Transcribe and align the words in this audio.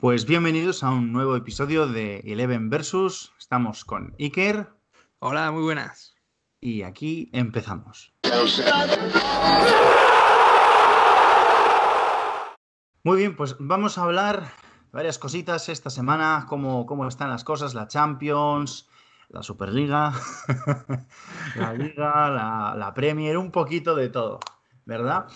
Pues 0.00 0.24
bienvenidos 0.24 0.82
a 0.82 0.88
un 0.88 1.12
nuevo 1.12 1.36
episodio 1.36 1.86
de 1.86 2.20
Eleven 2.20 2.70
Versus. 2.70 3.34
Estamos 3.38 3.84
con 3.84 4.14
Iker. 4.18 4.70
Hola, 5.18 5.52
muy 5.52 5.62
buenas. 5.62 6.14
Y 6.58 6.84
aquí 6.84 7.28
empezamos. 7.34 8.14
Muy 13.04 13.18
bien, 13.18 13.36
pues 13.36 13.56
vamos 13.58 13.98
a 13.98 14.04
hablar 14.04 14.50
varias 14.90 15.18
cositas 15.18 15.68
esta 15.68 15.90
semana, 15.90 16.46
cómo, 16.48 16.86
cómo 16.86 17.06
están 17.06 17.28
las 17.28 17.44
cosas, 17.44 17.74
la 17.74 17.86
Champions, 17.86 18.88
la 19.28 19.42
Superliga, 19.42 20.14
la 21.56 21.74
Liga, 21.74 22.30
la, 22.30 22.74
la 22.74 22.94
Premier, 22.94 23.36
un 23.36 23.50
poquito 23.50 23.94
de 23.94 24.08
todo, 24.08 24.40
¿verdad? 24.86 25.26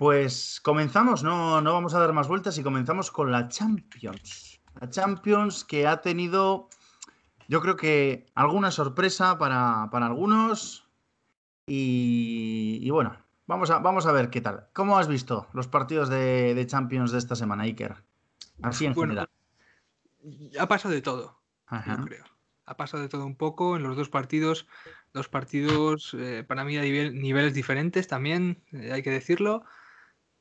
Pues 0.00 0.62
comenzamos, 0.62 1.22
no, 1.22 1.60
no 1.60 1.74
vamos 1.74 1.92
a 1.92 2.00
dar 2.00 2.14
más 2.14 2.26
vueltas 2.26 2.56
y 2.56 2.62
comenzamos 2.62 3.10
con 3.10 3.30
la 3.30 3.48
Champions. 3.48 4.58
La 4.80 4.88
Champions 4.88 5.62
que 5.62 5.86
ha 5.86 6.00
tenido, 6.00 6.70
yo 7.48 7.60
creo 7.60 7.76
que 7.76 8.24
alguna 8.34 8.70
sorpresa 8.70 9.36
para, 9.36 9.90
para 9.92 10.06
algunos. 10.06 10.88
Y, 11.66 12.78
y, 12.80 12.88
bueno, 12.88 13.14
vamos 13.46 13.68
a, 13.68 13.80
vamos 13.80 14.06
a 14.06 14.12
ver 14.12 14.30
qué 14.30 14.40
tal. 14.40 14.68
¿Cómo 14.72 14.96
has 14.96 15.06
visto 15.06 15.48
los 15.52 15.68
partidos 15.68 16.08
de, 16.08 16.54
de 16.54 16.66
Champions 16.66 17.12
de 17.12 17.18
esta 17.18 17.36
semana, 17.36 17.64
Iker? 17.64 17.96
Así 18.62 18.86
en 18.86 18.94
Bueno, 18.94 19.12
general. 19.12 19.30
Ha 20.58 20.66
pasado 20.66 20.94
de 20.94 21.02
todo, 21.02 21.42
Ajá. 21.66 21.98
yo 21.98 22.04
creo. 22.06 22.24
Ha 22.64 22.78
pasado 22.78 23.02
de 23.02 23.10
todo 23.10 23.26
un 23.26 23.36
poco 23.36 23.76
en 23.76 23.82
los 23.82 23.98
dos 23.98 24.08
partidos. 24.08 24.66
Dos 25.12 25.28
partidos, 25.28 26.16
eh, 26.18 26.42
para 26.42 26.64
mí, 26.64 26.78
a 26.78 26.82
nivel- 26.84 27.20
niveles 27.20 27.52
diferentes 27.52 28.08
también, 28.08 28.64
eh, 28.72 28.92
hay 28.94 29.02
que 29.02 29.10
decirlo. 29.10 29.62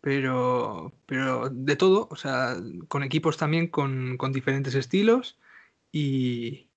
Pero, 0.02 0.94
pero 1.05 1.49
de 1.49 1.76
todo, 1.76 2.08
o 2.12 2.16
sea, 2.16 2.55
con 2.88 3.03
equipos 3.03 3.38
también 3.38 3.67
con, 3.67 4.17
con 4.17 4.31
diferentes 4.31 4.75
estilos 4.75 5.38
y, 5.91 6.70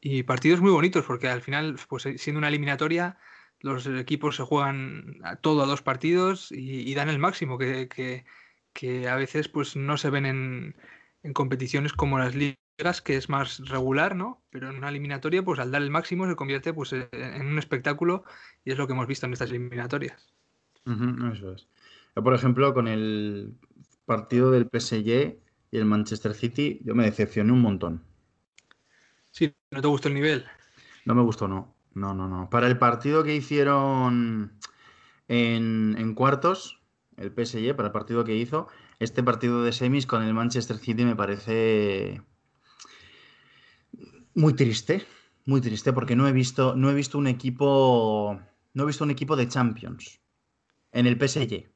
y 0.00 0.22
partidos 0.24 0.60
muy 0.60 0.70
bonitos, 0.72 1.04
porque 1.06 1.28
al 1.28 1.42
final, 1.42 1.78
pues 1.88 2.06
eh, 2.06 2.18
siendo 2.18 2.38
una 2.38 2.48
eliminatoria, 2.48 3.18
los 3.60 3.86
equipos 3.86 4.36
se 4.36 4.42
juegan 4.44 5.16
a 5.24 5.36
todo 5.36 5.62
a 5.62 5.66
dos 5.66 5.82
partidos 5.82 6.52
y, 6.52 6.94
dan 6.94 7.08
el 7.08 7.18
máximo, 7.18 7.58
que, 7.58 7.88
que- 7.88 9.08
a 9.08 9.16
veces 9.16 9.48
pues 9.48 9.74
no 9.76 9.96
se 9.96 10.10
ven 10.10 10.26
en, 10.26 10.76
en 11.22 11.32
competiciones 11.32 11.92
como 11.94 12.18
las 12.18 12.34
ligas, 12.34 13.00
que 13.02 13.16
es 13.16 13.28
más 13.30 13.58
regular, 13.68 14.14
¿no? 14.16 14.42
Pero 14.50 14.68
en 14.70 14.76
una 14.76 14.90
eliminatoria, 14.90 15.42
pues 15.42 15.58
al 15.60 15.70
dar 15.70 15.82
el 15.82 15.90
máximo 15.90 16.26
se 16.28 16.36
convierte 16.36 16.74
pues 16.74 16.92
en 16.92 17.08
en 17.12 17.46
un 17.46 17.58
espectáculo 17.58 18.24
y 18.64 18.72
es 18.72 18.78
lo 18.78 18.86
que 18.86 18.92
hemos 18.92 19.06
visto 19.06 19.26
en 19.26 19.32
estas 19.32 19.50
eliminatorias. 19.50 20.34
Eso 21.24 21.52
es. 21.52 21.68
Yo, 22.16 22.22
por 22.24 22.34
ejemplo, 22.34 22.72
con 22.72 22.88
el 22.88 23.54
partido 24.06 24.50
del 24.50 24.68
PSG 24.68 25.38
y 25.70 25.76
el 25.76 25.84
Manchester 25.84 26.32
City, 26.34 26.80
yo 26.82 26.94
me 26.94 27.04
decepcioné 27.04 27.52
un 27.52 27.60
montón. 27.60 28.02
Sí, 29.30 29.54
¿no 29.70 29.80
te 29.80 29.88
gustó 29.88 30.08
el 30.08 30.14
nivel? 30.14 30.46
No 31.04 31.14
me 31.14 31.22
gustó, 31.22 31.46
no. 31.46 31.74
No, 31.94 32.14
no, 32.14 32.28
no. 32.28 32.50
Para 32.50 32.66
el 32.66 32.78
partido 32.78 33.22
que 33.22 33.34
hicieron 33.34 34.58
en, 35.28 35.94
en 35.98 36.14
cuartos, 36.14 36.80
el 37.16 37.32
PSG, 37.32 37.76
para 37.76 37.88
el 37.88 37.92
partido 37.92 38.24
que 38.24 38.36
hizo, 38.36 38.68
este 38.98 39.22
partido 39.22 39.62
de 39.62 39.72
semis 39.72 40.06
con 40.06 40.22
el 40.22 40.34
Manchester 40.34 40.78
City 40.78 41.04
me 41.04 41.16
parece 41.16 42.22
muy 44.34 44.54
triste. 44.54 45.04
Muy 45.44 45.60
triste 45.60 45.92
porque 45.92 46.16
no 46.16 46.26
he 46.26 46.32
visto, 46.32 46.74
no 46.74 46.90
he 46.90 46.94
visto 46.94 47.18
un 47.18 47.26
equipo. 47.26 48.40
No 48.74 48.82
he 48.82 48.86
visto 48.86 49.04
un 49.04 49.10
equipo 49.10 49.36
de 49.36 49.48
Champions 49.48 50.20
en 50.92 51.06
el 51.06 51.18
PSG. 51.18 51.75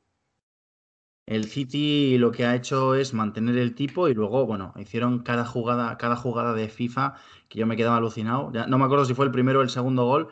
El 1.26 1.44
City 1.44 2.18
lo 2.18 2.32
que 2.32 2.44
ha 2.46 2.54
hecho 2.56 2.94
es 2.94 3.14
mantener 3.14 3.56
el 3.56 3.74
tipo 3.74 4.08
y 4.08 4.14
luego, 4.14 4.46
bueno, 4.46 4.72
hicieron 4.76 5.20
cada 5.20 5.44
jugada, 5.44 5.96
cada 5.96 6.16
jugada 6.16 6.54
de 6.54 6.68
FIFA 6.68 7.14
que 7.48 7.58
yo 7.60 7.66
me 7.66 7.76
quedaba 7.76 7.96
alucinado. 7.98 8.50
Ya, 8.52 8.66
no 8.66 8.78
me 8.78 8.84
acuerdo 8.84 9.04
si 9.04 9.14
fue 9.14 9.26
el 9.26 9.30
primero 9.30 9.60
o 9.60 9.62
el 9.62 9.70
segundo 9.70 10.04
gol, 10.06 10.28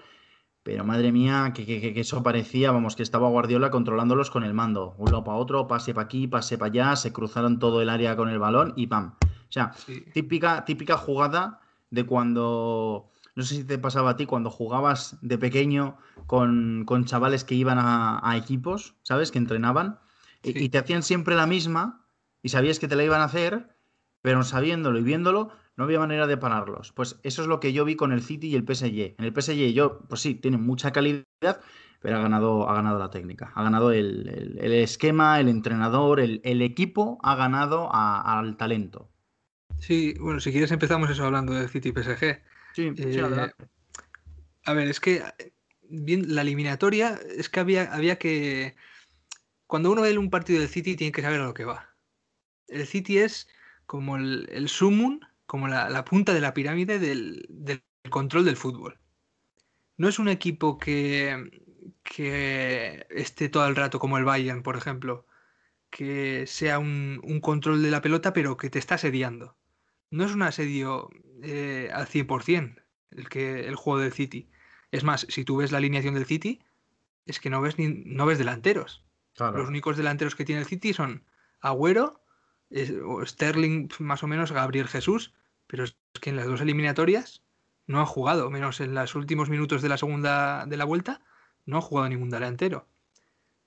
pero 0.65 0.85
madre 0.85 1.13
mía, 1.13 1.53
que, 1.55 1.65
que- 1.65 1.81
que- 1.95 2.01
eso 2.01 2.23
parecía, 2.23 2.73
vamos, 2.73 2.97
que 2.97 3.03
estaba 3.05 3.29
Guardiola 3.29 3.71
controlándolos 3.71 4.31
con 4.31 4.43
el 4.45 4.55
mando. 4.55 4.95
Un 4.99 5.07
lado 5.13 5.25
para 5.25 5.37
otro, 5.39 5.69
pase 5.69 5.95
para 5.95 6.07
aquí, 6.07 6.27
pase 6.27 6.59
para 6.59 6.71
allá, 6.71 6.97
se 6.97 7.13
cruzaron 7.13 7.59
todo 7.59 7.81
el 7.81 7.89
área 7.91 8.17
con 8.17 8.29
el 8.29 8.39
balón 8.39 8.73
y 8.77 8.87
¡pam! 8.89 9.15
O 9.23 9.53
sea, 9.53 9.73
Sí. 9.75 10.05
típica, 10.13 10.65
típica 10.65 10.97
jugada 10.97 11.61
de 11.91 12.05
cuando, 12.05 13.09
no 13.37 13.43
sé 13.45 13.55
si 13.55 13.65
te 13.65 13.79
pasaba 13.79 14.11
a 14.11 14.17
ti, 14.17 14.27
cuando 14.27 14.51
jugabas 14.51 15.17
de 15.23 15.39
pequeño 15.39 15.97
con, 16.27 16.83
con 16.87 17.05
chavales 17.05 17.45
que 17.45 17.55
iban 17.55 17.79
a, 17.79 18.21
a 18.29 18.37
equipos, 18.37 18.95
¿sabes? 19.03 19.31
Que 19.31 19.39
entrenaban 19.39 20.01
Sí. 20.53 20.65
y 20.65 20.69
te 20.69 20.79
hacían 20.79 21.03
siempre 21.03 21.35
la 21.37 21.47
misma 21.47 22.07
y 22.43 22.49
sabías 22.51 22.79
que 22.79 22.89
te 22.89 22.97
la 22.97 23.05
iban 23.05 23.21
a 23.21 23.25
hacer, 23.25 23.77
pero 24.23 24.43
sabiéndolo 24.43 24.99
y 24.99 25.03
viéndolo, 25.03 25.51
no 25.77 25.85
había 25.85 25.99
manera 26.01 26.27
de 26.27 26.37
pararlos. 26.37 26.93
Pues 26.93 27.21
eso 27.23 27.43
es 27.43 27.49
lo 27.49 27.61
que 27.61 27.73
yo 27.73 27.85
vi 27.85 27.95
con 27.97 28.13
el 28.13 28.23
City 28.23 28.49
y 28.49 28.55
el 28.57 28.65
PSG. 28.65 29.15
En 29.19 29.25
el 29.25 29.33
PSG 29.33 29.73
yo, 29.73 30.01
pues 30.09 30.21
sí, 30.21 30.35
tiene 30.35 30.57
mucha 30.59 30.93
calidad, 30.93 31.25
pero 32.01 32.17
ha 32.17 32.21
ganado, 32.21 32.69
ha 32.69 32.75
ganado 32.75 32.99
la 32.99 33.11
técnica, 33.11 33.53
ha 33.55 33.63
ganado 33.63 33.93
el, 33.93 34.29
el- 34.29 34.59
el 34.61 34.73
esquema, 34.73 35.39
el 35.41 35.49
entrenador, 35.49 36.21
el, 36.21 36.41
el 36.45 36.63
equipo 36.63 37.19
ha 37.23 37.35
ganado 37.37 37.89
a- 37.93 38.39
al 38.39 38.57
talento. 38.57 39.09
Sí, 39.79 40.15
bueno, 40.19 40.41
si 40.41 40.51
quieres 40.51 40.73
empezamos 40.73 41.09
eso 41.11 41.25
hablando 41.25 41.53
del 41.55 41.69
City 41.69 41.93
PSG. 41.93 42.43
Sí, 42.75 42.93
sí, 42.97 43.03
Eh, 43.03 43.21
adelante. 43.23 43.55
A 44.65 44.73
ver, 44.75 44.89
es 44.89 45.01
que 45.01 45.23
eh, 45.39 45.53
bien, 45.89 46.35
la 46.35 46.43
eliminatoria 46.43 47.19
es 47.37 47.49
que 47.49 47.61
había, 47.61 47.93
había 47.95 48.17
que. 48.19 48.75
Cuando 49.69 49.93
uno 49.93 50.01
ve 50.01 50.17
un 50.17 50.31
partido 50.31 50.61
del 50.61 50.71
City, 50.71 50.97
tiene 50.97 51.13
que 51.13 51.21
saber 51.21 51.41
a 51.41 51.45
lo 51.45 51.53
que 51.53 51.67
va. 51.67 51.95
El 52.69 52.87
City 52.87 53.19
es 53.19 53.49
como 53.85 54.17
el, 54.17 54.49
el 54.51 54.69
sumum, 54.71 55.21
como 55.45 55.69
la, 55.69 56.05
punta 56.07 56.33
de 56.33 56.41
la 56.41 56.55
pirámide 56.55 56.99
del, 56.99 57.47
control 58.09 58.47
del 58.47 58.57
fútbol. 58.57 58.99
No 59.99 60.09
es 60.09 60.19
un 60.19 60.29
equipo 60.29 60.79
que, 60.79 61.51
esté 63.11 63.51
todo 63.51 63.67
el 63.69 63.77
rato 63.77 63.99
como 63.99 64.17
el 64.17 64.25
Bayern, 64.25 64.63
por 64.63 64.77
ejemplo, 64.77 65.27
que 65.91 66.47
sea 66.47 66.79
un, 66.79 67.21
un 67.23 67.41
control 67.41 67.83
de 67.83 67.91
la 67.91 68.01
pelota, 68.01 68.33
pero 68.33 68.57
que 68.57 68.71
te 68.71 68.79
está 68.79 68.95
asediando. 68.95 69.55
No 70.11 70.25
es 70.25 70.33
un 70.33 70.43
asedio 70.43 71.11
eh, 71.43 71.91
al 71.93 72.07
100% 72.07 72.83
el, 73.11 73.29
que, 73.29 73.61
el 73.69 73.77
juego 73.77 74.01
del 74.01 74.13
City. 74.13 74.49
Es 74.93 75.05
más, 75.05 75.27
si 75.29 75.45
tú 75.45 75.59
ves 75.59 75.73
la 75.73 75.79
alineación 75.79 76.15
del 76.15 76.25
City, 76.25 76.63
es 77.27 77.39
que 77.39 77.51
no 77.51 77.61
ves, 77.61 77.79
ni, 77.79 77.89
no 77.89 78.25
ves 78.25 78.39
delanteros. 78.39 79.05
Los 79.39 79.69
únicos 79.69 79.97
delanteros 79.97 80.35
que 80.35 80.45
tiene 80.45 80.63
el 80.63 80.67
City 80.67 80.93
son 80.93 81.25
Agüero, 81.61 82.21
Sterling, 82.71 83.89
más 84.01 84.23
o 84.23 84.27
menos, 84.27 84.53
Gabriel 84.53 84.89
Jesús, 84.89 85.33
pero 85.67 85.85
es 85.85 85.97
que 86.21 86.31
en 86.31 86.37
las 86.37 86.47
dos 86.47 86.61
eliminatorias 86.61 87.43
no 87.87 88.01
han 88.01 88.07
jugado, 88.07 88.51
menos 88.51 88.81
en 88.81 88.95
los 88.95 89.15
últimos 89.15 89.49
minutos 89.49 89.81
de 89.83 89.89
la 89.89 89.97
segunda 89.97 90.67
de 90.67 90.77
la 90.77 90.85
vuelta, 90.85 91.23
no 91.67 91.77
han 91.77 91.83
jugado 91.83 92.09
ningún 92.09 92.31
delantero. 92.31 92.87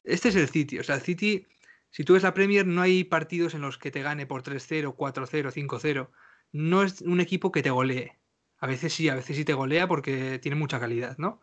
Este 0.03 0.29
es 0.29 0.35
el 0.35 0.49
City, 0.49 0.79
o 0.79 0.83
sea, 0.83 0.95
el 0.95 1.01
City, 1.01 1.47
si 1.89 2.03
tú 2.03 2.13
ves 2.13 2.23
la 2.23 2.33
Premier, 2.33 2.65
no 2.65 2.81
hay 2.81 3.03
partidos 3.03 3.53
en 3.53 3.61
los 3.61 3.77
que 3.77 3.91
te 3.91 4.01
gane 4.01 4.25
por 4.25 4.43
3-0, 4.43 4.95
4-0, 4.95 5.51
5-0. 5.51 6.09
No 6.53 6.83
es 6.83 7.01
un 7.01 7.19
equipo 7.21 7.51
que 7.51 7.63
te 7.63 7.69
golee. 7.69 8.17
A 8.59 8.67
veces 8.67 8.93
sí, 8.93 9.09
a 9.09 9.15
veces 9.15 9.35
sí 9.37 9.45
te 9.45 9.53
golea 9.53 9.87
porque 9.87 10.39
tiene 10.39 10.55
mucha 10.55 10.79
calidad, 10.79 11.17
¿no? 11.17 11.41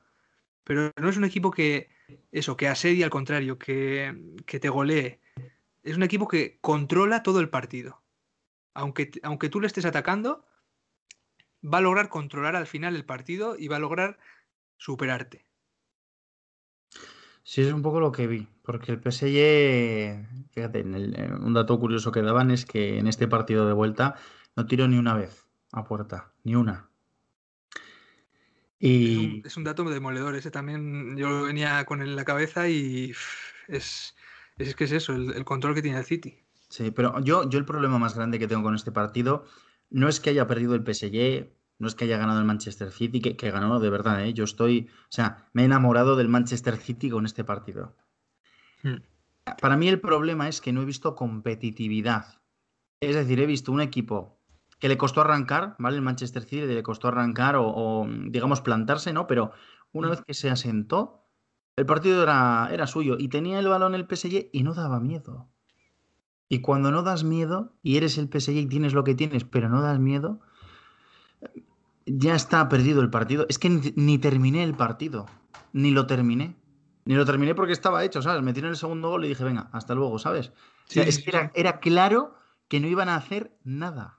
Pero 0.64 0.92
no 0.96 1.08
es 1.08 1.16
un 1.16 1.24
equipo 1.24 1.50
que, 1.50 1.90
eso, 2.32 2.56
que 2.56 2.68
asedia 2.68 3.04
al 3.06 3.10
contrario, 3.10 3.58
que, 3.58 4.14
que 4.46 4.60
te 4.60 4.68
golee. 4.68 5.20
Es 5.82 5.96
un 5.96 6.02
equipo 6.02 6.28
que 6.28 6.58
controla 6.60 7.22
todo 7.22 7.40
el 7.40 7.50
partido. 7.50 8.02
Aunque, 8.74 9.10
aunque 9.22 9.48
tú 9.48 9.60
le 9.60 9.66
estés 9.68 9.84
atacando, 9.86 10.46
va 11.72 11.78
a 11.78 11.80
lograr 11.80 12.08
controlar 12.08 12.56
al 12.56 12.66
final 12.66 12.96
el 12.96 13.04
partido 13.04 13.56
y 13.56 13.68
va 13.68 13.76
a 13.76 13.78
lograr 13.86 14.18
superarte. 14.76 15.46
Sí, 17.42 17.62
es 17.62 17.72
un 17.72 17.82
poco 17.82 18.00
lo 18.00 18.12
que 18.12 18.26
vi, 18.26 18.48
porque 18.62 18.92
el 18.92 19.00
PSG, 19.00 20.26
fíjate, 20.50 20.80
en 20.80 20.94
el- 20.94 21.32
un 21.40 21.54
dato 21.54 21.78
curioso 21.78 22.12
que 22.12 22.22
daban 22.22 22.50
es 22.50 22.66
que 22.66 22.98
en 22.98 23.06
este 23.08 23.26
partido 23.28 23.66
de 23.66 23.72
vuelta 23.72 24.16
no 24.56 24.66
tiró 24.66 24.86
ni 24.88 24.98
una 24.98 25.14
vez 25.14 25.46
a 25.72 25.84
puerta, 25.84 26.32
ni 26.44 26.54
una. 26.56 26.87
Es 29.02 29.16
un, 29.16 29.40
Y 29.40 29.42
es 29.44 29.56
un 29.56 29.64
dato 29.64 29.84
demoledor. 29.84 30.34
Ese 30.36 30.50
también 30.50 31.16
yo 31.16 31.28
lo 31.28 31.42
venía 31.44 31.84
con 31.84 32.02
él 32.02 32.10
en 32.10 32.16
la 32.16 32.24
cabeza 32.24 32.68
y 32.68 33.12
es, 33.68 34.16
es 34.58 34.74
que 34.76 34.84
es 34.84 34.92
eso, 34.92 35.12
el, 35.14 35.32
el 35.32 35.44
control 35.44 35.74
que 35.74 35.82
tiene 35.82 35.98
el 35.98 36.04
City. 36.04 36.44
sí, 36.68 36.90
pero 36.90 37.20
yo, 37.20 37.48
yo 37.48 37.58
el 37.58 37.64
problema 37.64 37.98
más 37.98 38.14
grande 38.14 38.38
que 38.38 38.48
tengo 38.48 38.62
con 38.62 38.74
este 38.74 38.92
partido 38.92 39.44
no 39.90 40.08
es 40.08 40.20
que 40.20 40.30
haya 40.30 40.46
perdido 40.46 40.74
el 40.74 40.82
PSG, 40.84 41.50
no 41.78 41.88
es 41.88 41.94
que 41.94 42.04
haya 42.04 42.18
ganado 42.18 42.40
el 42.40 42.44
Manchester 42.46 42.90
City, 42.92 43.20
que, 43.20 43.36
que 43.36 43.50
ganó 43.50 43.80
de 43.80 43.90
verdad, 43.90 44.24
¿eh? 44.24 44.34
Yo 44.34 44.44
estoy, 44.44 44.90
o 45.04 45.06
sea, 45.12 45.48
me 45.52 45.62
he 45.62 45.64
enamorado 45.66 46.16
del 46.16 46.28
Manchester 46.28 46.76
City 46.76 47.10
con 47.10 47.24
este 47.26 47.44
partido. 47.44 47.96
Hmm. 48.82 48.96
Para 49.60 49.76
mí 49.76 49.88
el 49.88 50.00
problema 50.00 50.48
es 50.48 50.60
que 50.60 50.72
no 50.72 50.82
he 50.82 50.84
visto 50.84 51.14
competitividad. 51.14 52.42
Es 53.00 53.14
decir, 53.14 53.40
he 53.40 53.46
visto 53.46 53.72
un 53.72 53.80
equipo 53.80 54.37
que 54.78 54.88
le 54.88 54.96
costó 54.96 55.20
arrancar, 55.20 55.74
¿vale? 55.78 55.96
El 55.96 56.02
Manchester 56.02 56.42
City 56.44 56.66
le 56.66 56.82
costó 56.82 57.08
arrancar 57.08 57.56
o, 57.56 57.66
o, 57.66 58.06
digamos, 58.26 58.60
plantarse, 58.60 59.12
¿no? 59.12 59.26
Pero 59.26 59.52
una 59.92 60.08
Mm. 60.08 60.10
vez 60.10 60.22
que 60.22 60.34
se 60.34 60.50
asentó, 60.50 61.24
el 61.76 61.86
partido 61.86 62.22
era, 62.22 62.68
era 62.72 62.86
suyo 62.86 63.16
y 63.18 63.28
tenía 63.28 63.58
el 63.58 63.68
balón 63.68 63.94
el 63.94 64.06
PSG 64.06 64.50
y 64.52 64.62
no 64.62 64.74
daba 64.74 65.00
miedo. 65.00 65.48
Y 66.48 66.60
cuando 66.60 66.90
no 66.90 67.02
das 67.02 67.24
miedo 67.24 67.74
y 67.82 67.96
eres 67.96 68.18
el 68.18 68.28
PSG 68.28 68.56
y 68.56 68.66
tienes 68.66 68.94
lo 68.94 69.04
que 69.04 69.14
tienes, 69.14 69.44
pero 69.44 69.68
no 69.68 69.82
das 69.82 69.98
miedo, 69.98 70.40
ya 72.06 72.34
está 72.34 72.68
perdido 72.68 73.00
el 73.00 73.10
partido. 73.10 73.46
Es 73.48 73.58
que 73.58 73.68
ni, 73.68 74.18
terminé 74.18 74.64
el 74.64 74.74
partido, 74.74 75.26
ni 75.72 75.90
lo 75.90 76.06
terminé. 76.06 76.56
Ni 77.04 77.14
lo 77.14 77.24
terminé 77.24 77.54
porque 77.54 77.72
estaba 77.72 78.04
hecho, 78.04 78.22
¿sabes? 78.22 78.42
Me 78.42 78.52
tiré 78.52 78.68
el 78.68 78.76
segundo 78.76 79.10
gol 79.10 79.24
y 79.24 79.28
dije, 79.28 79.44
venga, 79.44 79.68
hasta 79.72 79.94
luego, 79.94 80.18
¿sabes? 80.18 80.52
es 80.94 81.18
que 81.22 81.30
era, 81.30 81.52
era, 81.54 81.80
claro 81.80 82.34
que 82.68 82.80
no 82.80 82.86
iban 82.86 83.08
a 83.08 83.16
hacer 83.16 83.56
nada. 83.64 84.17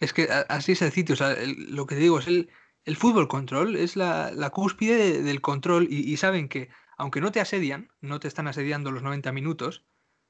Es 0.00 0.12
que 0.12 0.28
así 0.48 0.72
es 0.72 0.82
el 0.82 0.92
sitio, 0.92 1.14
o 1.14 1.16
sea, 1.16 1.36
lo 1.44 1.86
que 1.86 1.96
te 1.96 2.00
digo 2.00 2.18
es 2.18 2.28
el, 2.28 2.50
el 2.84 2.96
fútbol 2.96 3.28
control, 3.28 3.76
es 3.76 3.96
la, 3.96 4.50
cúspide 4.52 5.22
del 5.22 5.40
control 5.40 5.88
y, 5.90 6.10
y, 6.10 6.16
saben 6.16 6.48
que, 6.48 6.68
aunque 6.96 7.20
no 7.20 7.32
te 7.32 7.40
asedian, 7.40 7.90
no 8.00 8.20
te 8.20 8.28
están 8.28 8.46
asediando 8.48 8.92
los 8.92 9.02
90 9.02 9.32
minutos, 9.32 9.84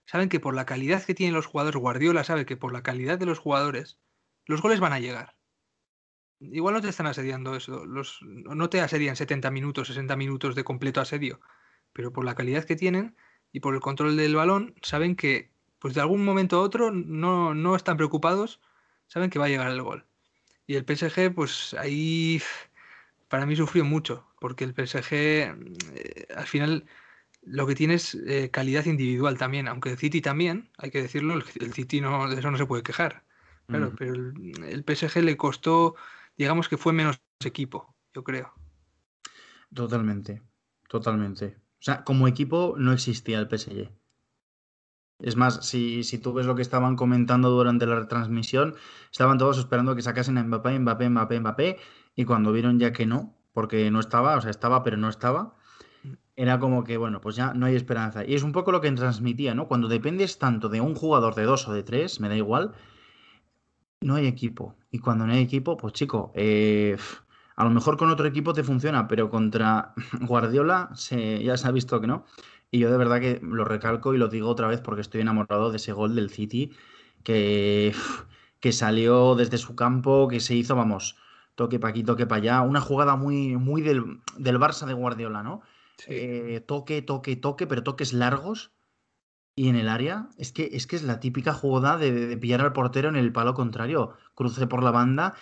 saben 0.07 0.31
que 0.31 0.41
por 0.41 0.55
la 0.55 0.67
calidad 0.67 1.05
que 1.05 1.15
tienen 1.15 1.35
los 1.35 1.47
jugadores, 1.47 1.81
Guardiola 1.81 2.25
sabe 2.25 2.47
que 2.47 2.57
por 2.57 2.73
la 2.73 2.83
calidad 2.83 3.19
de 3.19 3.27
los 3.27 3.39
jugadores, 3.39 3.99
los 4.47 4.63
goles 4.63 4.81
van 4.81 4.95
a 4.95 5.01
llegar. 5.01 5.37
Igual 6.41 6.75
no 6.75 6.81
te 6.81 6.89
están 6.89 7.07
asediando 7.07 7.55
eso, 7.57 7.85
los, 7.85 8.21
no 8.23 8.71
te 8.71 8.81
asedian 8.81 9.17
70 9.17 9.51
minutos, 9.51 9.89
60 9.89 10.17
minutos 10.17 10.55
de 10.55 10.65
completo 10.65 11.01
asedio, 11.01 11.41
pero 11.93 12.13
por 12.13 12.25
la 12.25 12.35
calidad 12.35 12.65
que 12.65 12.77
tienen 12.77 13.17
y 13.53 13.61
por 13.61 13.75
el 13.75 13.81
control 13.81 14.17
del 14.17 14.37
balón, 14.37 14.75
saben 14.83 15.17
que 15.17 15.51
pues 15.79 15.95
de 15.95 16.01
algún 16.01 16.25
momento 16.25 16.57
a 16.57 16.63
otro 16.63 16.91
no, 16.91 17.55
no 17.55 17.77
están 17.77 17.97
preocupados, 17.97 18.61
saben 19.09 19.31
que 19.31 19.39
va 19.39 19.47
a 19.47 19.49
llegar 19.49 19.71
el 19.71 19.83
gol. 19.83 20.05
Y 20.67 20.77
el 20.77 20.85
PSG, 20.85 21.35
pues 21.35 21.75
ahí 21.75 22.41
para 23.29 23.47
mí 23.47 23.57
sufrió 23.57 23.85
mucho, 23.85 24.27
porque 24.41 24.65
el 24.65 24.75
PSG 24.75 25.13
eh, 25.13 26.27
al 26.35 26.47
final 26.47 26.87
lo 27.43 27.67
que 27.67 27.75
tiene 27.75 27.95
es 27.95 28.15
eh, 28.15 28.51
calidad 28.51 28.85
individual 28.87 29.39
también, 29.39 29.69
aunque 29.69 29.91
el 29.91 29.99
City 29.99 30.21
también, 30.21 30.71
hay 30.77 30.91
que 30.91 31.03
decirlo, 31.03 31.35
el, 31.35 31.73
City 31.73 32.01
no, 32.01 32.29
de 32.29 32.39
eso 32.39 32.51
no 32.51 32.59
se 32.59 32.67
puede 32.67 32.83
quejar. 32.83 33.25
Claro, 33.67 33.93
pero 33.99 34.15
el, 34.15 34.65
el, 34.65 34.85
PSG 34.85 35.23
le 35.23 35.37
costó, 35.37 35.95
digamos 36.39 36.71
que 36.71 36.79
fue 36.79 36.95
menos 36.95 37.21
equipo, 37.45 37.95
yo 38.15 38.25
creo. 38.25 38.55
Totalmente, 39.75 40.43
totalmente. 40.89 41.57
O 41.79 41.83
sea, 41.83 42.03
como 42.03 42.27
equipo 42.27 42.77
no 42.79 42.93
existía 42.93 43.39
el 43.39 43.49
PSG. 43.49 43.91
Es 45.19 45.37
más, 45.37 45.67
si, 45.67 46.05
si, 46.05 46.19
tú 46.19 46.33
ves 46.33 46.47
lo 46.47 46.55
que 46.55 46.63
estaban 46.63 46.95
comentando 46.95 47.51
durante 47.51 47.87
la 47.87 47.97
retransmisión, 47.97 48.77
estaban 49.11 49.39
todos 49.39 49.59
esperando 49.59 49.97
que 49.97 50.03
sacasen 50.03 50.39
a 50.39 50.45
Mbappé, 50.45 50.79
Mbappé, 50.79 51.09
Mbappé, 51.11 51.41
Mbappé, 51.41 51.79
y 52.15 52.25
cuando 52.25 52.53
vieron 52.53 52.79
ya 52.79 52.93
que 52.93 53.07
no, 53.07 53.35
porque 53.53 53.91
no 53.91 53.99
estaba, 54.01 54.37
o 54.37 54.41
sea, 54.41 54.51
estaba, 54.51 54.85
pero 54.85 54.97
no 54.97 55.09
estaba, 55.09 55.55
era 56.37 56.61
como 56.61 56.85
que, 56.85 56.97
bueno, 56.97 57.21
pues 57.21 57.35
ya 57.35 57.53
no 57.53 57.67
hay 57.67 57.75
esperanza. 57.75 58.25
Y 58.25 58.35
es 58.35 58.45
un 58.45 58.53
poco 58.53 58.71
lo 58.71 58.81
que 58.81 58.91
transmitía, 58.93 59.55
¿no? 59.55 59.67
Cuando 59.67 59.89
dependes 59.89 60.39
tanto 60.39 60.69
de 60.69 60.81
un 60.81 60.95
jugador 60.95 61.35
de 61.35 61.43
dos 61.43 61.67
o 61.67 61.73
de 61.73 61.83
tres, 61.83 62.21
me 62.21 62.29
da 62.29 62.37
igual, 62.37 62.75
no 64.01 64.15
hay 64.15 64.27
equipo. 64.27 64.77
Y 64.93 65.01
cuando 65.01 65.27
no 65.27 65.33
hay 65.33 65.41
equipo, 65.41 65.77
pues 65.77 65.95
chico, 65.95 66.33
eh, 66.37 66.97
a 67.57 67.65
lo 67.65 67.71
mejor 67.71 67.97
con 67.97 68.11
otro 68.11 68.27
equipo 68.29 68.53
te 68.53 68.63
funciona, 68.63 69.09
pero 69.09 69.31
contra 69.31 69.95
Guardiola 70.21 70.91
se, 70.95 71.43
ya 71.43 71.57
se 71.57 71.67
ha 71.67 71.73
visto 71.73 72.01
que 72.01 72.07
no. 72.07 72.25
Y 72.71 72.81
yo 72.81 72.91
de 72.91 72.99
verdad 72.99 73.21
que 73.21 73.41
lo 73.43 73.65
recalco 73.65 74.15
y 74.15 74.19
lo 74.19 74.29
digo 74.29 74.49
otra 74.49 74.69
vez 74.69 74.81
porque 74.81 75.01
estoy 75.01 75.23
enamorado 75.23 75.71
de 75.71 75.79
ese 75.79 75.93
gol 75.93 76.15
del 76.15 76.31
City 76.31 76.73
que, 77.25 77.95
que 78.61 78.73
salió 78.73 79.35
desde 79.35 79.59
su 79.59 79.75
campo, 79.75 80.29
que 80.29 80.41
se 80.41 80.55
hizo, 80.55 80.77
vamos, 80.77 81.17
toque 81.55 81.79
pa' 81.79 81.89
aquí, 81.89 82.05
toque 82.05 82.27
para 82.27 82.41
allá. 82.41 82.61
Una 82.63 82.81
jugada 82.81 83.17
muy, 83.17 83.57
muy 83.57 83.83
del, 83.83 84.21
del 84.37 84.59
Barça 84.59 84.87
de 84.87 84.95
Guardiola, 84.95 85.43
¿no? 85.43 85.63
Eh, 86.07 86.63
toque, 86.67 87.03
toque, 87.03 87.37
toque, 87.37 87.67
pero 87.67 87.83
toques 87.83 88.13
largos. 88.13 88.73
Y 89.57 89.69
en 89.69 89.77
el 89.77 89.89
área, 89.89 90.29
es 90.39 90.53
que 90.53 90.71
es, 90.73 90.87
que 90.87 90.95
es 90.95 91.03
la 91.03 91.19
típica 91.19 91.53
jugada 91.53 91.99
de, 91.99 92.37
pillar 92.37 92.61
al 92.61 92.73
portero 92.73 93.09
en 93.09 93.17
el 93.17 93.33
palo 93.33 93.55
contrario. 93.55 94.15
Cruce 94.35 94.67
por 94.69 94.85
la 94.85 94.93
banda 94.93 95.35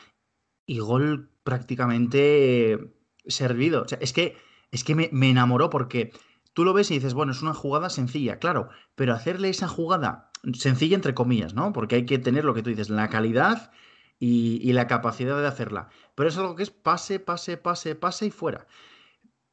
y 0.66 0.78
gol 0.78 1.30
prácticamente 1.44 2.94
servido. 3.26 3.82
O 3.82 3.88
sea, 3.88 3.98
es 4.00 4.12
que, 4.14 4.36
es 4.70 4.84
que 4.84 4.94
me, 4.94 5.10
me 5.12 5.30
enamoró 5.30 5.68
porque 5.68 6.12
tú 6.56 6.64
lo 6.64 6.72
ves 6.72 6.90
y 6.90 6.94
dices, 6.94 7.12
bueno, 7.12 7.32
es 7.32 7.42
una 7.42 7.52
jugada 7.52 7.90
sencilla, 7.90 8.38
claro, 8.38 8.70
pero 8.94 9.12
hacerle 9.12 9.50
esa 9.50 9.68
jugada 9.68 10.30
sencilla 10.54 10.94
entre 10.96 11.12
comillas, 11.12 11.52
¿no? 11.52 11.74
Porque 11.74 11.96
hay 11.96 12.06
que 12.06 12.18
tener 12.18 12.46
lo 12.46 12.54
que 12.54 12.62
tú 12.62 12.70
dices, 12.70 12.88
la 12.88 13.10
calidad 13.10 13.72
y, 14.18 14.58
y, 14.62 14.72
la 14.72 14.86
capacidad 14.86 15.38
de 15.38 15.46
hacerla. 15.46 15.90
Pero 16.14 16.30
es 16.30 16.38
algo 16.38 16.56
que 16.56 16.62
es 16.62 16.70
pase, 16.70 17.20
pase, 17.20 17.58
pase, 17.58 17.94
pase 17.94 18.26
y 18.26 18.30
fuera. 18.30 18.66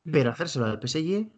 Pero 0.10 0.32
hacérselo 0.32 0.66
al 0.66 0.80
PSG, 0.80 1.30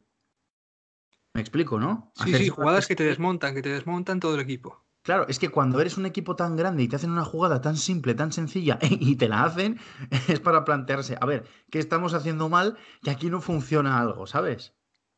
me 1.33 1.41
explico, 1.41 1.79
¿no? 1.79 2.12
Sí, 2.23 2.35
sí, 2.35 2.50
jugadas 2.50 2.85
que 2.85 2.95
te 2.95 3.03
desmontan, 3.03 3.56
que 3.56 3.63
te 3.63 3.69
desmontan 3.69 4.19
todo 4.19 4.35
el 4.35 4.41
equipo. 4.41 4.85
Claro, 5.01 5.25
es 5.27 5.39
que 5.39 5.50
cuando 5.50 5.81
eres 5.81 5.97
un 5.97 6.06
equipo 6.06 6.35
tan 6.35 6.56
grande 6.56 6.83
y 6.83 6.88
te 6.88 6.97
hacen 6.97 7.09
una 7.09 7.25
jugada 7.25 7.62
tan 7.62 7.75
simple, 7.75 8.13
tan 8.13 8.31
sencilla, 8.31 8.77
y 8.83 9.15
te 9.15 9.27
la 9.27 9.45
hacen, 9.45 9.79
es 10.27 10.39
para 10.39 10.63
plantearse, 10.63 11.17
a 11.19 11.25
ver, 11.25 11.47
¿qué 11.71 11.79
estamos 11.79 12.13
haciendo 12.13 12.50
mal? 12.50 12.77
Que 13.01 13.09
aquí 13.09 13.31
no 13.31 13.41
funciona 13.41 14.00
algo, 14.00 14.27
¿sabes? 14.27 14.75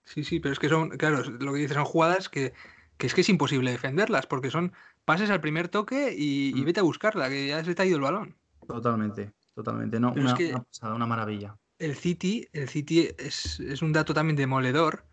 Sí, 0.07 0.23
sí, 0.23 0.39
pero 0.39 0.53
es 0.53 0.59
que 0.59 0.69
son, 0.69 0.89
claro, 0.89 1.21
lo 1.23 1.53
que 1.53 1.59
dices 1.59 1.75
son 1.75 1.85
jugadas 1.85 2.29
que, 2.29 2.53
que 2.97 3.07
es 3.07 3.13
que 3.13 3.21
es 3.21 3.29
imposible 3.29 3.71
defenderlas, 3.71 4.25
porque 4.25 4.49
son 4.49 4.73
pases 5.05 5.29
al 5.29 5.41
primer 5.41 5.67
toque 5.67 6.15
y, 6.17 6.49
y 6.49 6.61
mm. 6.61 6.65
vete 6.65 6.79
a 6.79 6.83
buscarla, 6.83 7.29
que 7.29 7.47
ya 7.47 7.63
se 7.63 7.75
te 7.75 7.81
ha 7.81 7.85
ido 7.85 7.97
el 7.97 8.03
balón. 8.03 8.35
Totalmente, 8.65 9.33
totalmente. 9.53 9.99
No, 9.99 10.13
una, 10.13 10.33
una, 10.33 10.63
pasada, 10.63 10.95
una 10.95 11.05
maravilla 11.05 11.55
el 11.79 11.95
City, 11.95 12.47
el 12.53 12.69
City 12.69 13.09
es, 13.17 13.59
un 13.81 13.93
dato 13.93 14.13
también 14.13 14.35
demoledor, 14.35 15.05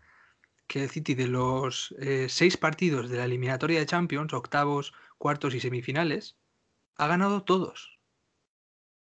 que 0.67 0.83
el 0.83 0.89
City 0.89 1.13
de 1.13 1.27
los 1.27 1.93
eh, 1.99 2.27
seis 2.29 2.57
partidos 2.57 3.09
de 3.09 3.17
la 3.17 3.25
eliminatoria 3.25 3.79
de 3.79 3.85
Champions, 3.85 4.33
octavos, 4.33 4.93
cuartos 5.17 5.53
y 5.53 5.59
semifinales, 5.59 6.37
ha 6.97 7.07
ganado 7.07 7.43
todos. 7.43 7.99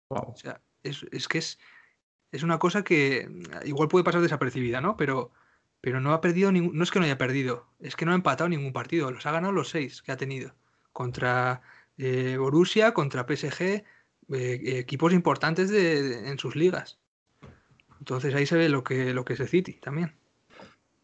O 0.09 0.35
sea, 0.37 0.61
es, 0.83 1.29
que 1.29 1.39
es, 1.39 1.59
es, 2.33 2.43
una 2.43 2.59
cosa 2.59 2.83
que 2.83 3.29
igual 3.65 3.89
puede 3.89 4.05
pasar 4.05 4.23
desapercibida, 4.23 4.81
¿no? 4.81 4.97
Pero, 4.97 5.33
pero 5.81 6.01
no 6.01 6.13
ha 6.13 6.21
perdido 6.21 6.53
ningún, 6.53 6.77
no 6.77 6.85
es 6.85 6.91
que 6.91 6.99
no 6.99 7.05
haya 7.05 7.19
perdido, 7.19 7.67
es 7.81 7.97
que 7.97 8.05
no 8.05 8.13
ha 8.13 8.15
empatado 8.15 8.49
ningún 8.49 8.73
partido, 8.73 9.11
los 9.11 9.27
ha 9.27 9.33
ganado 9.33 9.53
los 9.53 9.71
seis 9.71 10.03
que 10.03 10.13
ha 10.13 10.17
tenido. 10.17 10.55
Contra 10.93 11.63
eh, 11.99 12.37
Borussia, 12.39 12.93
contra 12.93 13.27
PSG, 13.27 13.63
eh, 13.63 13.85
equipos 14.79 15.13
importantes 15.13 15.71
en 15.71 16.39
sus 16.39 16.57
ligas. 16.57 16.99
Entonces 17.99 18.35
ahí 18.35 18.47
se 18.47 18.57
ve 18.57 18.69
lo 18.69 18.83
que, 18.83 19.13
lo 19.13 19.25
que 19.25 19.35
es 19.35 19.41
el 19.41 19.49
City 19.49 19.75
también. 19.75 20.15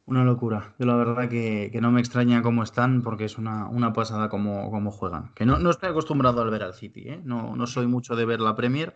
Una 0.06 0.24
locura. 0.24 0.74
Yo 0.78 0.86
la 0.86 0.94
verdad 0.94 1.28
que, 1.28 1.76
no 1.82 1.90
me 1.90 2.00
extraña 2.00 2.40
cómo 2.40 2.62
están 2.62 3.02
porque 3.02 3.24
es 3.24 3.38
una, 3.38 3.68
una 3.68 3.92
pasada 3.92 4.28
cómo, 4.28 4.70
cómo, 4.70 4.92
juegan. 4.92 5.32
Que 5.34 5.44
no, 5.44 5.58
no, 5.58 5.70
estoy 5.70 5.90
acostumbrado 5.90 6.40
a 6.40 6.48
ver 6.48 6.62
al 6.62 6.74
City, 6.74 7.08
¿eh? 7.08 7.20
no, 7.24 7.56
no, 7.56 7.66
soy 7.66 7.88
mucho 7.88 8.14
de 8.14 8.24
ver 8.24 8.40
la 8.40 8.54
Premier, 8.54 8.94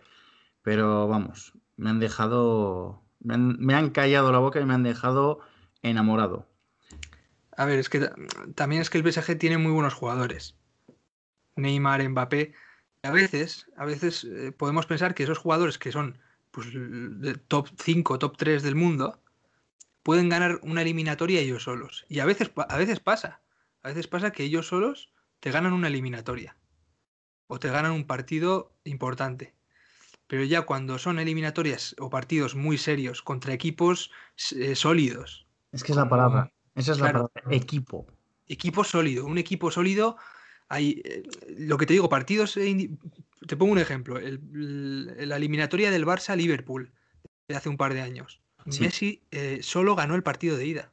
pero 0.61 1.09
vamos, 1.09 1.53
me 1.75 1.89
han 1.89 1.99
dejado, 1.99 3.03
me 3.19 3.73
han, 3.73 3.89
callado 3.89 4.31
la 4.31 4.39
boca 4.39 4.61
y 4.61 4.65
me 4.65 4.73
han 4.73 4.83
dejado 4.83 5.39
enamorado. 5.83 6.47
A 7.57 7.65
ver, 7.65 7.79
es 7.79 7.89
que 7.89 8.09
también 8.55 8.81
es 8.81 8.89
que 8.89 8.97
el 8.97 9.11
PSG 9.11 9.37
tiene 9.37 9.57
muy 9.57 9.71
buenos 9.71 9.93
jugadores. 9.93 10.55
Neymar, 11.55 12.07
Mbappé. 12.07 12.53
A 13.03 13.11
veces, 13.11 13.67
a 13.77 13.85
veces 13.85 14.23
eh, 14.23 14.51
podemos 14.51 14.85
pensar 14.85 15.13
que 15.15 15.23
esos 15.23 15.37
jugadores 15.37 15.77
que 15.77 15.91
son 15.91 16.19
pues, 16.51 16.67
top 17.47 17.69
5, 17.77 18.19
top 18.19 18.37
3 18.37 18.63
del 18.63 18.75
mundo, 18.75 19.21
pueden 20.03 20.29
ganar 20.29 20.59
una 20.63 20.81
eliminatoria 20.81 21.41
ellos 21.41 21.63
solos. 21.63 22.05
Y 22.09 22.19
a 22.19 22.25
veces, 22.25 22.51
a 22.55 22.77
veces 22.77 22.99
pasa. 22.99 23.41
A 23.83 23.89
veces 23.89 24.07
pasa 24.07 24.31
que 24.31 24.43
ellos 24.43 24.67
solos 24.67 25.11
te 25.39 25.51
ganan 25.51 25.73
una 25.73 25.87
eliminatoria. 25.87 26.55
O 27.47 27.59
te 27.59 27.69
ganan 27.69 27.91
un 27.91 28.05
partido 28.05 28.75
importante. 28.83 29.55
Pero 30.27 30.43
ya 30.43 30.61
cuando 30.61 30.97
son 30.97 31.19
eliminatorias 31.19 31.95
o 31.99 32.09
partidos 32.09 32.55
muy 32.55 32.77
serios 32.77 33.21
contra 33.21 33.53
equipos 33.53 34.11
eh, 34.55 34.75
sólidos. 34.75 35.47
Es 35.71 35.83
que 35.83 35.91
es 35.91 35.97
la 35.97 36.09
palabra. 36.09 36.51
Esa 36.75 36.93
es 36.93 36.99
la 36.99 37.11
palabra. 37.11 37.31
Equipo. 37.49 38.07
Equipo 38.47 38.83
sólido. 38.83 39.25
Un 39.25 39.37
equipo 39.37 39.71
sólido 39.71 40.17
hay, 40.69 41.01
eh, 41.03 41.23
lo 41.57 41.77
que 41.77 41.85
te 41.85 41.93
digo, 41.93 42.09
partidos. 42.09 42.55
Eh, 42.57 42.89
te 43.45 43.57
pongo 43.57 43.73
un 43.73 43.79
ejemplo: 43.79 44.19
la 44.19 45.35
eliminatoria 45.35 45.91
del 45.91 46.05
Barça-Liverpool 46.05 46.91
de 47.47 47.55
hace 47.55 47.69
un 47.69 47.77
par 47.77 47.93
de 47.93 48.01
años. 48.01 48.41
Messi 48.79 49.23
eh, 49.31 49.59
solo 49.61 49.95
ganó 49.95 50.15
el 50.15 50.23
partido 50.23 50.55
de 50.55 50.65
ida. 50.65 50.91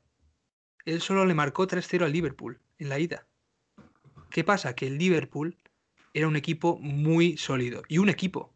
Él 0.84 1.00
solo 1.00 1.26
le 1.26 1.34
marcó 1.34 1.66
3-0 1.66 2.04
al 2.04 2.12
Liverpool 2.12 2.58
en 2.78 2.88
la 2.88 2.98
ida. 2.98 3.26
¿Qué 4.30 4.42
pasa? 4.42 4.74
Que 4.74 4.86
el 4.86 4.98
Liverpool 4.98 5.56
era 6.14 6.26
un 6.26 6.36
equipo 6.36 6.78
muy 6.80 7.36
sólido. 7.36 7.82
Y 7.88 7.98
un 7.98 8.08
equipo. 8.08 8.52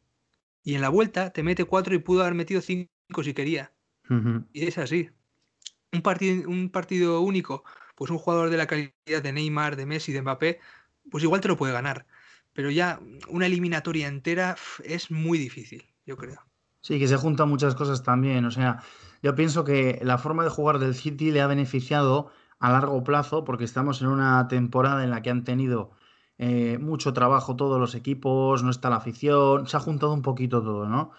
Y 0.64 0.74
en 0.74 0.80
la 0.80 0.88
vuelta 0.88 1.30
te 1.30 1.42
mete 1.42 1.64
4 1.64 1.94
y 1.94 1.98
pudo 1.98 2.22
haber 2.22 2.34
metido 2.34 2.60
5 2.60 2.88
si 3.22 3.34
quería. 3.34 3.72
Y 4.52 4.66
es 4.66 4.78
así. 4.78 5.10
Un 5.92 6.02
partido, 6.02 6.48
un 6.48 6.70
partido 6.70 7.20
único, 7.20 7.64
pues 7.94 8.10
un 8.10 8.18
jugador 8.18 8.50
de 8.50 8.56
la 8.56 8.66
calidad 8.66 9.22
de 9.22 9.32
Neymar, 9.32 9.76
de 9.76 9.86
Messi, 9.86 10.12
de 10.12 10.22
Mbappé, 10.22 10.60
pues 11.10 11.22
igual 11.22 11.40
te 11.40 11.48
lo 11.48 11.56
puede 11.56 11.72
ganar. 11.72 12.06
Pero 12.52 12.70
ya 12.70 13.00
una 13.28 13.46
eliminatoria 13.46 14.08
entera 14.08 14.56
es 14.84 15.10
muy 15.10 15.38
difícil, 15.38 15.84
yo 16.04 16.16
creo. 16.16 16.40
Sí, 16.80 16.98
que 16.98 17.08
se 17.08 17.16
juntan 17.16 17.48
muchas 17.48 17.74
cosas 17.74 18.02
también. 18.02 18.44
O 18.44 18.50
sea, 18.50 18.82
yo 19.22 19.34
pienso 19.34 19.64
que 19.64 20.00
la 20.02 20.18
forma 20.18 20.44
de 20.44 20.50
jugar 20.50 20.78
del 20.78 20.94
City 20.94 21.30
le 21.30 21.40
ha 21.40 21.46
beneficiado 21.46 22.30
a 22.58 22.70
largo 22.72 23.02
plazo, 23.04 23.44
porque 23.44 23.64
estamos 23.64 24.02
en 24.02 24.08
una 24.08 24.46
temporada 24.48 25.02
en 25.04 25.10
la 25.10 25.22
que 25.22 25.30
han 25.30 25.44
tenido 25.44 25.92
eh, 26.38 26.78
mucho 26.78 27.12
trabajo 27.12 27.56
todos 27.56 27.78
los 27.78 27.94
equipos, 27.94 28.62
no 28.62 28.70
está 28.70 28.90
la 28.90 28.96
afición, 28.96 29.66
se 29.66 29.76
ha 29.76 29.80
juntado 29.80 30.12
un 30.12 30.22
poquito 30.22 30.62
todo, 30.62 30.88
¿no? 30.88 31.12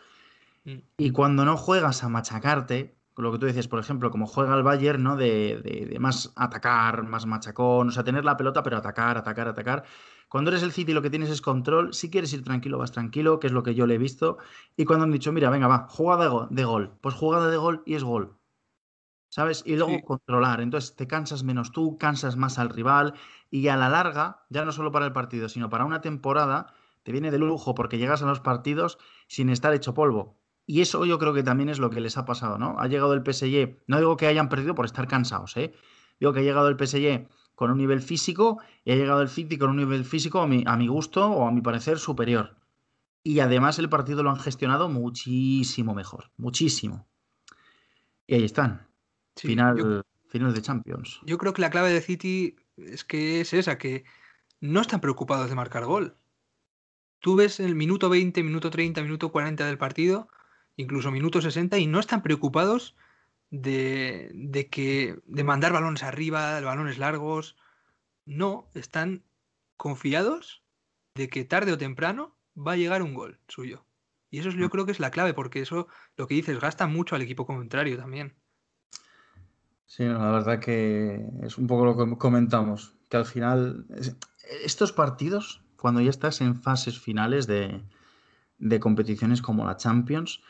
Mm. 0.65 0.79
Y 0.97 1.11
cuando 1.11 1.45
no 1.45 1.57
juegas 1.57 2.03
a 2.03 2.09
machacarte, 2.09 2.97
lo 3.15 3.31
que 3.31 3.37
tú 3.37 3.45
dices, 3.45 3.67
por 3.67 3.79
ejemplo, 3.79 4.09
como 4.09 4.25
juega 4.25 4.55
el 4.55 4.63
Bayern, 4.63 5.03
¿no? 5.03 5.15
De, 5.15 5.61
de, 5.89 5.99
más 5.99 6.33
atacar, 6.35 7.03
más 7.03 7.25
machacón, 7.25 7.89
o 7.89 7.91
sea, 7.91 8.03
tener 8.03 8.25
la 8.25 8.37
pelota, 8.37 8.63
pero 8.63 8.77
atacar, 8.77 9.17
atacar, 9.17 9.47
atacar. 9.47 9.83
Cuando 10.29 10.49
eres 10.49 10.63
el 10.63 10.71
City 10.71 10.93
lo 10.93 11.01
que 11.03 11.11
tienes 11.11 11.29
es 11.29 11.41
control, 11.41 11.93
si 11.93 12.09
quieres 12.09 12.33
ir 12.33 12.43
tranquilo, 12.43 12.79
vas 12.79 12.91
tranquilo, 12.91 13.39
que 13.39 13.47
es 13.47 13.53
lo 13.53 13.61
que 13.61 13.75
yo 13.75 13.85
le 13.85 13.95
he 13.95 13.97
visto. 13.99 14.39
Y 14.75 14.85
cuando 14.85 15.05
han 15.05 15.11
dicho, 15.11 15.31
mira, 15.31 15.49
venga, 15.51 15.67
va, 15.67 15.87
jugada 15.89 16.47
de 16.49 16.65
gol, 16.65 16.97
pues 17.01 17.13
jugada 17.15 17.49
de 17.49 17.57
gol 17.57 17.83
y 17.85 17.95
es 17.95 18.03
gol. 18.03 18.39
¿Sabes? 19.29 19.63
Y 19.65 19.75
luego 19.75 19.99
controlar. 20.03 20.61
Entonces 20.61 20.95
te 20.95 21.07
cansas 21.07 21.43
menos 21.43 21.71
tú, 21.71 21.97
cansas 21.97 22.35
más 22.37 22.59
al 22.59 22.69
rival 22.69 23.13
y 23.49 23.67
a 23.67 23.77
la 23.77 23.89
larga, 23.89 24.45
ya 24.49 24.65
no 24.65 24.71
solo 24.71 24.91
para 24.91 25.05
el 25.05 25.13
partido, 25.13 25.49
sino 25.49 25.69
para 25.69 25.85
una 25.85 26.01
temporada, 26.01 26.73
te 27.03 27.11
viene 27.11 27.31
de 27.31 27.39
lujo 27.39 27.75
porque 27.75 27.97
llegas 27.97 28.21
a 28.23 28.27
los 28.27 28.39
partidos 28.39 28.97
sin 29.27 29.49
estar 29.49 29.73
hecho 29.73 29.93
polvo. 29.93 30.42
Y 30.65 30.81
eso 30.81 31.05
yo 31.05 31.19
creo 31.19 31.33
que 31.33 31.43
también 31.43 31.69
es 31.69 31.79
lo 31.79 31.89
que 31.89 31.99
les 31.99 32.17
ha 32.17 32.25
pasado, 32.25 32.57
¿no? 32.57 32.79
Ha 32.79 32.87
llegado 32.87 33.13
el 33.13 33.21
PSG, 33.21 33.83
no 33.87 33.97
digo 33.97 34.15
que 34.15 34.27
hayan 34.27 34.49
perdido 34.49 34.75
por 34.75 34.85
estar 34.85 35.07
cansados, 35.07 35.57
¿eh? 35.57 35.73
Digo 36.19 36.31
que 36.31 36.39
ha 36.39 36.43
llegado 36.43 36.69
el 36.69 36.77
PSG 36.77 37.27
con 37.55 37.71
un 37.71 37.77
nivel 37.77 38.01
físico 38.01 38.59
y 38.85 38.91
ha 38.91 38.95
llegado 38.95 39.21
el 39.21 39.29
City 39.29 39.57
con 39.57 39.71
un 39.71 39.77
nivel 39.77 40.05
físico 40.05 40.39
a 40.39 40.47
mi, 40.47 40.63
a 40.65 40.77
mi 40.77 40.87
gusto 40.87 41.29
o 41.29 41.47
a 41.47 41.51
mi 41.51 41.61
parecer 41.61 41.99
superior. 41.99 42.55
Y 43.23 43.39
además 43.39 43.79
el 43.79 43.89
partido 43.89 44.23
lo 44.23 44.29
han 44.29 44.39
gestionado 44.39 44.89
muchísimo 44.89 45.93
mejor, 45.93 46.31
muchísimo. 46.37 47.07
Y 48.27 48.35
ahí 48.35 48.43
están. 48.43 48.87
final, 49.35 50.03
final 50.27 50.53
de 50.53 50.61
Champions. 50.61 51.19
Yo 51.25 51.37
creo 51.37 51.53
que 51.53 51.61
la 51.61 51.69
clave 51.69 51.91
de 51.91 52.01
City 52.01 52.55
es 52.77 53.03
que 53.03 53.41
es 53.41 53.53
esa, 53.53 53.77
que 53.77 54.05
no 54.61 54.81
están 54.81 55.01
preocupados 55.01 55.49
de 55.49 55.55
marcar 55.55 55.85
gol. 55.85 56.15
Tú 57.19 57.35
ves 57.35 57.59
el 57.59 57.75
minuto 57.75 58.09
20, 58.09 58.43
minuto 58.43 58.69
30, 58.69 59.01
minuto 59.01 59.31
40 59.31 59.65
del 59.65 59.77
partido 59.77 60.27
incluso 60.75 61.11
minutos 61.11 61.43
60, 61.43 61.77
y 61.77 61.87
no 61.87 61.99
están 61.99 62.21
preocupados 62.23 62.95
de, 63.49 64.31
de, 64.33 64.67
que, 64.69 65.19
de 65.25 65.43
mandar 65.43 65.73
balones 65.73 66.03
arriba, 66.03 66.59
balones 66.61 66.97
largos. 66.97 67.55
No, 68.25 68.69
están 68.73 69.23
confiados 69.77 70.63
de 71.15 71.27
que 71.27 71.45
tarde 71.45 71.71
o 71.71 71.77
temprano 71.77 72.35
va 72.55 72.73
a 72.73 72.77
llegar 72.77 73.03
un 73.03 73.13
gol 73.13 73.39
suyo. 73.47 73.85
Y 74.31 74.39
eso 74.39 74.49
yo 74.49 74.65
mm. 74.65 74.69
creo 74.69 74.85
que 74.85 74.91
es 74.91 74.99
la 74.99 75.11
clave, 75.11 75.33
porque 75.33 75.61
eso, 75.61 75.87
lo 76.17 76.27
que 76.27 76.35
dices, 76.35 76.59
gasta 76.59 76.87
mucho 76.87 77.15
al 77.15 77.21
equipo 77.21 77.45
contrario 77.45 77.97
también. 77.97 78.33
Sí, 79.85 80.03
la 80.05 80.31
verdad 80.31 80.59
que 80.59 81.23
es 81.43 81.59
un 81.59 81.67
poco 81.67 81.85
lo 81.85 81.95
que 81.95 82.17
comentamos, 82.17 82.95
que 83.09 83.17
al 83.17 83.25
final 83.25 83.85
estos 84.63 84.91
partidos, 84.91 85.61
cuando 85.77 86.01
ya 86.01 86.09
estás 86.09 86.41
en 86.41 86.55
fases 86.55 86.99
finales 86.99 87.45
de, 87.45 87.83
de 88.57 88.79
competiciones 88.79 89.43
como 89.43 89.65
la 89.65 89.77
Champions, 89.77 90.41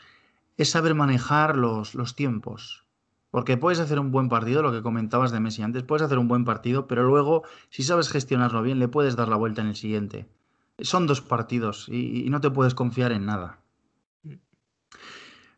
es 0.56 0.70
saber 0.70 0.94
manejar 0.94 1.56
los, 1.56 1.94
los 1.94 2.14
tiempos. 2.14 2.84
Porque 3.34 3.56
puedes 3.56 3.80
hacer 3.80 3.98
un 3.98 4.12
buen 4.12 4.28
partido, 4.28 4.62
lo 4.62 4.70
que 4.70 4.80
comentabas 4.80 5.32
de 5.32 5.40
Messi 5.40 5.62
antes, 5.62 5.82
puedes 5.82 6.04
hacer 6.04 6.18
un 6.18 6.28
buen 6.28 6.44
partido, 6.44 6.86
pero 6.86 7.02
luego, 7.02 7.42
si 7.68 7.82
sabes 7.82 8.08
gestionarlo 8.08 8.62
bien, 8.62 8.78
le 8.78 8.86
puedes 8.86 9.16
dar 9.16 9.26
la 9.26 9.34
vuelta 9.34 9.60
en 9.60 9.66
el 9.66 9.74
siguiente. 9.74 10.28
Son 10.78 11.08
dos 11.08 11.20
partidos 11.20 11.88
y, 11.88 12.28
no 12.30 12.40
te 12.40 12.50
puedes 12.50 12.74
confiar 12.74 13.10
en 13.10 13.26
nada. 13.26 13.58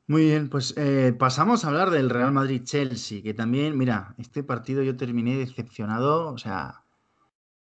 Muy 0.06 0.22
bien, 0.22 0.48
pues 0.48 0.72
eh, 0.78 1.14
pasamos 1.18 1.64
a 1.64 1.68
hablar 1.68 1.90
del 1.90 2.08
Real 2.08 2.32
Madrid-Chelsea, 2.32 3.22
que 3.22 3.34
también, 3.34 3.76
mira, 3.76 4.14
este 4.16 4.42
partido 4.42 4.82
yo 4.82 4.96
terminé 4.96 5.36
decepcionado, 5.36 6.32
o 6.32 6.38
sea, 6.38 6.82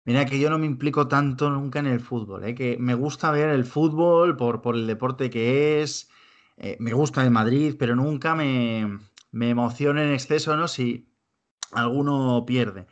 mira 0.06 0.26
que 0.26 0.40
yo 0.40 0.50
no 0.50 0.58
me 0.58 0.66
implico 0.66 1.08
tanto 1.08 1.52
nunca 1.52 1.78
en 1.78 1.86
el 1.86 2.00
fútbol, 2.00 2.46
¿eh? 2.46 2.56
que 2.56 2.78
me 2.80 2.96
gusta 2.96 3.30
ver 3.30 3.50
el 3.50 3.66
fútbol 3.66 4.36
por, 4.36 4.64
por 4.64 4.74
el 4.74 4.88
deporte 4.88 5.30
que 5.30 5.84
es, 5.84 6.10
eh, 6.58 6.78
me 6.80 6.94
gusta 6.94 7.24
el 7.24 7.32
Madrid, 7.32 7.76
pero 7.78 7.96
nunca 7.96 8.36
me, 8.36 9.00
me 9.32 9.50
emociona 9.50 10.04
en 10.04 10.14
exceso, 10.14 10.56
¿no? 10.56 10.68
Si 10.68 11.12
alguno 11.72 12.44
pierde. 12.46 12.88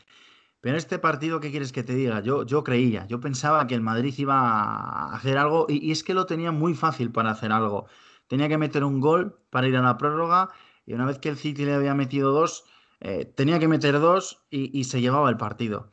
Pero 0.61 0.77
este 0.77 0.99
partido, 0.99 1.39
¿qué 1.39 1.51
quieres 1.51 1.71
que 1.71 1.83
te 1.83 1.95
diga? 1.95 2.21
Yo, 2.21 2.45
yo 2.45 2.63
creía, 2.63 3.07
yo 3.07 3.19
pensaba 3.19 3.65
que 3.67 3.75
el 3.75 3.81
Madrid 3.81 4.13
iba 4.17 4.35
a 4.39 5.15
hacer 5.15 5.37
algo 5.37 5.65
y, 5.69 5.91
es 5.91 6.03
que 6.03 6.13
lo 6.13 6.25
tenía 6.25 6.51
muy 6.51 6.73
fácil 6.73 7.11
para 7.11 7.31
hacer 7.31 7.51
algo. 7.51 7.87
Tenía 8.27 8.49
que 8.49 8.57
meter 8.57 8.83
un 8.83 8.99
gol 8.99 9.39
para 9.49 9.67
ir 9.67 9.77
a 9.77 9.81
la 9.81 9.97
prórroga 9.97 10.49
y 10.85 10.93
una 10.93 11.05
vez 11.05 11.19
que 11.19 11.29
el 11.29 11.37
City 11.37 11.65
le 11.65 11.73
había 11.73 11.95
metido 11.95 12.31
dos, 12.31 12.65
eh, 12.99 13.25
tenía 13.25 13.59
que 13.59 13.67
meter 13.69 13.99
dos 13.99 14.45
y, 14.49 14.83
se 14.83 15.01
llevaba 15.01 15.29
el 15.29 15.37
partido. 15.37 15.91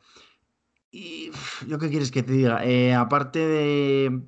Y 0.91 1.31
yo 1.67 1.79
qué 1.79 1.89
quieres 1.89 2.11
que 2.11 2.23
te 2.23 2.33
diga, 2.33 2.65
eh, 2.65 2.93
aparte 2.93 3.39
de, 3.39 4.21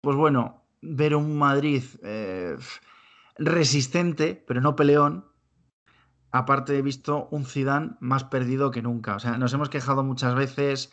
pues 0.00 0.16
bueno, 0.16 0.64
ver 0.80 1.14
un 1.14 1.36
Madrid 1.38 1.82
eh, 2.02 2.56
resistente, 3.36 4.42
pero 4.46 4.60
no 4.60 4.76
peleón. 4.76 5.26
Aparte 6.30 6.76
he 6.76 6.82
visto 6.82 7.28
un 7.30 7.46
Zidane 7.46 7.96
más 8.00 8.24
perdido 8.24 8.70
que 8.70 8.82
nunca. 8.82 9.16
O 9.16 9.18
sea, 9.18 9.38
nos 9.38 9.52
hemos 9.54 9.70
quejado 9.70 10.04
muchas 10.04 10.34
veces 10.34 10.92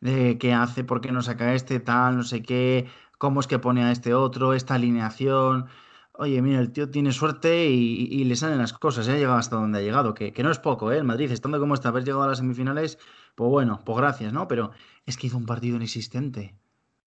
de 0.00 0.38
qué 0.38 0.52
hace, 0.52 0.84
por 0.84 1.00
qué 1.00 1.12
no 1.12 1.22
saca 1.22 1.54
este, 1.54 1.78
tal, 1.80 2.16
no 2.16 2.22
sé 2.24 2.42
qué, 2.42 2.88
cómo 3.18 3.40
es 3.40 3.46
que 3.46 3.60
pone 3.60 3.84
a 3.84 3.92
este 3.92 4.14
otro, 4.14 4.52
esta 4.54 4.74
alineación. 4.74 5.66
Oye, 6.14 6.42
mira, 6.42 6.60
el 6.60 6.72
tío 6.72 6.90
tiene 6.90 7.12
suerte 7.12 7.66
y, 7.66 8.24
le 8.24 8.36
salen 8.36 8.58
las 8.58 8.72
cosas, 8.72 9.08
¿eh? 9.08 9.12
ha 9.12 9.16
llegado 9.16 9.38
hasta 9.38 9.56
donde 9.56 9.78
ha 9.78 9.82
llegado, 9.82 10.14
que, 10.14 10.32
no 10.42 10.50
es 10.50 10.58
poco, 10.58 10.92
¿eh? 10.92 10.98
El 10.98 11.04
Madrid, 11.04 11.30
estando 11.30 11.58
como 11.60 11.74
está, 11.74 11.88
haber 11.88 12.04
llegado 12.04 12.24
a 12.24 12.28
las 12.28 12.38
semifinales, 12.38 12.98
pues 13.34 13.48
bueno, 13.48 13.80
pues 13.84 13.98
gracias, 13.98 14.32
¿no? 14.32 14.48
Pero 14.48 14.72
es 15.06 15.16
que 15.16 15.28
hizo 15.28 15.38
un 15.38 15.46
partido 15.46 15.76
inexistente. 15.76 16.56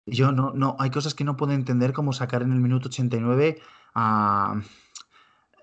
Yo 0.07 0.33
no, 0.33 0.53
no, 0.53 0.77
hay 0.79 0.91
cosas 0.91 1.15
que 1.15 1.25
no 1.25 1.37
puedo 1.37 1.53
entender 1.53 1.93
como 1.93 2.13
sacar 2.13 2.43
en 2.43 2.53
el 2.53 2.61
minuto 2.61 2.89
89 2.89 3.61
a 3.95 4.61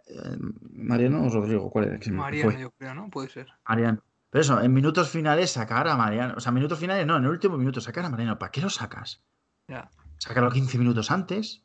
eh, 0.07 0.37
Mariano 0.73 1.25
o 1.25 1.29
Rodrigo, 1.29 1.69
¿cuál 1.69 1.85
era? 1.85 1.99
Mariano, 2.11 2.59
yo 2.59 2.71
creo, 2.71 2.95
¿no? 2.95 3.09
Puede 3.09 3.29
ser. 3.29 3.47
Mariano. 3.67 4.01
Pero 4.29 4.41
eso, 4.41 4.61
en 4.61 4.73
minutos 4.73 5.09
finales 5.09 5.51
sacar 5.51 5.87
a 5.87 5.97
Mariano, 5.97 6.35
o 6.37 6.39
sea, 6.39 6.51
minutos 6.51 6.79
finales 6.79 7.05
no, 7.05 7.17
en 7.17 7.23
el 7.25 7.29
último 7.29 7.57
minuto 7.57 7.81
sacar 7.81 8.05
a 8.05 8.09
Mariano, 8.09 8.39
¿para 8.39 8.51
qué 8.51 8.61
lo 8.61 8.69
sacas? 8.69 9.23
Ya. 9.67 9.91
Sácalo 10.17 10.49
15 10.51 10.77
minutos 10.77 11.11
antes. 11.11 11.63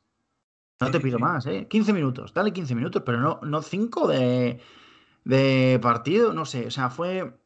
No 0.81 0.91
te 0.91 1.01
pido 1.01 1.19
más, 1.19 1.47
¿eh? 1.47 1.69
15 1.69 1.93
minutos, 1.95 2.35
dale 2.35 2.53
15 2.53 2.75
minutos, 2.75 3.03
pero 3.07 3.19
no, 3.19 3.41
no 3.43 3.63
5 3.63 4.09
de, 4.09 4.61
de 5.25 5.79
partido, 5.81 6.35
no 6.35 6.45
sé, 6.45 6.67
o 6.67 6.71
sea, 6.71 6.91
fue... 6.91 7.41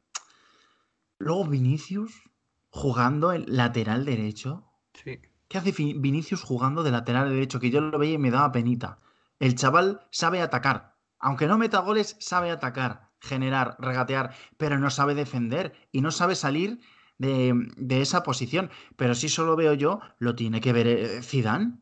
Luego 1.18 1.44
Vinicius 1.44 2.28
jugando 2.70 3.30
el 3.32 3.44
lateral 3.46 4.04
derecho 4.04 4.69
¿Qué 5.04 5.58
hace 5.58 5.72
Vinicius 5.72 6.42
jugando 6.42 6.82
de 6.82 6.90
lateral 6.90 7.30
derecho? 7.30 7.58
Que 7.58 7.70
yo 7.70 7.80
lo 7.80 7.98
veía 7.98 8.14
y 8.14 8.18
me 8.18 8.30
daba 8.30 8.52
penita. 8.52 8.98
El 9.38 9.54
chaval 9.56 10.06
sabe 10.10 10.40
atacar. 10.42 10.94
Aunque 11.18 11.46
no 11.46 11.58
meta 11.58 11.80
goles, 11.80 12.16
sabe 12.20 12.50
atacar, 12.50 13.10
generar, 13.20 13.76
regatear, 13.78 14.34
pero 14.56 14.78
no 14.78 14.90
sabe 14.90 15.14
defender 15.14 15.74
y 15.92 16.00
no 16.00 16.10
sabe 16.10 16.34
salir 16.34 16.80
de, 17.18 18.00
esa 18.00 18.22
posición. 18.22 18.70
Pero 18.96 19.14
si 19.14 19.28
solo 19.28 19.56
veo 19.56 19.74
yo, 19.74 20.00
lo 20.18 20.34
tiene 20.34 20.60
que 20.60 20.72
ver 20.72 20.86
eh, 20.86 21.22
Zidane. 21.22 21.78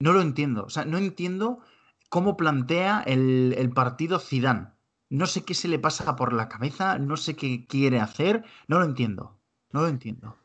No 0.00 0.12
lo 0.12 0.22
entiendo. 0.22 0.64
O 0.64 0.70
sea, 0.70 0.84
no 0.84 0.98
entiendo 0.98 1.60
cómo 2.08 2.36
plantea 2.36 3.02
el, 3.06 3.54
el 3.58 3.70
partido 3.70 4.18
Zidane. 4.18 4.68
No 5.08 5.26
sé 5.26 5.44
qué 5.44 5.54
se 5.54 5.68
le 5.68 5.78
pasa 5.78 6.16
por 6.16 6.32
la 6.32 6.48
cabeza, 6.48 6.98
no 6.98 7.16
sé 7.16 7.36
qué 7.36 7.66
quiere 7.66 8.00
hacer, 8.00 8.44
no 8.68 8.78
lo 8.78 8.84
entiendo. 8.84 9.38
No 9.72 9.82
lo 9.82 9.88
entiendo. 9.88 10.36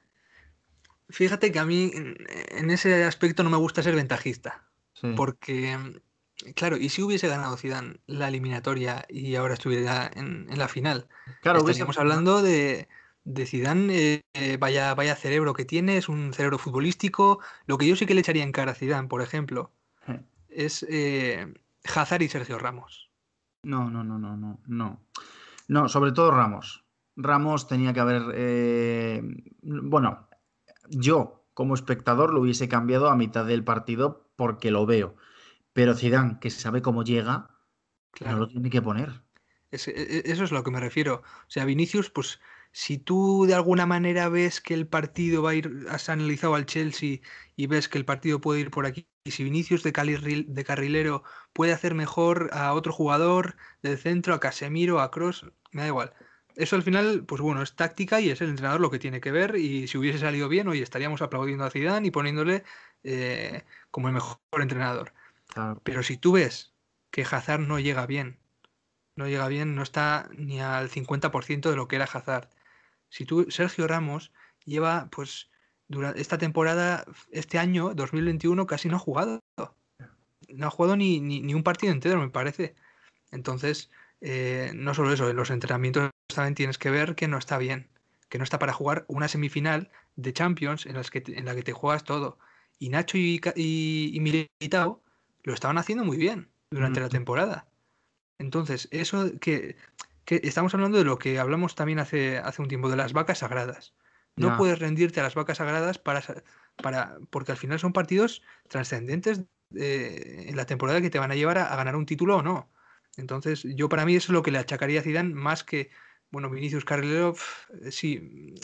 Fíjate 1.09 1.51
que 1.51 1.59
a 1.59 1.65
mí 1.65 1.91
en 1.93 2.71
ese 2.71 3.03
aspecto 3.03 3.43
no 3.43 3.49
me 3.49 3.57
gusta 3.57 3.83
ser 3.83 3.95
ventajista. 3.95 4.65
Porque, 5.15 5.77
claro, 6.55 6.77
y 6.77 6.89
si 6.89 7.01
hubiese 7.01 7.27
ganado 7.27 7.57
Zidane 7.57 7.97
la 8.07 8.29
eliminatoria 8.29 9.05
y 9.09 9.35
ahora 9.35 9.53
estuviera 9.53 10.09
en, 10.15 10.47
la 10.57 10.67
final, 10.67 11.07
claro, 11.41 11.59
estaríamos 11.59 11.99
hablando 11.99 12.41
de, 12.41 12.87
de 13.23 13.45
Zidane, 13.45 14.23
eh, 14.33 14.57
vaya, 14.57 14.95
vaya 14.95 15.15
cerebro 15.15 15.53
que 15.53 15.65
tiene, 15.65 15.97
es 15.97 16.09
un 16.09 16.33
cerebro 16.33 16.57
futbolístico. 16.57 17.39
Lo 17.67 17.77
que 17.77 17.87
yo 17.87 17.95
sí 17.95 18.05
que 18.05 18.13
le 18.13 18.21
echaría 18.21 18.43
en 18.43 18.51
cara 18.51 18.71
a 18.71 18.75
Zidane, 18.75 19.07
por 19.07 19.21
ejemplo, 19.21 19.71
es 20.49 20.85
eh, 20.89 21.53
Hazard 21.93 22.21
y 22.21 22.29
Sergio 22.29 22.57
Ramos. 22.57 23.11
No, 23.63 23.89
no, 23.89 24.03
no, 24.03 24.17
no, 24.17 24.37
no, 24.37 24.59
no. 24.65 25.01
No, 25.67 25.89
sobre 25.89 26.11
todo 26.11 26.31
Ramos. 26.31 26.85
Ramos 27.15 27.67
tenía 27.67 27.93
que 27.93 27.99
haber. 27.99 28.23
Eh, 28.35 29.21
bueno, 29.61 30.27
yo, 30.89 31.45
como 31.53 31.75
espectador, 31.75 32.33
lo 32.33 32.41
hubiese 32.41 32.67
cambiado 32.67 33.09
a 33.09 33.15
mitad 33.15 33.45
del 33.45 33.63
partido 33.63 34.29
porque 34.35 34.71
lo 34.71 34.85
veo. 34.85 35.15
Pero 35.73 35.95
Zidane, 35.95 36.39
que 36.39 36.49
sabe 36.49 36.81
cómo 36.81 37.03
llega, 37.03 37.49
no 38.21 38.37
lo 38.37 38.47
tiene 38.47 38.69
que 38.69 38.81
poner. 38.81 39.23
E, 39.71 39.77
e, 39.87 40.31
eso 40.31 40.43
es 40.43 40.51
lo 40.51 40.63
que 40.63 40.71
me 40.71 40.79
refiero. 40.79 41.23
O 41.41 41.49
sea, 41.49 41.65
Vinicius, 41.65 42.09
pues 42.09 42.39
si 42.71 42.97
tú 42.97 43.45
de 43.47 43.53
alguna 43.53 43.85
manera 43.85 44.29
ves 44.29 44.61
que 44.61 44.73
el 44.73 44.87
partido 44.87 45.43
va 45.43 45.51
a 45.51 45.55
ir, 45.55 45.85
has 45.89 46.09
analizado 46.09 46.55
al 46.55 46.65
Chelsea 46.65 47.19
y 47.55 47.67
ves 47.67 47.87
que 47.87 47.97
el 47.97 48.05
partido 48.05 48.41
puede 48.41 48.61
ir 48.61 48.71
por 48.71 48.85
aquí, 48.85 49.07
y 49.23 49.31
si 49.31 49.43
Vinicius 49.43 49.81
de, 49.81 49.91
de 50.47 50.63
carrilero 50.65 51.23
puede 51.53 51.71
hacer 51.73 51.95
mejor 51.95 52.49
a 52.53 52.73
otro 52.73 52.93
jugador 52.93 53.55
del 53.81 53.97
centro, 53.97 54.33
a 54.33 54.39
Casemiro, 54.39 54.99
a 54.99 55.09
Cross, 55.09 55.45
me 55.71 55.83
da 55.83 55.87
igual. 55.87 56.13
Eso 56.55 56.75
al 56.75 56.83
final, 56.83 57.25
pues 57.25 57.41
bueno, 57.41 57.61
es 57.61 57.75
táctica 57.75 58.21
y 58.21 58.29
es 58.29 58.41
el 58.41 58.49
entrenador 58.49 58.79
lo 58.81 58.89
que 58.89 58.99
tiene 58.99 59.21
que 59.21 59.31
ver. 59.31 59.55
Y 59.55 59.87
si 59.87 59.97
hubiese 59.97 60.19
salido 60.19 60.47
bien, 60.47 60.67
hoy 60.67 60.81
estaríamos 60.81 61.21
aplaudiendo 61.21 61.65
a 61.65 61.69
Zidane 61.69 62.07
y 62.07 62.11
poniéndole 62.11 62.63
eh, 63.03 63.63
como 63.91 64.07
el 64.07 64.13
mejor 64.13 64.39
entrenador. 64.53 65.13
Pero 65.83 66.03
si 66.03 66.17
tú 66.17 66.33
ves 66.33 66.73
que 67.11 67.23
Hazard 67.23 67.61
no 67.61 67.79
llega 67.79 68.05
bien, 68.05 68.39
no 69.15 69.27
llega 69.27 69.47
bien, 69.47 69.75
no 69.75 69.83
está 69.83 70.29
ni 70.37 70.59
al 70.61 70.89
50% 70.89 71.69
de 71.69 71.75
lo 71.75 71.87
que 71.87 71.95
era 71.97 72.05
Hazard. 72.05 72.49
Si 73.09 73.25
tú, 73.25 73.49
Sergio 73.49 73.87
Ramos, 73.87 74.31
lleva, 74.65 75.09
pues, 75.11 75.49
durante 75.87 76.21
esta 76.21 76.37
temporada, 76.37 77.05
este 77.31 77.59
año, 77.59 77.93
2021, 77.93 78.65
casi 78.65 78.89
no 78.89 78.97
ha 78.97 78.99
jugado. 78.99 79.39
No 80.49 80.67
ha 80.67 80.71
jugado 80.71 80.95
ni, 80.97 81.19
ni, 81.19 81.53
un 81.53 81.63
partido 81.63 81.93
entero, 81.93 82.19
me 82.19 82.29
parece. 82.29 82.75
Entonces, 83.31 83.89
eh, 84.21 84.71
no 84.75 84.93
solo 84.93 85.13
eso, 85.13 85.29
en 85.29 85.35
los 85.35 85.49
entrenamientos 85.49 86.11
también 86.35 86.55
tienes 86.55 86.77
que 86.77 86.89
ver 86.89 87.15
que 87.15 87.27
no 87.27 87.37
está 87.37 87.57
bien, 87.57 87.89
que 88.29 88.37
no 88.37 88.43
está 88.43 88.59
para 88.59 88.73
jugar 88.73 89.05
una 89.07 89.27
semifinal 89.27 89.91
de 90.15 90.33
Champions 90.33 90.85
en, 90.85 90.93
las 90.95 91.11
que 91.11 91.23
en 91.27 91.45
la 91.45 91.55
que 91.55 91.63
te 91.63 91.73
juegas 91.73 92.03
todo. 92.03 92.37
Y 92.79 92.89
Nacho 92.89 93.17
y, 93.17 93.41
y, 93.55 94.19
Militao 94.19 95.01
lo 95.43 95.53
estaban 95.53 95.77
haciendo 95.77 96.03
muy 96.03 96.17
bien 96.17 96.49
durante 96.69 96.99
la 96.99 97.09
temporada. 97.09 97.67
Entonces, 98.37 98.87
eso 98.91 99.31
que, 99.39 99.77
que, 100.25 100.41
estamos 100.43 100.73
hablando 100.73 100.97
de 100.97 101.05
lo 101.05 101.17
que 101.17 101.39
hablamos 101.39 101.75
también 101.75 101.99
hace, 101.99 102.37
hace 102.37 102.61
un 102.61 102.67
tiempo, 102.67 102.89
de 102.89 102.97
las 102.97 103.13
vacas 103.13 103.39
sagradas. 103.39 103.93
No 104.35 104.57
puedes 104.57 104.79
rendirte 104.79 105.21
a 105.21 105.23
las 105.23 105.35
vacas 105.35 105.59
sagradas 105.59 105.97
para, 105.97 106.21
para, 106.75 107.17
porque 107.29 107.53
al 107.53 107.57
final 107.57 107.79
son 107.79 107.93
partidos 107.93 108.41
trascendentes 108.67 109.43
eh, 109.73 110.47
en 110.47 110.57
la 110.57 110.65
temporada 110.65 110.99
que 110.99 111.09
te 111.09 111.19
van 111.19 111.31
a 111.31 111.35
llevar 111.35 111.57
a, 111.57 111.73
ganar 111.75 111.95
un 111.95 112.05
título 112.05 112.37
o 112.37 112.41
no. 112.41 112.69
Entonces, 113.15 113.63
yo 113.63 113.87
para 113.87 114.05
mí 114.05 114.15
eso 114.15 114.31
es 114.31 114.33
lo 114.33 114.43
que 114.43 114.51
le 114.51 114.57
achacaría 114.57 114.99
a 114.99 115.03
Zidane 115.03 115.33
más 115.33 115.63
que, 115.63 115.89
bueno, 116.35 116.49
Vinicius 116.49 116.83
Carrilero, 116.83 117.33
sí, 117.91 118.55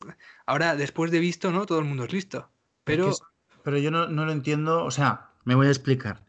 ahora 0.46 0.76
después 0.76 1.10
de 1.10 1.20
visto, 1.20 1.54
¿no? 1.54 1.66
Todo 1.66 1.80
el 1.80 1.86
mundo 1.86 2.04
es 2.04 2.12
listo. 2.12 2.50
Pero... 2.84 3.14
pero 3.64 3.78
yo 3.78 3.92
no, 3.92 4.10
no 4.10 4.26
lo 4.26 4.34
entiendo, 4.34 4.84
o 4.84 4.92
sea, 4.92 5.30
me 5.46 5.56
voy 5.56 5.68
a 5.68 5.70
explicar. 5.70 6.26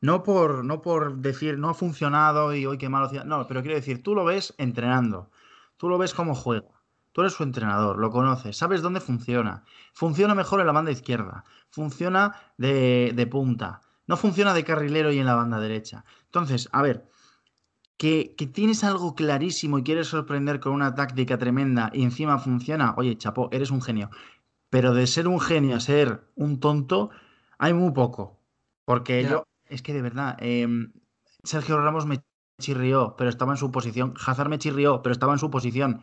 No 0.00 0.24
por, 0.24 0.64
no 0.64 0.82
por 0.82 1.18
decir 1.18 1.60
no 1.60 1.68
ha 1.68 1.74
funcionado 1.74 2.56
y 2.56 2.66
hoy 2.66 2.76
qué 2.76 2.88
malo. 2.88 3.08
No, 3.24 3.46
pero 3.46 3.62
quiero 3.62 3.76
decir, 3.76 4.02
tú 4.02 4.16
lo 4.16 4.24
ves 4.24 4.52
entrenando. 4.58 5.30
Tú 5.76 5.88
lo 5.88 5.96
ves 5.96 6.12
cómo 6.12 6.34
juega. 6.34 6.66
Tú 7.12 7.20
eres 7.20 7.34
su 7.34 7.44
entrenador, 7.44 7.96
lo 7.96 8.10
conoces, 8.10 8.56
sabes 8.56 8.82
dónde 8.82 8.98
funciona. 8.98 9.62
Funciona 9.92 10.34
mejor 10.34 10.58
en 10.58 10.66
la 10.66 10.72
banda 10.72 10.90
izquierda. 10.90 11.44
Funciona 11.70 12.34
de, 12.56 13.12
de 13.14 13.26
punta. 13.28 13.80
No 14.08 14.16
funciona 14.16 14.54
de 14.54 14.64
carrilero 14.64 15.12
y 15.12 15.20
en 15.20 15.26
la 15.26 15.36
banda 15.36 15.60
derecha. 15.60 16.04
Entonces, 16.24 16.68
a 16.72 16.82
ver, 16.82 17.06
que, 17.98 18.34
que, 18.36 18.46
tienes 18.46 18.84
algo 18.84 19.14
clarísimo 19.14 19.78
y 19.78 19.82
quieres 19.82 20.06
sorprender 20.06 20.60
con 20.60 20.72
una 20.72 20.94
táctica 20.94 21.36
tremenda 21.36 21.90
y 21.92 22.04
encima 22.04 22.38
funciona, 22.38 22.94
oye, 22.96 23.18
chapo, 23.18 23.48
eres 23.52 23.70
un 23.70 23.82
genio. 23.82 24.10
Pero 24.70 24.94
de 24.94 25.06
ser 25.06 25.28
un 25.28 25.40
genio 25.40 25.76
a 25.76 25.80
ser 25.80 26.22
un 26.36 26.60
tonto, 26.60 27.10
hay 27.58 27.74
muy 27.74 27.92
poco. 27.92 28.38
Porque 28.84 29.22
yo, 29.24 29.44
es 29.66 29.82
que 29.82 29.92
de 29.92 30.02
verdad, 30.02 30.36
em, 30.40 30.92
Sergio 31.42 31.78
Ramos 31.80 32.06
me 32.06 32.22
chirrió, 32.60 33.16
pero 33.16 33.30
estaba 33.30 33.52
en 33.52 33.58
su 33.58 33.70
posición. 33.70 34.14
Hazard 34.24 34.48
me 34.48 34.58
chirrió, 34.58 35.02
pero 35.02 35.12
estaba 35.12 35.32
en 35.32 35.38
su 35.38 35.50
posición. 35.50 36.02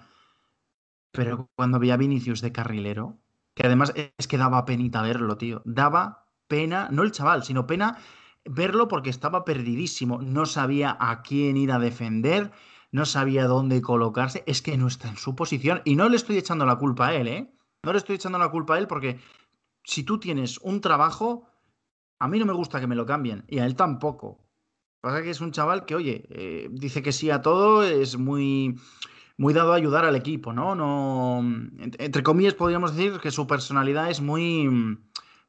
Pero 1.11 1.49
cuando 1.55 1.79
vi 1.79 1.91
a 1.91 1.97
Vinicius 1.97 2.41
de 2.41 2.51
carrilero, 2.51 3.17
que 3.53 3.65
además 3.65 3.93
es 3.95 4.27
que 4.27 4.37
daba 4.37 4.65
penita 4.65 5.01
verlo, 5.01 5.37
tío. 5.37 5.61
Daba 5.65 6.27
pena, 6.47 6.89
no 6.91 7.03
el 7.03 7.11
chaval, 7.11 7.43
sino 7.43 7.65
pena 7.65 7.97
verlo 8.45 8.87
porque 8.87 9.09
estaba 9.09 9.45
perdidísimo. 9.45 10.21
No 10.21 10.45
sabía 10.45 10.95
a 10.99 11.21
quién 11.21 11.57
ir 11.57 11.71
a 11.71 11.79
defender, 11.79 12.51
no 12.91 13.05
sabía 13.05 13.47
dónde 13.47 13.81
colocarse. 13.81 14.43
Es 14.47 14.61
que 14.61 14.77
no 14.77 14.87
está 14.87 15.09
en 15.09 15.17
su 15.17 15.35
posición. 15.35 15.81
Y 15.85 15.95
no 15.95 16.09
le 16.09 16.15
estoy 16.15 16.37
echando 16.37 16.65
la 16.65 16.77
culpa 16.77 17.07
a 17.07 17.15
él, 17.15 17.27
¿eh? 17.27 17.51
No 17.83 17.91
le 17.91 17.97
estoy 17.97 18.15
echando 18.15 18.37
la 18.39 18.49
culpa 18.49 18.75
a 18.75 18.77
él 18.79 18.87
porque 18.87 19.19
si 19.83 20.03
tú 20.03 20.19
tienes 20.19 20.57
un 20.59 20.81
trabajo, 20.81 21.47
a 22.19 22.27
mí 22.27 22.39
no 22.39 22.45
me 22.45 22.53
gusta 22.53 22.79
que 22.79 22.87
me 22.87 22.95
lo 22.95 23.05
cambien 23.05 23.45
y 23.47 23.59
a 23.59 23.65
él 23.65 23.75
tampoco. 23.75 24.43
Pasa 25.01 25.21
que 25.21 25.29
es 25.29 25.41
un 25.41 25.51
chaval 25.51 25.85
que, 25.85 25.93
oye, 25.93 26.25
eh, 26.29 26.67
dice 26.71 27.03
que 27.03 27.11
sí 27.11 27.29
a 27.29 27.43
todo, 27.43 27.83
es 27.83 28.17
muy, 28.17 28.79
muy 29.37 29.53
dado 29.53 29.73
a 29.73 29.75
ayudar 29.75 30.03
al 30.03 30.15
equipo, 30.15 30.51
¿no? 30.51 30.73
no 30.73 31.41
entre 31.99 32.23
comillas, 32.23 32.55
podríamos 32.55 32.95
decir 32.95 33.19
que 33.19 33.29
su 33.29 33.45
personalidad 33.45 34.09
es 34.09 34.21
muy, 34.21 34.97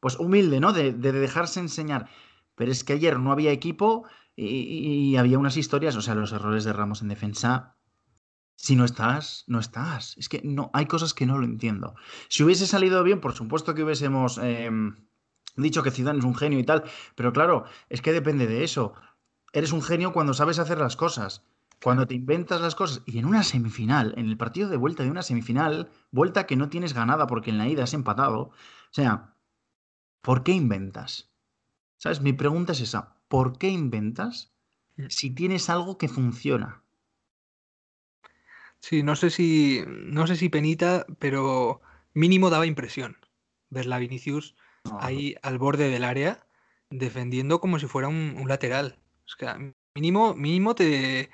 pues 0.01 0.18
humilde, 0.18 0.61
¿no? 0.61 0.75
De, 0.75 0.92
dejarse 0.92 1.61
enseñar. 1.61 2.11
Pero 2.57 2.73
es 2.73 2.83
que 2.83 2.95
ayer 2.95 3.21
no 3.21 3.31
había 3.31 3.53
equipo 3.53 4.07
y, 4.35 4.45
y, 4.45 5.16
había 5.16 5.38
unas 5.38 5.57
historias, 5.57 5.97
o 5.97 6.03
sea, 6.03 6.14
los 6.14 6.33
errores 6.33 6.64
de 6.64 6.73
Ramos 6.73 7.03
en 7.03 7.09
defensa. 7.09 7.77
Si 8.57 8.75
no 8.75 8.85
estás, 8.85 9.45
no 9.47 9.61
estás. 9.61 10.16
Es 10.16 10.29
que 10.29 10.40
no, 10.42 10.71
hay 10.73 10.87
cosas 10.87 11.14
que 11.14 11.27
no 11.27 11.38
lo 11.38 11.45
entiendo. 11.45 11.95
Si 12.29 12.42
hubiese 12.42 12.66
salido 12.66 13.03
bien, 13.05 13.21
por 13.21 13.35
supuesto 13.35 13.75
que 13.75 13.85
hubiésemos 13.85 14.38
em, 14.38 14.97
dicho 15.57 15.83
que 15.83 15.90
Zidane 15.90 16.19
es 16.19 16.25
un 16.25 16.35
genio 16.35 16.59
y 16.59 16.64
tal, 16.64 16.85
pero 17.14 17.33
claro, 17.33 17.64
es 17.88 18.03
que 18.03 18.12
depende 18.12 18.47
de 18.47 18.64
eso. 18.64 18.95
Eres 19.53 19.73
un 19.73 19.83
genio 19.83 20.12
cuando 20.12 20.35
sabes 20.35 20.59
hacer 20.59 20.79
las 20.79 20.97
cosas, 20.97 21.45
cuando 21.83 22.07
te 22.07 22.14
inventas 22.14 22.61
las 22.61 22.75
cosas. 22.75 23.03
Y 23.07 23.19
en 23.19 23.27
una 23.27 23.42
semifinal, 23.42 24.14
en 24.16 24.27
el 24.27 24.37
partido 24.37 24.69
de 24.69 24.77
vuelta 24.77 25.03
de 25.03 25.11
una 25.11 25.23
semifinal, 25.23 25.90
vuelta 26.11 26.47
que 26.47 26.57
no 26.57 26.69
tienes 26.69 26.92
ganada 26.95 27.27
porque 27.27 27.51
en 27.51 27.59
la 27.59 27.69
ida 27.69 27.85
has 27.85 27.95
empatado. 27.95 28.40
O 28.40 28.53
sea, 28.90 29.35
¿por 30.21 30.42
qué 30.42 30.53
inventas? 30.53 31.31
¿Sabes? 31.98 32.20
Mi 32.20 32.32
pregunta 32.32 32.72
es 32.72 32.80
esa. 32.80 33.16
¿Por 33.28 33.59
qué 33.59 33.68
inventas 33.68 34.52
mm. 34.96 35.06
si 35.09 35.30
tienes 35.30 35.70
algo 35.70 35.98
que 35.98 36.09
funciona? 36.09 36.82
Sí, 38.80 39.02
no 39.02 39.16
sé 39.16 39.30
si. 39.30 39.82
No 39.87 40.26
sé 40.26 40.37
si 40.37 40.48
penita, 40.48 41.06
pero 41.18 41.80
mínimo 42.14 42.50
daba 42.50 42.66
impresión 42.66 43.16
verla 43.70 43.98
Vinicius 43.98 44.54
ahí 45.00 45.35
al 45.42 45.59
borde 45.59 45.90
del 45.90 46.04
área, 46.04 46.46
defendiendo 46.90 47.61
como 47.61 47.78
si 47.78 47.87
fuera 47.87 48.09
un, 48.09 48.44
lateral. 48.46 48.98
Es 49.26 49.35
que 49.37 49.74
mínimo, 49.94 50.35
mínimo 50.35 50.74
te, 50.74 51.30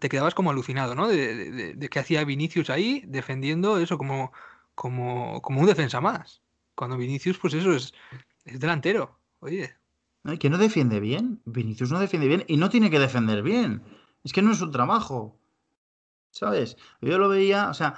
te 0.00 0.08
quedabas 0.08 0.34
como 0.34 0.50
alucinado, 0.50 0.94
¿no? 0.94 1.08
De, 1.08 1.74
de, 1.74 1.88
que 1.88 1.98
hacía 1.98 2.24
Vinicius 2.24 2.70
ahí 2.70 3.02
defendiendo 3.06 3.78
eso 3.78 3.98
como, 3.98 4.32
como, 4.74 5.42
como 5.42 5.60
un 5.60 5.66
defensa 5.66 6.00
más. 6.00 6.42
Cuando 6.74 6.96
Vinicius, 6.96 7.38
pues 7.38 7.54
eso 7.54 7.74
es, 7.74 7.92
es 8.44 8.58
delantero. 8.60 9.18
Oye. 9.40 9.74
Que 10.38 10.50
no 10.50 10.58
defiende 10.58 11.00
bien. 11.00 11.40
Vinicius 11.44 11.90
no 11.90 11.98
defiende 11.98 12.28
bien 12.28 12.44
y 12.46 12.56
no 12.56 12.70
tiene 12.70 12.90
que 12.90 12.98
defender 12.98 13.42
bien. 13.42 13.82
Es 14.24 14.32
que 14.32 14.42
no 14.42 14.52
es 14.52 14.58
su 14.58 14.70
trabajo. 14.70 15.38
¿Sabes? 16.30 16.76
Yo 17.00 17.18
lo 17.18 17.28
veía, 17.28 17.70
o 17.70 17.74
sea, 17.74 17.94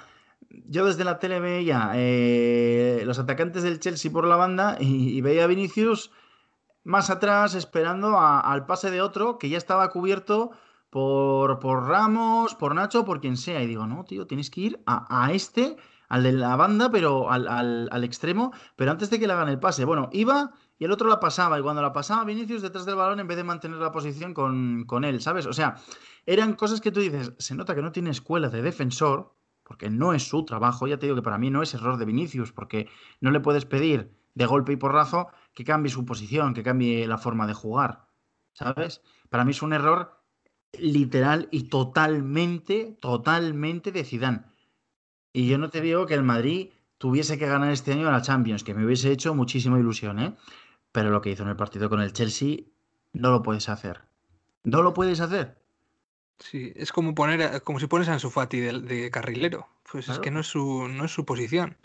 yo 0.48 0.86
desde 0.86 1.04
la 1.04 1.18
tele 1.18 1.40
veía 1.40 1.92
eh, 1.94 3.02
los 3.04 3.18
atacantes 3.18 3.62
del 3.62 3.80
Chelsea 3.80 4.10
por 4.10 4.26
la 4.26 4.36
banda 4.36 4.76
y, 4.80 5.20
veía 5.20 5.44
a 5.44 5.48
Vinicius 5.48 6.10
más 6.84 7.10
atrás 7.10 7.54
esperando 7.54 8.18
al 8.18 8.66
pase 8.66 8.90
de 8.90 9.02
otro 9.02 9.38
que 9.38 9.48
ya 9.48 9.58
estaba 9.58 9.90
cubierto 9.90 10.52
por, 10.90 11.58
por, 11.58 11.86
Ramos, 11.86 12.54
por 12.54 12.74
Nacho, 12.74 13.04
por 13.04 13.20
quien 13.20 13.36
sea. 13.36 13.62
Y 13.62 13.66
digo, 13.66 13.86
no, 13.86 14.04
tío, 14.04 14.26
tienes 14.26 14.50
que 14.50 14.60
ir 14.60 14.82
a, 14.86 15.30
este, 15.32 15.76
al 16.08 16.22
de 16.22 16.32
la 16.32 16.56
banda, 16.56 16.90
pero 16.90 17.30
al, 17.30 17.48
al, 17.48 18.04
extremo, 18.04 18.52
pero 18.76 18.90
antes 18.90 19.10
de 19.10 19.18
que 19.18 19.26
le 19.26 19.32
hagan 19.32 19.48
el 19.48 19.58
pase. 19.58 19.84
Bueno, 19.84 20.10
iba 20.12 20.52
y 20.82 20.84
el 20.84 20.90
otro 20.90 21.08
la 21.08 21.20
pasaba. 21.20 21.60
Y 21.60 21.62
cuando 21.62 21.80
la 21.80 21.92
pasaba 21.92 22.24
Vinicius 22.24 22.60
detrás 22.60 22.84
del 22.84 22.96
balón, 22.96 23.20
en 23.20 23.28
vez 23.28 23.36
de 23.36 23.44
mantener 23.44 23.78
la 23.78 23.92
posición 23.92 24.34
con, 24.34 24.82
con 24.84 25.04
él, 25.04 25.20
¿sabes? 25.20 25.46
O 25.46 25.52
sea, 25.52 25.76
eran 26.26 26.54
cosas 26.54 26.80
que 26.80 26.90
tú 26.90 26.98
dices, 26.98 27.34
se 27.38 27.54
nota 27.54 27.76
que 27.76 27.82
no 27.82 27.92
tiene 27.92 28.10
escuela 28.10 28.48
de 28.48 28.62
defensor 28.62 29.32
porque 29.62 29.90
no 29.90 30.12
es 30.12 30.26
su 30.28 30.44
trabajo. 30.44 30.88
Ya 30.88 30.98
te 30.98 31.06
digo 31.06 31.14
que 31.14 31.22
para 31.22 31.38
mí 31.38 31.50
no 31.50 31.62
es 31.62 31.72
error 31.74 31.98
de 31.98 32.04
Vinicius, 32.04 32.50
porque 32.50 32.88
no 33.20 33.30
le 33.30 33.38
puedes 33.38 33.64
pedir 33.64 34.10
de 34.34 34.44
golpe 34.44 34.72
y 34.72 34.76
porrazo 34.76 35.28
que 35.54 35.62
cambie 35.62 35.88
su 35.88 36.04
posición, 36.04 36.52
que 36.52 36.64
cambie 36.64 37.06
la 37.06 37.16
forma 37.16 37.46
de 37.46 37.54
jugar. 37.54 38.08
¿Sabes? 38.52 39.02
Para 39.30 39.44
mí 39.44 39.52
es 39.52 39.62
un 39.62 39.74
error 39.74 40.20
literal 40.72 41.46
y 41.52 41.68
totalmente, 41.68 42.98
totalmente 43.00 43.92
de 43.92 44.02
Zidane. 44.02 44.42
Y 45.32 45.46
yo 45.46 45.58
no 45.58 45.70
te 45.70 45.80
digo 45.80 46.06
que 46.06 46.14
el 46.14 46.24
Madrid 46.24 46.70
tuviese 47.02 47.36
que 47.36 47.48
ganar 47.48 47.72
este 47.72 47.92
año 47.92 48.06
a 48.06 48.12
la 48.12 48.22
Champions, 48.22 48.62
que 48.62 48.74
me 48.74 48.84
hubiese 48.84 49.10
hecho 49.10 49.34
muchísima 49.34 49.76
ilusión, 49.76 50.20
¿eh? 50.20 50.36
Pero 50.92 51.10
lo 51.10 51.22
que 51.22 51.30
hizo 51.30 51.42
en 51.42 51.48
el 51.48 51.56
partido 51.56 51.88
con 51.88 52.00
el 52.00 52.12
Chelsea 52.12 52.58
no 53.12 53.30
lo 53.30 53.42
puedes 53.42 53.68
hacer. 53.68 54.02
No 54.64 54.82
lo 54.82 54.94
puedes 54.94 55.20
hacer. 55.20 55.56
Sí, 56.38 56.72
es 56.76 56.92
como 56.92 57.14
poner, 57.14 57.62
como 57.62 57.78
si 57.80 57.86
pones 57.86 58.08
a 58.08 58.14
Ansu 58.14 58.30
Fati 58.30 58.60
de, 58.60 59.10
carrilero. 59.10 59.68
Pues 59.90 60.08
es 60.08 60.18
que 60.18 60.30
no 60.30 60.40
es 60.40 60.46
su, 60.46 60.88
no 60.88 61.04
es 61.04 61.10
su 61.10 61.24
posición. 61.24 61.76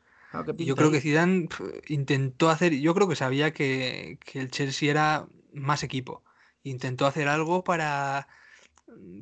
yo 0.57 0.75
creo 0.75 0.91
que 0.91 1.01
Zidane 1.01 1.47
intentó 1.87 2.49
hacer, 2.49 2.73
yo 2.73 2.93
creo 2.93 3.07
que 3.07 3.15
sabía 3.15 3.51
que, 3.51 4.19
el 4.33 4.51
Chelsea 4.51 4.89
era 4.89 5.27
más 5.53 5.83
equipo. 5.83 6.23
Intentó 6.63 7.05
hacer 7.05 7.27
algo 7.27 7.63
para, 7.63 8.27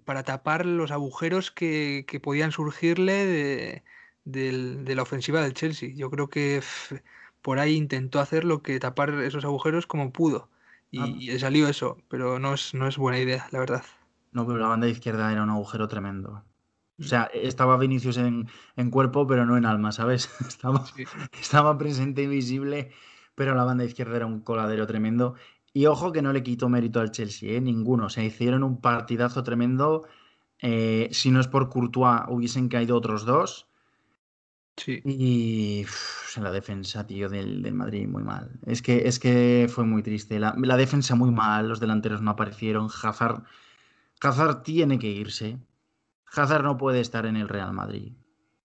para 0.06 0.24
tapar 0.24 0.66
los 0.66 0.92
agujeros 0.92 1.52
que, 1.52 2.06
podían 2.24 2.52
surgirle 2.52 3.84
de, 4.24 4.96
la 4.96 5.02
ofensiva 5.02 5.42
del 5.42 5.54
Chelsea. 5.54 5.90
Yo 5.96 6.10
creo 6.10 6.30
que 6.30 6.62
por 7.46 7.60
ahí 7.60 7.76
intentó 7.76 8.20
hacer 8.20 8.44
lo 8.44 8.64
que 8.64 8.80
tapar 8.80 9.12
esos 9.22 9.46
agujeros 9.46 9.86
como 9.86 10.12
pudo. 10.12 10.50
Y, 10.90 11.00
ah. 11.00 11.08
y 11.16 11.38
salió 11.38 11.68
eso, 11.68 12.00
pero 12.08 12.40
no 12.40 12.56
es, 12.56 12.74
no 12.74 12.88
es 12.88 12.98
buena 12.98 13.20
idea, 13.20 13.48
la 13.52 13.60
verdad. 13.60 13.84
No, 14.32 14.48
pero 14.48 14.58
la 14.58 14.68
banda 14.68 14.88
izquierda 14.88 15.32
era 15.32 15.44
un 15.44 15.52
agujero 15.52 15.88
tremendo. 15.88 16.44
O 17.00 17.04
sea, 17.04 17.26
estaba 17.36 17.78
Vinicius 17.78 18.18
en, 18.18 18.50
cuerpo, 18.90 19.28
pero 19.28 19.46
no 19.46 19.58
en 19.58 19.68
alma, 19.68 19.92
¿sabes? 19.92 20.28
Estaba, 20.48 20.86
estaba 21.40 21.78
presente 21.78 22.24
y 22.24 22.28
visible, 22.28 22.90
pero 23.36 23.54
la 23.54 23.64
banda 23.64 23.86
izquierda 23.86 24.16
era 24.16 24.26
un 24.26 24.40
coladero 24.40 24.88
tremendo. 24.88 25.36
Y 25.72 25.86
ojo 25.86 26.12
que 26.12 26.24
no 26.24 26.34
le 26.34 26.42
quito 26.42 26.68
mérito 26.68 27.00
al 27.00 27.12
Chelsea, 27.12 27.52
¿eh? 27.52 27.62
ninguno. 27.62 28.08
O 28.08 28.10
sea, 28.10 28.24
hicieron 28.24 28.64
un 28.64 28.82
partidazo 28.82 29.44
tremendo. 29.44 30.08
Eh, 30.64 31.10
si 31.12 31.30
no 31.30 31.40
es 31.40 31.48
por 31.48 31.70
Courtois, 31.70 32.22
hubiesen 32.28 32.70
caído 32.70 32.98
otros 32.98 33.24
dos. 33.24 33.68
Sí. 34.78 35.02
Y 35.06 35.86
la 36.42 36.52
defensa, 36.52 37.08
tío, 37.08 37.30
del, 37.30 37.74
Madrid, 37.74 38.08
muy 38.08 38.24
mal. 38.24 38.60
Es 38.66 38.82
que, 38.82 39.08
es 39.08 39.20
que 39.20 39.68
fue 39.74 39.86
muy 39.86 40.04
triste. 40.04 40.40
La, 40.40 40.78
defensa 40.78 41.16
muy 41.16 41.32
mal, 41.32 41.70
los 41.70 41.80
delanteros 41.80 42.22
no 42.22 42.32
aparecieron. 42.32 42.90
Hazard, 43.04 43.44
Hazard 44.22 44.64
tiene 44.64 45.00
que 45.00 45.08
irse. 45.08 45.60
Hazard 46.34 46.64
no 46.64 46.78
puede 46.78 47.00
estar 47.00 47.26
en 47.26 47.38
el 47.38 47.48
Real 47.48 47.72
Madrid. 47.74 48.14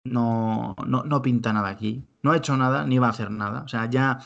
No, 0.04 0.74
no, 0.86 1.04
no 1.04 1.22
pinta 1.22 1.52
nada 1.52 1.68
aquí. 1.68 2.04
No 2.22 2.32
ha 2.32 2.36
hecho 2.36 2.56
nada, 2.56 2.84
ni 2.86 2.98
va 2.98 3.08
a 3.08 3.10
hacer 3.10 3.30
nada. 3.30 3.62
O 3.62 3.68
sea, 3.68 3.88
ya 3.88 4.18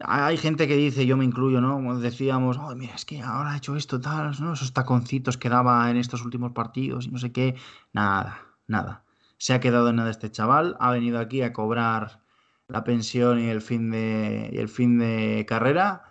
hay 0.00 0.36
gente 0.36 0.68
que 0.68 0.76
dice, 0.76 1.06
yo 1.06 1.16
me 1.16 1.24
incluyo, 1.24 1.60
¿no? 1.60 1.98
Decíamos, 1.98 2.56
oh, 2.58 2.74
mira, 2.76 2.94
es 2.94 3.04
que 3.04 3.20
ahora 3.20 3.52
ha 3.52 3.56
hecho 3.56 3.76
esto, 3.76 4.00
tal, 4.00 4.36
¿no? 4.40 4.52
Esos 4.52 4.72
taconcitos 4.72 5.36
que 5.36 5.48
daba 5.48 5.90
en 5.90 5.96
estos 5.96 6.24
últimos 6.24 6.52
partidos 6.52 7.06
y 7.06 7.10
no 7.10 7.18
sé 7.18 7.32
qué. 7.32 7.56
Nada, 7.92 8.38
nada 8.68 9.04
se 9.42 9.52
ha 9.54 9.58
quedado 9.58 9.88
en 9.88 9.96
nada 9.96 10.08
este 10.08 10.30
chaval, 10.30 10.76
ha 10.78 10.92
venido 10.92 11.18
aquí 11.18 11.42
a 11.42 11.52
cobrar 11.52 12.20
la 12.68 12.84
pensión 12.84 13.40
y 13.40 13.48
el 13.48 13.60
fin 13.60 13.90
de, 13.90 14.50
el 14.50 14.68
fin 14.68 15.00
de 15.00 15.44
carrera, 15.48 16.04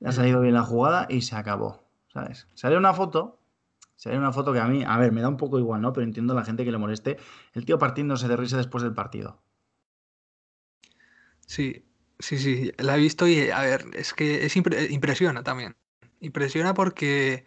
le 0.00 0.10
ha 0.10 0.12
salido 0.12 0.42
bien 0.42 0.52
la 0.52 0.64
jugada 0.64 1.06
y 1.08 1.22
se 1.22 1.34
acabó, 1.34 1.88
¿sabes? 2.12 2.46
Sale 2.52 2.76
una 2.76 2.92
foto, 2.92 3.40
sale 3.96 4.18
una 4.18 4.32
foto 4.32 4.52
que 4.52 4.58
a 4.58 4.66
mí, 4.66 4.84
a 4.86 4.98
ver, 4.98 5.12
me 5.12 5.22
da 5.22 5.30
un 5.30 5.38
poco 5.38 5.58
igual, 5.58 5.80
¿no? 5.80 5.94
Pero 5.94 6.04
entiendo 6.04 6.34
a 6.34 6.36
la 6.36 6.44
gente 6.44 6.62
que 6.62 6.72
le 6.72 6.76
moleste, 6.76 7.16
el 7.54 7.64
tío 7.64 7.78
partiéndose 7.78 8.28
de 8.28 8.36
risa 8.36 8.58
después 8.58 8.84
del 8.84 8.92
partido. 8.92 9.40
Sí, 11.46 11.86
sí, 12.18 12.36
sí, 12.36 12.70
la 12.76 12.98
he 12.98 13.00
visto 13.00 13.26
y, 13.26 13.48
a 13.48 13.62
ver, 13.62 13.86
es 13.94 14.12
que 14.12 14.44
es 14.44 14.56
impresiona 14.56 15.42
también. 15.42 15.74
Impresiona 16.20 16.74
porque, 16.74 17.46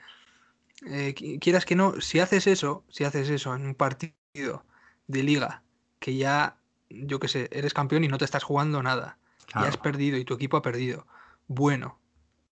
eh, 0.88 1.14
quieras 1.40 1.66
que 1.66 1.76
no, 1.76 2.02
si 2.02 2.22
haces 2.22 2.48
eso, 2.48 2.86
si 2.90 3.04
haces 3.04 3.30
eso 3.30 3.54
en 3.54 3.68
un 3.68 3.76
partido 3.76 4.66
de 5.08 5.24
liga 5.24 5.64
que 6.00 6.16
ya, 6.16 6.58
yo 6.90 7.20
qué 7.20 7.28
sé, 7.28 7.50
eres 7.52 7.74
campeón 7.74 8.04
y 8.04 8.08
no 8.08 8.18
te 8.18 8.26
estás 8.26 8.44
jugando 8.44 8.84
nada. 8.84 9.18
Y 9.56 9.60
has 9.60 9.78
perdido 9.78 10.18
y 10.18 10.26
tu 10.26 10.34
equipo 10.34 10.58
ha 10.58 10.62
perdido. 10.62 11.08
Bueno, 11.48 12.00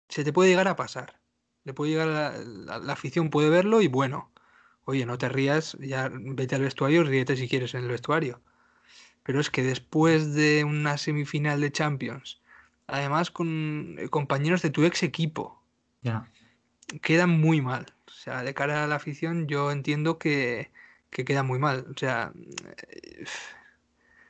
se 0.08 0.24
te 0.24 0.32
puede 0.32 0.50
llegar 0.50 0.68
a 0.68 0.76
pasar. 0.76 1.20
Le 1.64 1.72
puede 1.72 1.92
llegar 1.92 2.08
la, 2.08 2.78
la, 2.78 2.92
afición, 2.92 3.30
puede 3.30 3.48
verlo 3.48 3.80
y 3.80 3.86
bueno, 3.86 4.30
oye, 4.84 5.06
no 5.06 5.18
te 5.18 5.28
rías, 5.28 5.76
ya 5.78 6.10
vete 6.12 6.56
al 6.56 6.62
vestuario, 6.62 7.04
ríete 7.04 7.36
si 7.36 7.48
quieres 7.48 7.74
en 7.74 7.84
el 7.84 7.88
vestuario. 7.88 8.40
Pero 9.22 9.40
es 9.40 9.50
que 9.50 9.62
después 9.62 10.34
de 10.34 10.64
una 10.64 10.98
semifinal 10.98 11.60
de 11.60 11.70
Champions, 11.70 12.40
además 12.86 13.30
con 13.30 13.96
eh, 13.98 14.08
compañeros 14.08 14.62
de 14.62 14.70
tu 14.70 14.84
ex 14.84 15.02
equipo, 15.02 15.62
ya. 16.02 16.28
quedan 17.02 17.30
muy 17.30 17.60
mal. 17.60 17.86
O 18.06 18.10
sea, 18.10 18.42
de 18.42 18.54
cara 18.54 18.84
a 18.84 18.86
la 18.86 18.96
afición, 18.96 19.46
yo 19.46 19.70
entiendo 19.70 20.18
que, 20.18 20.70
que 21.10 21.24
queda 21.24 21.42
muy 21.42 21.58
mal. 21.58 21.86
O 21.90 21.98
sea, 21.98 22.32
eh, 22.88 23.24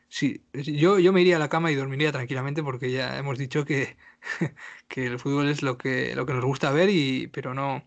sí, 0.08 0.44
yo, 0.52 0.98
yo 0.98 1.12
me 1.12 1.20
iría 1.20 1.36
a 1.36 1.38
la 1.38 1.48
cama 1.48 1.70
y 1.70 1.74
dormiría 1.74 2.12
tranquilamente 2.12 2.62
porque 2.62 2.90
ya 2.90 3.18
hemos 3.18 3.38
dicho 3.38 3.64
que, 3.64 3.96
que 4.88 5.06
el 5.06 5.18
fútbol 5.18 5.48
es 5.48 5.62
lo 5.62 5.78
que, 5.78 6.14
lo 6.14 6.26
que 6.26 6.34
nos 6.34 6.44
gusta 6.44 6.72
ver, 6.72 6.90
y, 6.90 7.28
pero 7.28 7.54
no, 7.54 7.84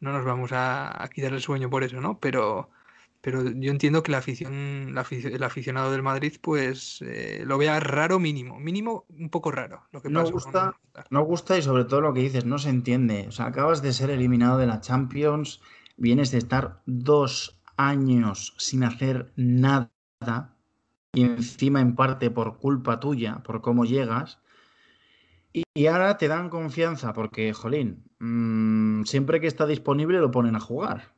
no 0.00 0.12
nos 0.12 0.24
vamos 0.24 0.50
a, 0.52 1.08
quitar 1.14 1.32
el 1.32 1.40
sueño 1.40 1.70
por 1.70 1.84
eso, 1.84 2.00
¿no? 2.00 2.18
Pero, 2.18 2.70
pero 3.20 3.48
yo 3.50 3.70
entiendo 3.70 4.02
que 4.02 4.10
la 4.10 4.18
afición, 4.18 4.96
el 4.98 5.42
aficionado 5.42 5.92
del 5.92 6.02
Madrid, 6.02 6.34
pues 6.40 7.00
eh, 7.02 7.44
lo 7.46 7.56
vea 7.56 7.78
raro 7.78 8.18
mínimo, 8.18 8.58
mínimo 8.58 9.06
un 9.10 9.30
poco 9.30 9.52
raro. 9.52 9.84
Lo 9.92 10.02
que 10.02 10.08
no, 10.08 10.28
gusta, 10.28 10.74
no 11.10 11.22
gusta 11.24 11.56
y 11.56 11.62
sobre 11.62 11.84
todo 11.84 12.00
lo 12.00 12.12
que 12.12 12.20
dices, 12.20 12.44
no 12.44 12.58
se 12.58 12.70
entiende. 12.70 13.26
O 13.28 13.32
sea, 13.32 13.46
acabas 13.46 13.80
de 13.80 13.92
ser 13.92 14.10
eliminado 14.10 14.58
de 14.58 14.66
la 14.66 14.80
Champions, 14.80 15.60
vienes 15.96 16.32
de 16.32 16.38
estar 16.38 16.82
dos 16.86 17.61
años 17.76 18.54
sin 18.58 18.84
hacer 18.84 19.32
nada 19.36 19.90
y 21.12 21.22
encima 21.22 21.80
en 21.80 21.94
parte 21.94 22.30
por 22.30 22.58
culpa 22.58 23.00
tuya, 23.00 23.42
por 23.42 23.60
cómo 23.60 23.84
llegas, 23.84 24.38
y, 25.52 25.86
ahora 25.86 26.16
te 26.16 26.28
dan 26.28 26.48
confianza 26.48 27.12
porque, 27.12 27.52
jolín, 27.52 28.04
mm, 28.20 29.04
siempre 29.04 29.40
que 29.40 29.46
está 29.46 29.66
disponible 29.66 30.18
lo 30.18 30.30
ponen 30.30 30.56
a 30.56 30.60
jugar. 30.60 31.12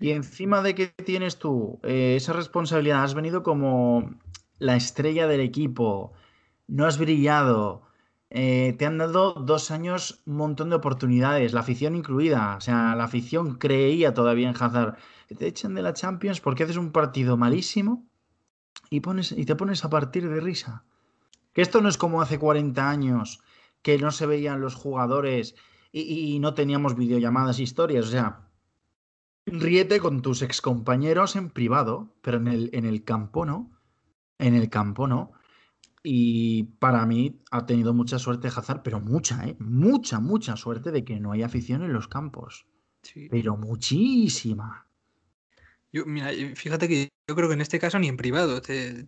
Y 0.00 0.10
encima 0.10 0.62
de 0.62 0.74
que 0.74 0.88
tienes 0.88 1.38
tú 1.38 1.80
eh, 1.84 2.16
esa 2.16 2.32
responsabilidad, 2.32 3.04
has 3.04 3.14
venido 3.14 3.42
como 3.42 4.10
la 4.58 4.76
estrella 4.76 5.26
del 5.28 5.40
equipo, 5.40 6.12
no 6.66 6.84
has 6.86 6.98
brillado, 6.98 7.82
eh, 8.30 8.74
te 8.78 8.86
han 8.86 8.98
dado 8.98 9.34
dos 9.34 9.70
años 9.70 10.22
un 10.26 10.36
montón 10.36 10.70
de 10.70 10.76
oportunidades, 10.76 11.52
la 11.52 11.60
afición 11.60 11.96
incluida, 11.96 12.56
o 12.56 12.60
sea, 12.60 12.94
la 12.96 13.04
afición 13.04 13.56
creía 13.56 14.14
todavía 14.14 14.48
en 14.48 14.56
Hazard 14.56 14.96
te 15.34 15.46
echan 15.46 15.74
de 15.74 15.82
la 15.82 15.92
Champions 15.92 16.40
porque 16.40 16.64
haces 16.64 16.76
un 16.76 16.92
partido 16.92 17.36
malísimo 17.36 18.08
y, 18.90 19.00
pones, 19.00 19.32
y 19.32 19.44
te 19.44 19.56
pones 19.56 19.84
a 19.84 19.90
partir 19.90 20.28
de 20.28 20.40
risa. 20.40 20.84
Que 21.52 21.62
esto 21.62 21.80
no 21.80 21.88
es 21.88 21.98
como 21.98 22.22
hace 22.22 22.38
40 22.38 22.88
años 22.88 23.40
que 23.82 23.98
no 23.98 24.10
se 24.10 24.26
veían 24.26 24.60
los 24.60 24.74
jugadores 24.74 25.54
y, 25.92 26.38
no 26.40 26.54
teníamos 26.54 26.96
videollamadas, 26.96 27.60
historias. 27.60 28.06
O 28.06 28.10
sea, 28.10 28.48
ríete 29.46 30.00
con 30.00 30.22
tus 30.22 30.42
excompañeros 30.42 31.36
en 31.36 31.50
privado, 31.50 32.14
pero 32.22 32.38
en 32.38 32.48
el, 32.48 32.70
en 32.72 32.84
el 32.84 33.04
campo 33.04 33.46
no. 33.46 33.70
En 34.38 34.54
el 34.54 34.68
campo 34.68 35.08
no. 35.08 35.32
Y 36.02 36.64
para 36.78 37.04
mí 37.06 37.42
ha 37.50 37.66
tenido 37.66 37.92
mucha 37.92 38.18
suerte 38.18 38.48
Hazard, 38.48 38.82
pero 38.82 39.00
mucha, 39.00 39.46
¿eh? 39.46 39.56
Mucha, 39.58 40.20
mucha 40.20 40.56
suerte 40.56 40.92
de 40.92 41.04
que 41.04 41.18
no 41.18 41.32
hay 41.32 41.42
afición 41.42 41.82
en 41.82 41.92
los 41.92 42.08
campos. 42.08 42.66
Pero 43.30 43.56
muchísima. 43.56 44.87
Yo, 45.92 46.04
mira, 46.04 46.30
fíjate 46.54 46.88
que 46.88 47.08
yo 47.26 47.34
creo 47.34 47.48
que 47.48 47.54
en 47.54 47.60
este 47.60 47.78
caso 47.78 47.98
ni 47.98 48.08
en 48.08 48.16
privado 48.16 48.60
te, 48.60 49.06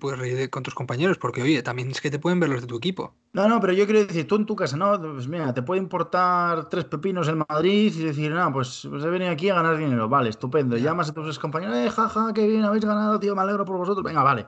puedes 0.00 0.18
reír 0.18 0.50
con 0.50 0.62
tus 0.62 0.74
compañeros, 0.74 1.18
porque 1.18 1.42
oye, 1.42 1.62
también 1.62 1.90
es 1.90 2.00
que 2.00 2.10
te 2.10 2.18
pueden 2.18 2.40
ver 2.40 2.50
los 2.50 2.62
de 2.62 2.66
tu 2.66 2.76
equipo. 2.76 3.14
No, 3.32 3.48
no, 3.48 3.60
pero 3.60 3.72
yo 3.72 3.84
quiero 3.84 4.04
decir, 4.04 4.26
tú 4.26 4.36
en 4.36 4.46
tu 4.46 4.56
casa, 4.56 4.76
no, 4.76 5.00
pues 5.00 5.28
mira, 5.28 5.52
te 5.52 5.62
puede 5.62 5.80
importar 5.80 6.68
tres 6.68 6.84
pepinos 6.86 7.28
en 7.28 7.44
Madrid 7.48 7.92
y 7.94 8.04
decir, 8.04 8.30
no, 8.30 8.52
pues, 8.52 8.86
pues 8.88 9.04
he 9.04 9.08
venido 9.08 9.30
aquí 9.30 9.50
a 9.50 9.54
ganar 9.54 9.76
dinero, 9.76 10.08
vale, 10.08 10.30
estupendo. 10.30 10.76
Llamas 10.76 11.10
a 11.10 11.12
tus 11.14 11.38
compañeros, 11.38 11.76
eh, 11.76 11.90
jaja, 11.90 12.32
qué 12.32 12.46
bien, 12.46 12.64
habéis 12.64 12.84
ganado, 12.84 13.20
tío, 13.20 13.34
me 13.34 13.42
alegro 13.42 13.64
por 13.64 13.76
vosotros, 13.76 14.04
venga, 14.04 14.22
vale. 14.22 14.46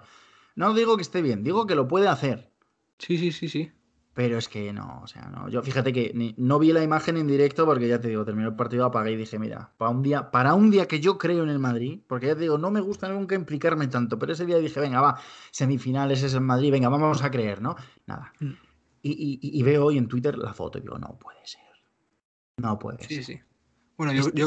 No 0.54 0.72
digo 0.72 0.96
que 0.96 1.02
esté 1.02 1.20
bien, 1.20 1.42
digo 1.42 1.66
que 1.66 1.74
lo 1.74 1.86
puede 1.88 2.08
hacer. 2.08 2.50
Sí, 2.98 3.18
sí, 3.18 3.32
sí, 3.32 3.48
sí. 3.48 3.72
Pero 4.16 4.38
es 4.38 4.48
que 4.48 4.72
no, 4.72 5.02
o 5.04 5.06
sea, 5.06 5.28
no. 5.28 5.50
Yo 5.50 5.62
fíjate 5.62 5.92
que 5.92 6.34
no 6.38 6.58
vi 6.58 6.72
la 6.72 6.82
imagen 6.82 7.18
en 7.18 7.26
directo 7.26 7.66
porque 7.66 7.86
ya 7.86 8.00
te 8.00 8.08
digo, 8.08 8.24
terminó 8.24 8.48
el 8.48 8.56
partido, 8.56 8.86
apagué 8.86 9.12
y 9.12 9.16
dije, 9.16 9.38
mira, 9.38 9.74
para 9.76 9.90
un 9.90 10.02
día, 10.02 10.30
para 10.30 10.54
un 10.54 10.70
día 10.70 10.88
que 10.88 11.00
yo 11.00 11.18
creo 11.18 11.42
en 11.42 11.50
el 11.50 11.58
Madrid, 11.58 12.00
porque 12.06 12.28
ya 12.28 12.34
te 12.34 12.40
digo, 12.40 12.56
no 12.56 12.70
me 12.70 12.80
gusta 12.80 13.10
nunca 13.10 13.34
implicarme 13.34 13.88
tanto, 13.88 14.18
pero 14.18 14.32
ese 14.32 14.46
día 14.46 14.56
dije, 14.56 14.80
venga, 14.80 15.02
va, 15.02 15.20
semifinales 15.50 16.22
es 16.22 16.32
el 16.32 16.40
Madrid, 16.40 16.72
venga, 16.72 16.88
vamos 16.88 17.22
a 17.22 17.30
creer, 17.30 17.60
¿no? 17.60 17.76
Nada. 18.06 18.32
Mm. 18.40 18.52
Y, 19.02 19.62
veo 19.62 19.84
hoy 19.84 19.98
en 19.98 20.08
Twitter 20.08 20.38
la 20.38 20.54
foto 20.54 20.78
y 20.78 20.80
digo, 20.80 20.98
no 20.98 21.18
puede 21.18 21.44
ser. 21.44 21.60
No 22.56 22.78
puede 22.78 22.96
ser. 23.00 23.08
Sí, 23.08 23.22
sí. 23.22 23.40
Bueno, 23.98 24.14
yo, 24.14 24.32
yo, 24.32 24.46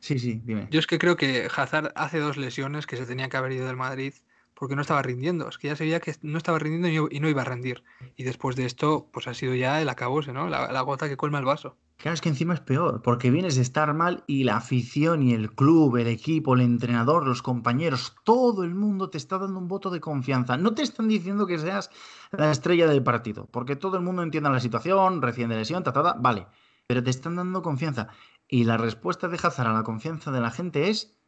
Sí, 0.00 0.18
sí, 0.18 0.40
dime. 0.44 0.66
Yo 0.72 0.80
es 0.80 0.86
que 0.88 0.98
creo 0.98 1.16
que 1.16 1.48
Hazard 1.54 1.92
hace 1.94 2.18
dos 2.18 2.36
lesiones 2.36 2.86
que 2.86 2.96
se 2.96 3.06
tenía 3.06 3.28
que 3.28 3.36
haber 3.36 3.52
ido 3.52 3.68
del 3.68 3.76
Madrid 3.76 4.14
porque 4.56 4.74
no 4.74 4.80
estaba 4.80 5.02
rindiendo. 5.02 5.48
Es 5.48 5.58
que 5.58 5.68
ya 5.68 5.76
se 5.76 5.84
veía 5.84 6.00
que 6.00 6.14
no 6.22 6.38
estaba 6.38 6.58
rindiendo 6.58 7.08
y 7.10 7.20
no 7.20 7.28
iba 7.28 7.42
a 7.42 7.44
rendir. 7.44 7.84
Y 8.16 8.24
después 8.24 8.56
de 8.56 8.64
esto, 8.64 9.08
pues 9.12 9.28
ha 9.28 9.34
sido 9.34 9.54
ya 9.54 9.80
el 9.82 9.88
acabose, 9.88 10.32
¿no? 10.32 10.48
La, 10.48 10.80
gota 10.80 11.08
que 11.08 11.16
colma 11.16 11.38
el 11.38 11.44
vaso. 11.44 11.76
Claro, 11.98 12.14
es 12.14 12.20
que 12.20 12.28
encima 12.28 12.54
es 12.54 12.60
peor, 12.60 13.02
porque 13.02 13.30
vienes 13.30 13.56
de 13.56 13.62
estar 13.62 13.92
mal 13.94 14.24
y 14.26 14.44
la 14.44 14.56
afición 14.56 15.22
y 15.22 15.32
el 15.32 15.54
club, 15.54 15.96
el 15.96 16.06
equipo, 16.06 16.54
el 16.54 16.60
entrenador, 16.60 17.26
los 17.26 17.42
compañeros, 17.42 18.16
todo 18.24 18.64
el 18.64 18.74
mundo 18.74 19.08
te 19.10 19.18
está 19.18 19.38
dando 19.38 19.58
un 19.58 19.68
voto 19.68 19.90
de 19.90 20.00
confianza. 20.00 20.56
No 20.56 20.74
te 20.74 20.82
están 20.82 21.08
diciendo 21.08 21.46
que 21.46 21.58
seas 21.58 21.90
la 22.32 22.50
estrella 22.50 22.86
del 22.86 23.02
partido, 23.02 23.48
porque 23.50 23.76
todo 23.76 23.96
el 23.96 24.02
mundo 24.02 24.22
entiende 24.22 24.50
la 24.50 24.60
situación, 24.60 25.22
recién 25.22 25.48
de 25.48 25.56
lesión, 25.56 25.84
tatada, 25.84 26.16
vale, 26.18 26.46
pero 26.86 27.02
te 27.02 27.10
están 27.10 27.36
dando 27.36 27.62
confianza. 27.62 28.08
Y 28.48 28.64
la 28.64 28.76
respuesta 28.76 29.28
de 29.28 29.38
Hazard 29.42 29.68
a 29.68 29.72
la 29.72 29.82
confianza 29.82 30.30
de 30.30 30.40
la 30.40 30.50
gente 30.50 30.90
es, 30.90 31.18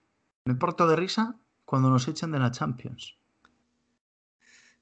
me 0.44 0.54
porto 0.54 0.86
de 0.86 0.96
risa 0.96 1.36
cuando 1.64 1.90
nos 1.90 2.08
echan 2.08 2.30
de 2.30 2.38
la 2.38 2.50
Champions. 2.50 3.17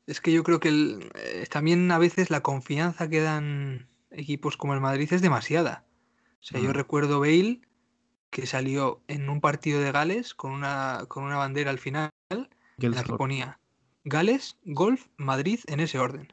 Es 0.07 0.21
que 0.21 0.33
yo 0.33 0.43
creo 0.45 0.61
que 0.61 0.71
eh, 1.15 1.47
también 1.51 1.91
a 1.91 1.99
veces 1.99 2.31
la 2.31 2.43
confianza 2.43 3.09
que 3.09 3.21
dan 3.21 3.89
equipos 4.11 4.57
como 4.57 4.75
el 4.75 4.81
Madrid 4.81 5.13
es 5.13 5.21
demasiada. 5.21 5.85
O 6.41 6.45
sea, 6.45 6.61
yo 6.61 6.73
recuerdo 6.73 7.21
Bale 7.21 7.61
que 8.31 8.47
salió 8.47 9.01
en 9.09 9.29
un 9.29 9.41
partido 9.41 9.81
de 9.81 9.91
Gales 9.91 10.35
con 10.35 10.53
una, 10.53 11.05
con 11.09 11.25
una 11.25 11.37
bandera 11.37 11.71
al 11.71 11.79
final 11.79 12.11
en 12.31 12.49
la 12.79 13.03
que 13.03 13.13
ponía 13.15 13.59
Gales, 14.05 14.57
Golf, 14.65 15.07
Madrid 15.17 15.61
en 15.67 15.81
ese 15.81 15.99
orden. 15.99 16.33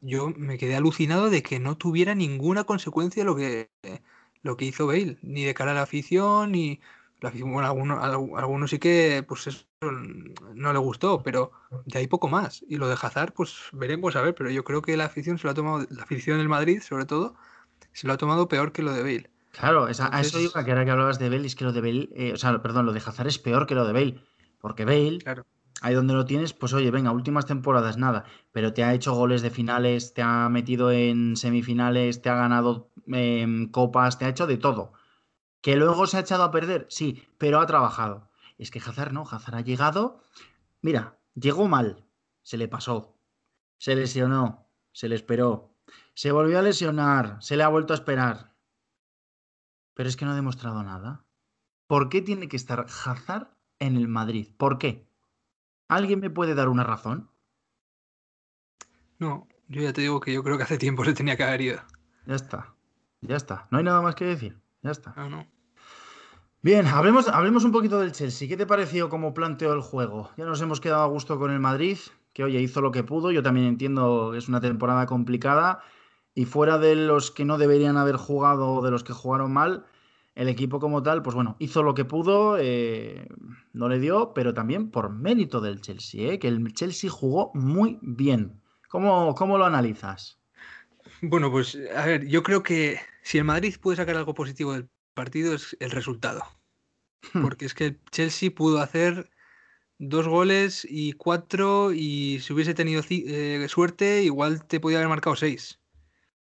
yo 0.00 0.30
me 0.36 0.58
quedé 0.58 0.76
alucinado 0.76 1.30
de 1.30 1.42
que 1.42 1.58
no 1.58 1.78
tuviera 1.78 2.14
ninguna 2.14 2.64
consecuencia 2.64 3.24
lo 3.24 3.36
que, 3.36 3.70
lo 4.42 4.56
que 4.56 4.66
hizo 4.66 4.86
Bale, 4.86 5.18
ni 5.22 5.44
de 5.44 5.54
cara 5.54 5.70
a 5.70 5.74
la 5.74 5.82
afición, 5.82 6.52
ni 6.52 6.80
bueno, 7.30 7.66
algunos, 7.66 8.02
algunos 8.02 8.70
sí 8.70 8.78
que 8.78 9.24
pues 9.26 9.46
eso 9.46 9.64
no 9.80 10.72
le 10.72 10.78
gustó, 10.78 11.22
pero 11.22 11.52
de 11.86 11.98
ahí 11.98 12.06
poco 12.06 12.28
más. 12.28 12.64
Y 12.68 12.76
lo 12.76 12.88
de 12.88 12.96
Hazard, 13.00 13.32
pues 13.32 13.68
veremos 13.72 14.16
a 14.16 14.22
ver, 14.22 14.34
pero 14.34 14.50
yo 14.50 14.64
creo 14.64 14.82
que 14.82 14.96
la 14.96 15.04
afición 15.04 15.38
se 15.38 15.46
lo 15.46 15.52
ha 15.52 15.54
tomado, 15.54 15.86
la 15.90 16.02
afición 16.02 16.38
del 16.38 16.48
Madrid, 16.48 16.80
sobre 16.82 17.04
todo, 17.04 17.34
se 17.92 18.06
lo 18.06 18.12
ha 18.12 18.16
tomado 18.16 18.48
peor 18.48 18.72
que 18.72 18.82
lo 18.82 18.92
de 18.92 19.02
Bale. 19.02 19.30
Claro, 19.52 19.84
a 19.84 20.20
eso 20.20 20.40
iba, 20.40 20.64
que 20.64 20.70
ahora 20.70 20.84
que 20.84 20.90
hablabas 20.90 21.18
de 21.18 21.28
Bale, 21.28 21.46
es 21.46 21.54
que 21.54 21.64
lo 21.64 21.72
de 21.72 21.80
Bale, 21.80 22.08
eh, 22.14 22.32
o 22.32 22.36
sea, 22.36 22.60
perdón, 22.62 22.86
lo 22.86 22.92
de 22.92 23.02
Hazard 23.04 23.28
es 23.28 23.38
peor 23.38 23.66
que 23.66 23.74
lo 23.74 23.86
de 23.86 23.92
Bale, 23.92 24.24
porque 24.60 24.84
Bale, 24.84 25.18
ahí 25.82 25.94
donde 25.94 26.14
lo 26.14 26.24
tienes, 26.24 26.54
pues 26.54 26.72
oye, 26.72 26.90
venga, 26.90 27.10
últimas 27.10 27.44
temporadas 27.44 27.98
nada, 27.98 28.24
pero 28.50 28.72
te 28.72 28.82
ha 28.82 28.94
hecho 28.94 29.14
goles 29.14 29.42
de 29.42 29.50
finales, 29.50 30.14
te 30.14 30.22
ha 30.22 30.48
metido 30.48 30.90
en 30.90 31.36
semifinales, 31.36 32.22
te 32.22 32.30
ha 32.30 32.36
ganado 32.36 32.90
em, 33.08 33.70
copas, 33.70 34.18
te 34.18 34.24
ha 34.24 34.28
hecho 34.30 34.46
de 34.46 34.56
todo. 34.56 34.94
¿Que 35.62 35.76
luego 35.76 36.06
se 36.06 36.18
ha 36.18 36.20
echado 36.20 36.44
a 36.44 36.50
perder? 36.50 36.86
Sí, 36.90 37.26
pero 37.38 37.60
ha 37.60 37.66
trabajado. 37.66 38.28
Es 38.58 38.70
que 38.70 38.80
Hazard 38.80 39.12
no, 39.12 39.22
Hazard 39.22 39.54
ha 39.54 39.60
llegado, 39.62 40.22
mira, 40.82 41.18
llegó 41.34 41.66
mal, 41.66 42.04
se 42.42 42.58
le 42.58 42.68
pasó, 42.68 43.16
se 43.78 43.96
lesionó, 43.96 44.68
se 44.92 45.08
le 45.08 45.14
esperó, 45.14 45.74
se 46.14 46.30
volvió 46.30 46.58
a 46.58 46.62
lesionar, 46.62 47.38
se 47.40 47.56
le 47.56 47.62
ha 47.62 47.68
vuelto 47.68 47.94
a 47.94 47.96
esperar 47.96 48.52
pero 49.94 50.08
es 50.08 50.16
que 50.16 50.24
no 50.24 50.32
ha 50.32 50.36
demostrado 50.36 50.82
nada. 50.82 51.24
¿Por 51.86 52.08
qué 52.08 52.22
tiene 52.22 52.48
que 52.48 52.56
estar 52.56 52.80
Hazard 52.80 53.48
en 53.78 53.96
el 53.96 54.08
Madrid? 54.08 54.48
¿Por 54.56 54.78
qué? 54.78 55.06
¿Alguien 55.88 56.20
me 56.20 56.30
puede 56.30 56.54
dar 56.54 56.68
una 56.68 56.84
razón? 56.84 57.30
No, 59.18 59.46
yo 59.68 59.82
ya 59.82 59.92
te 59.92 60.00
digo 60.00 60.20
que 60.20 60.32
yo 60.32 60.42
creo 60.42 60.56
que 60.56 60.64
hace 60.64 60.78
tiempo 60.78 61.04
se 61.04 61.12
tenía 61.12 61.36
que 61.36 61.44
haber 61.44 61.60
ido. 61.60 61.82
Ya 62.26 62.34
está, 62.34 62.74
ya 63.20 63.36
está. 63.36 63.68
No 63.70 63.78
hay 63.78 63.84
nada 63.84 64.00
más 64.00 64.14
que 64.14 64.24
decir. 64.24 64.60
Ya 64.82 64.90
está. 64.90 65.12
No, 65.16 65.28
no. 65.28 65.46
Bien, 66.64 66.86
hablemos, 66.86 67.26
hablemos 67.26 67.64
un 67.64 67.72
poquito 67.72 67.98
del 67.98 68.12
Chelsea. 68.12 68.46
¿Qué 68.46 68.56
te 68.56 68.66
pareció 68.66 69.08
cómo 69.08 69.34
planteó 69.34 69.72
el 69.72 69.80
juego? 69.80 70.30
Ya 70.36 70.44
nos 70.44 70.60
hemos 70.60 70.80
quedado 70.80 71.02
a 71.02 71.08
gusto 71.08 71.36
con 71.36 71.50
el 71.50 71.58
Madrid, 71.58 71.98
que 72.32 72.44
oye, 72.44 72.60
hizo 72.60 72.80
lo 72.80 72.92
que 72.92 73.02
pudo. 73.02 73.32
Yo 73.32 73.42
también 73.42 73.66
entiendo 73.66 74.30
que 74.30 74.38
es 74.38 74.48
una 74.48 74.60
temporada 74.60 75.06
complicada 75.06 75.82
y 76.36 76.44
fuera 76.44 76.78
de 76.78 76.94
los 76.94 77.32
que 77.32 77.44
no 77.44 77.58
deberían 77.58 77.96
haber 77.96 78.14
jugado 78.14 78.74
o 78.74 78.82
de 78.84 78.92
los 78.92 79.02
que 79.02 79.12
jugaron 79.12 79.52
mal, 79.52 79.86
el 80.36 80.48
equipo 80.48 80.78
como 80.78 81.02
tal, 81.02 81.22
pues 81.22 81.34
bueno, 81.34 81.56
hizo 81.58 81.82
lo 81.82 81.94
que 81.94 82.04
pudo, 82.04 82.56
eh, 82.60 83.26
no 83.72 83.88
le 83.88 83.98
dio, 83.98 84.32
pero 84.32 84.54
también 84.54 84.92
por 84.92 85.10
mérito 85.10 85.60
del 85.60 85.80
Chelsea, 85.80 86.32
¿eh? 86.32 86.38
que 86.38 86.46
el 86.46 86.72
Chelsea 86.74 87.10
jugó 87.10 87.50
muy 87.54 87.98
bien. 88.02 88.62
¿Cómo, 88.88 89.34
¿Cómo 89.34 89.58
lo 89.58 89.64
analizas? 89.64 90.38
Bueno, 91.22 91.50
pues 91.50 91.76
a 91.96 92.06
ver, 92.06 92.26
yo 92.28 92.44
creo 92.44 92.62
que 92.62 92.98
si 93.22 93.38
el 93.38 93.44
Madrid 93.44 93.74
puede 93.80 93.96
sacar 93.96 94.16
algo 94.16 94.34
positivo 94.34 94.72
del 94.72 94.88
partido 95.14 95.54
es 95.54 95.76
el 95.80 95.90
resultado. 95.90 96.42
Hmm. 97.32 97.42
Porque 97.42 97.66
es 97.66 97.74
que 97.74 97.86
el 97.86 98.00
Chelsea 98.10 98.50
pudo 98.50 98.80
hacer 98.80 99.30
dos 99.98 100.26
goles 100.26 100.86
y 100.88 101.12
cuatro 101.12 101.92
y 101.92 102.40
si 102.40 102.52
hubiese 102.52 102.74
tenido 102.74 103.02
eh, 103.08 103.66
suerte 103.68 104.22
igual 104.24 104.66
te 104.66 104.80
podía 104.80 104.98
haber 104.98 105.08
marcado 105.08 105.36
seis 105.36 105.78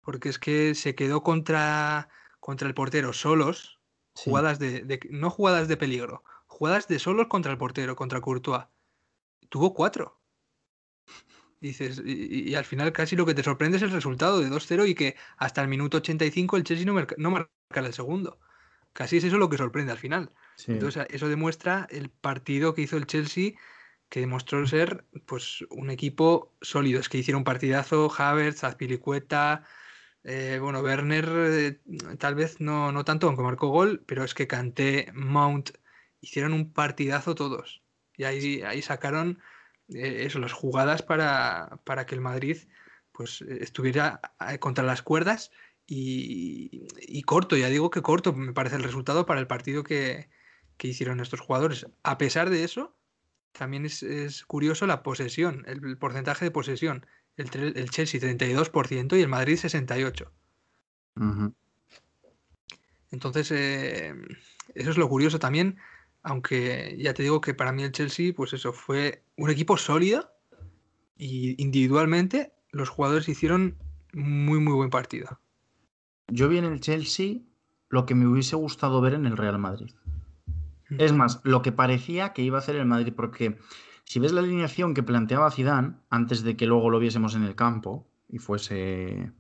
porque 0.06 0.30
es 0.30 0.38
que 0.38 0.76
se 0.76 0.94
quedó 0.94 1.24
contra, 1.24 2.10
contra 2.40 2.68
el 2.68 2.76
portero 2.76 3.12
solos, 3.12 3.80
jugadas 4.14 4.60
de, 4.60 5.00
no 5.10 5.32
jugadas 5.32 5.68
de 5.68 5.78
peligro, 5.78 6.24
jugadas 6.46 6.88
de 6.88 7.00
solos 7.00 7.28
contra 7.28 7.52
el 7.52 7.58
portero, 7.58 7.96
contra 7.96 8.22
Courtois. 8.22 8.66
Tuvo 9.50 9.74
cuatro. 9.74 10.22
Dices, 11.60 12.04
y, 12.06 12.54
al 12.54 12.66
final 12.66 12.94
casi 12.94 13.16
lo 13.16 13.26
que 13.26 13.34
te 13.34 13.42
sorprende 13.42 13.78
es 13.78 13.84
el 13.84 13.92
resultado 13.92 14.40
de 14.40 14.50
2-0 14.50 14.88
y 14.88 14.94
que 14.94 15.16
hasta 15.38 15.64
el 15.64 15.68
minuto 15.68 15.98
85 15.98 16.58
el 16.58 16.64
Chelsea 16.64 16.86
no, 16.86 16.94
marca, 16.94 17.16
no 17.18 17.48
el 17.74 17.94
segundo. 17.94 18.40
Casi 18.96 19.18
es 19.18 19.26
eso 19.26 19.38
lo 19.38 19.50
que 19.50 19.58
sorprende 19.58 19.92
al 19.92 19.98
final. 19.98 20.32
Entonces, 20.68 21.06
eso 21.10 21.28
demuestra 21.28 21.86
el 21.92 22.10
partido 22.10 22.74
que 22.74 22.84
hizo 22.84 22.96
el 22.96 23.08
Chelsea, 23.08 23.52
que 24.08 24.22
demostró 24.22 24.66
ser 24.68 25.04
pues 25.26 25.66
un 25.70 25.90
equipo 25.90 26.56
sólido. 26.62 27.02
Es 27.02 27.10
que 27.10 27.18
hicieron 27.18 27.40
un 27.40 27.44
partidazo, 27.44 28.10
Havertz, 28.18 28.64
Azpilicueta, 28.64 29.66
eh, 30.24 30.60
bueno, 30.62 30.80
Werner 30.80 31.26
eh, 31.28 31.80
tal 32.18 32.36
vez 32.36 32.62
no, 32.62 32.94
no 32.94 33.04
tanto, 33.04 33.28
aunque 33.28 33.44
marcó 33.44 33.68
gol, 33.68 34.02
pero 34.06 34.24
es 34.24 34.34
que 34.34 34.48
Kanté, 34.48 35.12
Mount, 35.14 35.72
hicieron 36.22 36.54
un 36.54 36.72
partidazo 36.72 37.36
todos. 37.36 37.84
Y 38.16 38.24
ahí, 38.24 38.62
ahí 38.62 38.82
sacaron 38.82 39.42
eh, 39.90 40.24
eso, 40.26 40.40
las 40.40 40.54
jugadas 40.54 41.02
para, 41.02 41.82
para, 41.84 42.06
que 42.06 42.16
el 42.16 42.22
Madrid 42.22 42.60
pues, 43.12 43.42
estuviera 43.42 44.22
contra 44.62 44.86
las 44.86 45.02
cuerdas 45.02 45.52
y, 45.88 46.88
y, 47.00 47.22
corto, 47.24 47.56
ya 47.58 47.70
digo 47.70 47.90
que 47.90 48.02
corto 48.02 48.34
me 48.34 48.54
parece 48.54 48.76
el 48.76 48.84
resultado 48.84 49.26
para 49.26 49.40
el 49.40 49.48
partido 49.48 49.84
que, 49.84 50.30
que 50.78 50.88
hicieron 50.88 51.20
estos 51.20 51.40
jugadores. 51.40 51.86
A 52.04 52.18
pesar 52.18 52.50
de 52.50 52.64
eso, 52.64 52.96
también 53.52 53.86
es, 53.86 54.02
es 54.04 54.44
curioso 54.46 54.88
la 54.88 55.04
posesión, 55.04 55.64
el 55.68 55.98
porcentaje 55.98 56.46
de 56.46 56.52
posesión 56.52 57.06
el, 57.38 57.90
Chelsea 57.90 58.20
32% 58.20 59.18
y 59.18 59.22
el 59.22 59.28
Madrid 59.28 59.58
68%. 59.58 60.32
Entonces, 63.12 63.52
eh, 63.52 64.14
eso 64.74 64.92
es 64.92 64.98
lo 64.98 65.08
curioso 65.08 65.40
también, 65.40 65.78
aunque 66.22 66.98
ya 67.00 67.14
te 67.14 67.24
digo 67.24 67.40
que 67.40 67.54
para 67.54 67.72
mí 67.72 67.84
el 67.84 67.92
Chelsea, 67.92 68.34
pues 68.36 68.54
eso, 68.54 68.74
fue 68.74 69.24
un 69.38 69.50
equipo 69.50 69.78
sólido 69.78 70.32
y 71.18 71.62
individualmente 71.62 72.52
los 72.72 72.90
jugadores 72.90 73.30
hicieron 73.30 73.78
muy, 74.12 74.60
muy 74.60 74.74
buen 74.74 74.90
partido. 74.90 75.40
Yo 76.28 76.50
vi 76.50 76.58
en 76.58 76.66
el 76.66 76.80
Chelsea 76.80 77.40
lo 77.90 78.06
que 78.06 78.16
me 78.16 78.28
hubiese 78.28 78.56
gustado 78.56 79.02
ver 79.02 79.14
en 79.14 79.26
el 79.26 79.38
Real 79.38 79.60
Madrid. 79.60 79.92
Es 80.90 81.14
más, 81.14 81.42
lo 81.44 81.62
que 81.62 81.72
parecía 81.72 82.34
que 82.34 82.42
iba 82.42 82.58
a 82.58 82.62
hacer 82.62 82.76
el 82.76 82.86
Madrid, 82.86 83.14
porque 83.16 83.58
si 84.04 84.20
ves 84.20 84.34
la 84.34 84.42
alineación 84.42 84.94
que 84.94 85.04
planteaba 85.04 85.52
Zidane 85.52 85.96
antes 86.10 86.44
de 86.44 86.56
que 86.56 86.68
luego 86.68 86.90
lo 86.90 87.00
viésemos 87.00 87.36
en 87.36 87.44
el 87.44 87.56
campo 87.56 88.08
y 88.30 88.38
fuese 88.38 89.32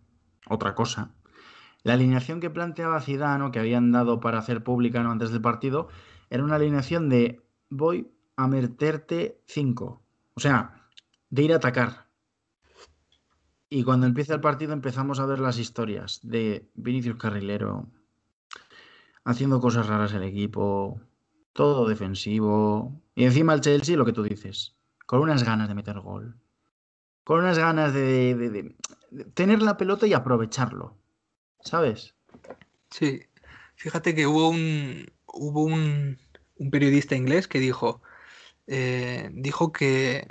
otra 0.48 0.74
cosa, 0.74 1.12
la 1.84 1.94
alineación 1.94 2.40
que 2.40 2.50
planteaba 2.50 3.02
Zidane 3.02 3.44
o 3.44 3.52
que 3.52 3.60
habían 3.60 3.92
dado 3.92 4.20
para 4.20 4.40
hacer 4.40 4.64
pública 4.64 5.04
¿no? 5.04 5.12
antes 5.12 5.32
del 5.32 5.42
partido 5.42 5.88
era 6.32 6.44
una 6.44 6.56
alineación 6.56 7.10
de 7.10 7.42
voy 7.70 8.12
a 8.36 8.48
meterte 8.48 9.40
5, 9.46 10.02
o 10.34 10.40
sea, 10.40 10.88
de 11.30 11.44
ir 11.44 11.54
a 11.54 11.58
atacar. 11.58 12.05
Y 13.70 13.84
cuando 13.84 14.06
empieza 14.06 14.34
el 14.34 14.42
partido 14.42 14.74
empezamos 14.74 15.20
a 15.20 15.26
ver 15.26 15.40
las 15.40 15.58
historias 15.58 16.20
de 16.24 16.70
Vinicius 16.76 17.18
Carrilero 17.18 17.88
haciendo 19.24 19.60
cosas 19.60 19.88
raras 19.88 20.14
el 20.14 20.24
equipo, 20.24 21.02
todo 21.54 21.88
defensivo. 21.88 23.02
Y 23.16 23.26
encima 23.26 23.54
el 23.54 23.62
Chelsea, 23.62 23.98
lo 23.98 24.06
que 24.06 24.14
tú 24.14 24.24
dices, 24.24 24.76
con 25.06 25.20
unas 25.22 25.44
ganas 25.44 25.68
de 25.68 25.76
meter 25.76 26.00
gol. 26.00 26.36
Con 27.24 27.40
unas 27.40 27.58
ganas 27.58 27.94
de, 27.94 28.76
tener 29.34 29.62
la 29.62 29.78
pelota 29.78 30.06
y 30.06 30.14
aprovecharlo. 30.14 30.96
¿Sabes? 31.62 32.14
Sí. 32.92 33.24
Fíjate 33.76 34.14
que 34.14 34.28
hubo 34.28 34.50
un, 34.50 35.12
hubo 35.26 35.64
un, 35.64 36.18
periodista 36.72 37.16
inglés 37.16 37.48
que 37.48 37.60
dijo, 37.60 38.02
eh, 38.68 39.30
dijo 39.34 39.72
que 39.72 40.28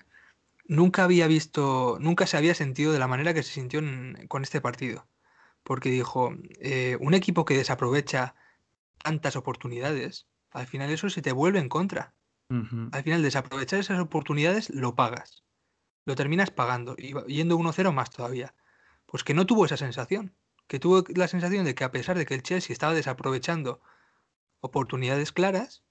nunca 0.64 1.04
había 1.04 1.26
visto, 1.26 1.98
nunca 2.00 2.26
se 2.26 2.36
había 2.36 2.54
sentido 2.54 2.92
de 2.92 2.98
la 2.98 3.08
manera 3.08 3.34
que 3.34 3.42
se 3.42 3.52
sintió 3.52 3.80
con 4.28 4.42
este 4.42 4.60
partido. 4.60 5.06
Porque 5.62 5.90
dijo, 5.90 6.34
eh, 6.60 6.96
un 7.00 7.14
equipo 7.14 7.44
que 7.44 7.56
desaprovecha 7.56 8.34
tantas 9.02 9.36
oportunidades, 9.36 10.26
al 10.50 10.66
final 10.66 10.90
eso 10.90 11.10
se 11.10 11.22
te 11.22 11.32
vuelve 11.32 11.58
en 11.58 11.68
contra. 11.68 12.14
Al 12.92 13.02
final 13.02 13.22
desaprovechar 13.22 13.80
esas 13.80 13.98
oportunidades 13.98 14.70
lo 14.70 14.94
pagas. 14.94 15.42
Lo 16.04 16.14
terminas 16.14 16.50
pagando 16.50 16.94
y 16.96 17.14
yendo 17.26 17.56
1-0 17.56 17.92
más 17.92 18.10
todavía. 18.10 18.54
Pues 19.06 19.24
que 19.24 19.34
no 19.34 19.46
tuvo 19.46 19.64
esa 19.64 19.76
sensación. 19.76 20.36
Que 20.68 20.78
tuvo 20.78 21.02
la 21.16 21.26
sensación 21.26 21.64
de 21.64 21.74
que 21.74 21.84
a 21.84 21.90
pesar 21.90 22.16
de 22.16 22.26
que 22.26 22.34
el 22.34 22.42
Chelsea 22.42 22.72
estaba 22.72 22.94
desaprovechando 22.94 23.80
oportunidades 24.60 25.32
claras, 25.32 25.82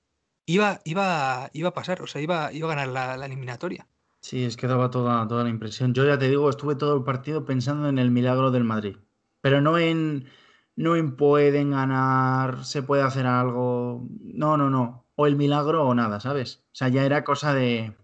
iba, 0.45 0.81
iba, 0.85 1.49
iba 1.53 1.69
a 1.69 1.73
pasar, 1.73 2.01
o 2.01 2.07
sea, 2.07 2.21
iba, 2.21 2.51
iba 2.53 2.71
a 2.71 2.75
ganar 2.75 3.17
la, 3.17 3.25
eliminatoria. 3.25 3.87
Sí, 4.23 4.45
es 4.45 4.55
que 4.55 4.67
daba 4.67 4.89
toda, 4.89 5.27
toda 5.27 5.43
la 5.43 5.49
impresión. 5.49 5.93
Yo 5.93 6.05
ya 6.05 6.17
te 6.17 6.29
digo, 6.29 6.49
estuve 6.49 6.75
todo 6.75 6.95
el 6.95 7.03
partido 7.03 7.43
pensando 7.45 7.89
en 7.89 7.99
el 7.99 8.09
milagro 8.09 8.51
del 8.51 8.63
Madrid. 8.63 8.95
Pero 9.41 9.59
no 9.61 9.77
en 9.77 10.29
no 10.77 10.93
pueden 11.17 11.71
ganar, 11.71 12.63
se 12.65 12.83
puede 12.83 13.03
hacer 13.03 13.27
algo. 13.27 14.07
No, 14.21 14.55
no, 14.57 14.69
no. 14.69 15.05
O 15.15 15.27
el 15.27 15.35
milagro 15.35 15.85
o 15.85 15.93
nada, 15.93 16.21
¿sabes? 16.21 16.63
O 16.67 16.75
sea, 16.75 16.87
ya 16.87 17.05
era 17.05 17.23
cosa 17.25 17.53
de 17.53 17.95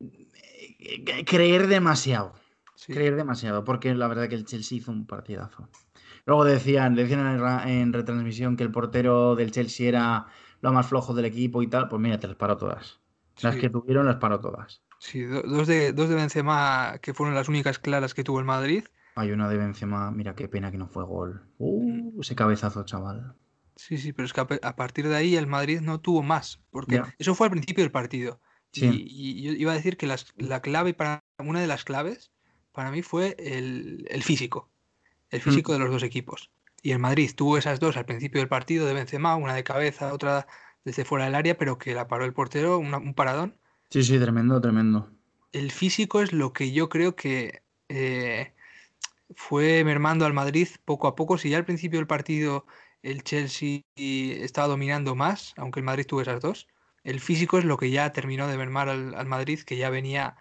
eh, 0.00 1.24
creer 1.26 1.66
demasiado. 1.66 2.34
Creer 2.86 3.16
demasiado, 3.16 3.64
porque 3.64 3.94
la 3.94 4.08
verdad 4.08 4.28
que 4.28 4.36
el 4.36 4.46
Chelsea 4.46 4.78
hizo 4.78 4.92
un 4.92 5.06
partidazo. 5.06 5.68
Luego 6.24 6.44
decían, 6.44 6.94
decían 6.94 7.26
en, 7.68 7.92
retransmisión 7.92 8.56
que 8.56 8.62
el 8.62 8.70
portero 8.70 9.34
del 9.36 9.50
Chelsea 9.50 9.88
era 9.88 10.26
lo 10.60 10.72
más 10.72 10.86
flojo 10.86 11.14
del 11.14 11.26
equipo 11.26 11.62
y 11.62 11.66
tal. 11.66 11.88
Pues 11.88 12.00
mira, 12.00 12.18
te 12.20 12.28
las 12.28 12.36
paró 12.36 12.56
todas. 12.56 12.99
Las 13.42 13.56
que 13.56 13.70
tuvieron 13.70 14.06
las 14.06 14.16
paró 14.16 14.40
todas. 14.40 14.82
Sí, 14.98 15.22
dos 15.22 15.66
de, 15.66 15.92
dos 15.92 16.08
de 16.08 16.14
Benzema 16.14 16.98
que 17.00 17.14
fueron 17.14 17.34
las 17.34 17.48
únicas 17.48 17.78
claras 17.78 18.14
que 18.14 18.24
tuvo 18.24 18.38
el 18.38 18.44
Madrid 18.44 18.84
hay 19.14 19.32
una 19.32 19.48
de 19.48 19.56
Benzema, 19.58 20.10
mira 20.10 20.34
qué 20.34 20.48
pena 20.48 20.70
que 20.70 20.78
no 20.78 20.88
fue 20.88 21.04
gol. 21.04 21.42
Uh, 21.58 22.20
ese 22.20 22.34
cabezazo, 22.34 22.84
chaval. 22.84 23.34
Sí, 23.76 23.98
sí, 23.98 24.12
pero 24.12 24.26
es 24.26 24.32
que 24.32 24.40
a 24.40 24.76
partir 24.76 25.08
de 25.08 25.16
ahí 25.16 25.36
el 25.36 25.46
Madrid 25.46 25.80
no 25.80 26.00
tuvo 26.00 26.22
más, 26.22 26.60
porque 26.70 27.02
eso 27.18 27.34
fue 27.34 27.46
al 27.46 27.50
principio 27.50 27.82
del 27.82 27.90
partido. 27.90 28.40
Y, 28.72 29.42
yo 29.42 29.52
iba 29.52 29.72
a 29.72 29.74
decir 29.74 29.96
que 29.96 30.06
la 30.06 30.60
clave 30.60 30.94
para 30.94 31.24
una 31.38 31.60
de 31.60 31.66
las 31.66 31.84
claves 31.84 32.30
para 32.72 32.90
mí 32.90 33.02
fue 33.02 33.36
el, 33.38 34.22
físico, 34.22 34.70
el 35.30 35.40
físico 35.40 35.72
mm. 35.72 35.74
de 35.74 35.78
los 35.80 35.90
dos 35.90 36.02
equipos. 36.02 36.50
Y 36.82 36.92
el 36.92 36.98
Madrid 36.98 37.30
tuvo 37.34 37.58
esas 37.58 37.80
dos 37.80 37.96
al 37.96 38.06
principio 38.06 38.40
del 38.40 38.48
partido 38.48 38.86
de 38.86 38.94
Benzema, 38.94 39.36
una 39.36 39.54
de 39.54 39.64
cabeza, 39.64 40.14
otra 40.14 40.46
desde 40.84 41.04
fuera 41.04 41.26
del 41.26 41.34
área, 41.34 41.56
pero 41.56 41.78
que 41.78 41.94
la 41.94 42.08
paró 42.08 42.24
el 42.24 42.32
portero, 42.32 42.78
un 42.78 43.14
paradón. 43.14 43.56
Sí, 43.90 44.04
sí, 44.04 44.18
tremendo, 44.18 44.60
tremendo. 44.60 45.10
El 45.52 45.72
físico 45.72 46.22
es 46.22 46.32
lo 46.32 46.52
que 46.52 46.72
yo 46.72 46.88
creo 46.88 47.16
que 47.16 47.62
eh, 47.88 48.54
fue 49.34 49.82
mermando 49.84 50.26
al 50.26 50.32
Madrid 50.32 50.68
poco 50.84 51.08
a 51.08 51.16
poco. 51.16 51.38
Si 51.38 51.50
ya 51.50 51.58
al 51.58 51.64
principio 51.64 51.98
del 51.98 52.06
partido 52.06 52.66
el 53.02 53.24
Chelsea 53.24 53.82
estaba 53.96 54.68
dominando 54.68 55.14
más, 55.14 55.54
aunque 55.56 55.80
el 55.80 55.86
Madrid 55.86 56.06
tuvo 56.06 56.22
esas 56.22 56.40
dos, 56.40 56.68
el 57.04 57.20
físico 57.20 57.58
es 57.58 57.64
lo 57.64 57.76
que 57.78 57.90
ya 57.90 58.12
terminó 58.12 58.46
de 58.46 58.58
mermar 58.58 58.88
al, 58.88 59.26
Madrid, 59.26 59.60
que 59.60 59.76
ya 59.76 59.90
venía 59.90 60.36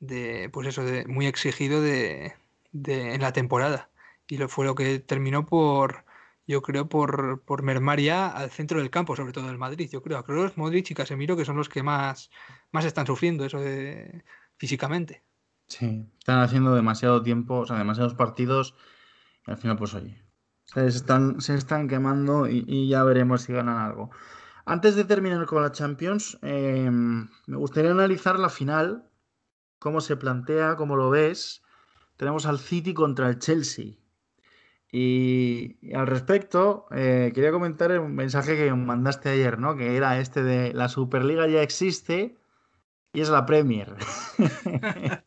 de, 0.00 0.50
pues 0.52 0.66
eso, 0.68 0.84
de, 0.84 1.06
muy 1.06 1.26
exigido 1.26 1.80
de, 1.80 2.34
en 2.72 3.20
la 3.20 3.32
temporada. 3.32 3.90
Y 4.28 4.38
lo, 4.38 4.48
fue 4.48 4.66
lo 4.66 4.74
que 4.74 4.98
terminó 4.98 5.46
por, 5.46 6.04
yo 6.46 6.62
creo, 6.62 6.88
por, 6.88 7.42
por 7.44 7.62
mermar 7.62 8.00
ya 8.00 8.28
al 8.28 8.50
centro 8.50 8.78
del 8.80 8.90
campo, 8.90 9.16
sobre 9.16 9.32
todo 9.32 9.50
el 9.50 9.58
Madrid. 9.58 9.88
Yo 9.90 10.02
creo 10.02 10.18
a 10.18 10.24
Kroos, 10.24 10.56
Modric 10.56 10.90
y 10.90 10.94
Casemiro, 10.94 11.36
que 11.36 11.44
son 11.44 11.56
los 11.56 11.68
que 11.68 11.82
más, 11.82 12.30
más 12.72 12.84
están 12.84 13.06
sufriendo 13.06 13.44
eso 13.44 13.60
de, 13.60 14.24
físicamente. 14.56 15.24
Sí, 15.68 16.06
están 16.18 16.40
haciendo 16.40 16.74
demasiado 16.74 17.22
tiempo, 17.22 17.60
o 17.60 17.66
sea, 17.66 17.78
demasiados 17.78 18.14
partidos, 18.14 18.74
y 19.46 19.50
al 19.50 19.56
final, 19.56 19.76
pues 19.76 19.94
oye, 19.94 20.22
se 20.64 20.86
están, 20.86 21.40
se 21.40 21.54
están 21.54 21.88
quemando 21.88 22.48
y, 22.48 22.88
ya 22.88 23.04
veremos 23.04 23.42
si 23.42 23.52
ganan 23.52 23.78
algo. 23.78 24.10
Antes 24.64 24.94
de 24.94 25.04
terminar 25.04 25.46
con 25.46 25.62
la 25.62 25.72
Champions, 25.72 26.38
em, 26.42 27.28
me 27.46 27.56
gustaría 27.56 27.90
analizar 27.90 28.38
la 28.38 28.48
final, 28.48 29.08
cómo 29.78 30.00
se 30.00 30.16
plantea, 30.16 30.76
cómo 30.76 30.96
lo 30.96 31.10
ves. 31.10 31.62
Tenemos 32.16 32.46
al 32.46 32.58
City 32.58 32.94
contra 32.94 33.28
el 33.28 33.38
Chelsea. 33.38 33.94
Y, 34.94 35.78
al 35.94 36.06
respecto, 36.06 36.86
eh, 36.90 37.32
quería 37.34 37.50
comentar 37.50 37.98
un 37.98 38.14
mensaje 38.14 38.56
que 38.56 38.72
mandaste 38.74 39.30
ayer, 39.30 39.58
¿no? 39.58 39.74
Que 39.74 39.96
era 39.96 40.20
este 40.20 40.42
de 40.42 40.74
la 40.74 40.90
Superliga 40.90 41.48
ya 41.48 41.62
existe 41.62 42.36
y 43.14 43.22
es 43.22 43.30
la 43.30 43.46
Premier. 43.46 43.96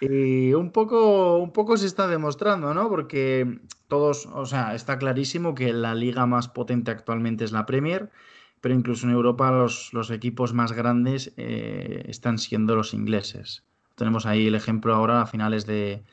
y 0.00 0.52
un 0.54 0.70
poco, 0.70 1.38
un 1.38 1.52
poco 1.52 1.76
se 1.76 1.86
está 1.86 2.06
demostrando, 2.06 2.74
¿no? 2.74 2.88
Porque 2.88 3.60
todos, 3.88 4.26
o 4.26 4.46
sea, 4.46 4.76
está 4.76 4.98
clarísimo 4.98 5.56
que 5.56 5.72
la 5.72 5.96
liga 5.96 6.24
más 6.26 6.46
potente 6.46 6.92
actualmente 6.92 7.44
es 7.44 7.50
la 7.50 7.66
Premier, 7.66 8.12
pero 8.60 8.76
incluso 8.76 9.06
en 9.08 9.12
Europa 9.12 9.50
los, 9.50 10.10
equipos 10.12 10.54
más 10.54 10.70
grandes 10.70 11.34
eh, 11.36 12.04
están 12.06 12.38
siendo 12.38 12.76
los 12.76 12.94
ingleses. 12.94 13.64
Tenemos 13.96 14.26
ahí 14.26 14.46
el 14.46 14.54
ejemplo 14.54 14.94
ahora 14.94 15.22
a 15.22 15.26
finales 15.26 15.66
de, 15.66 16.04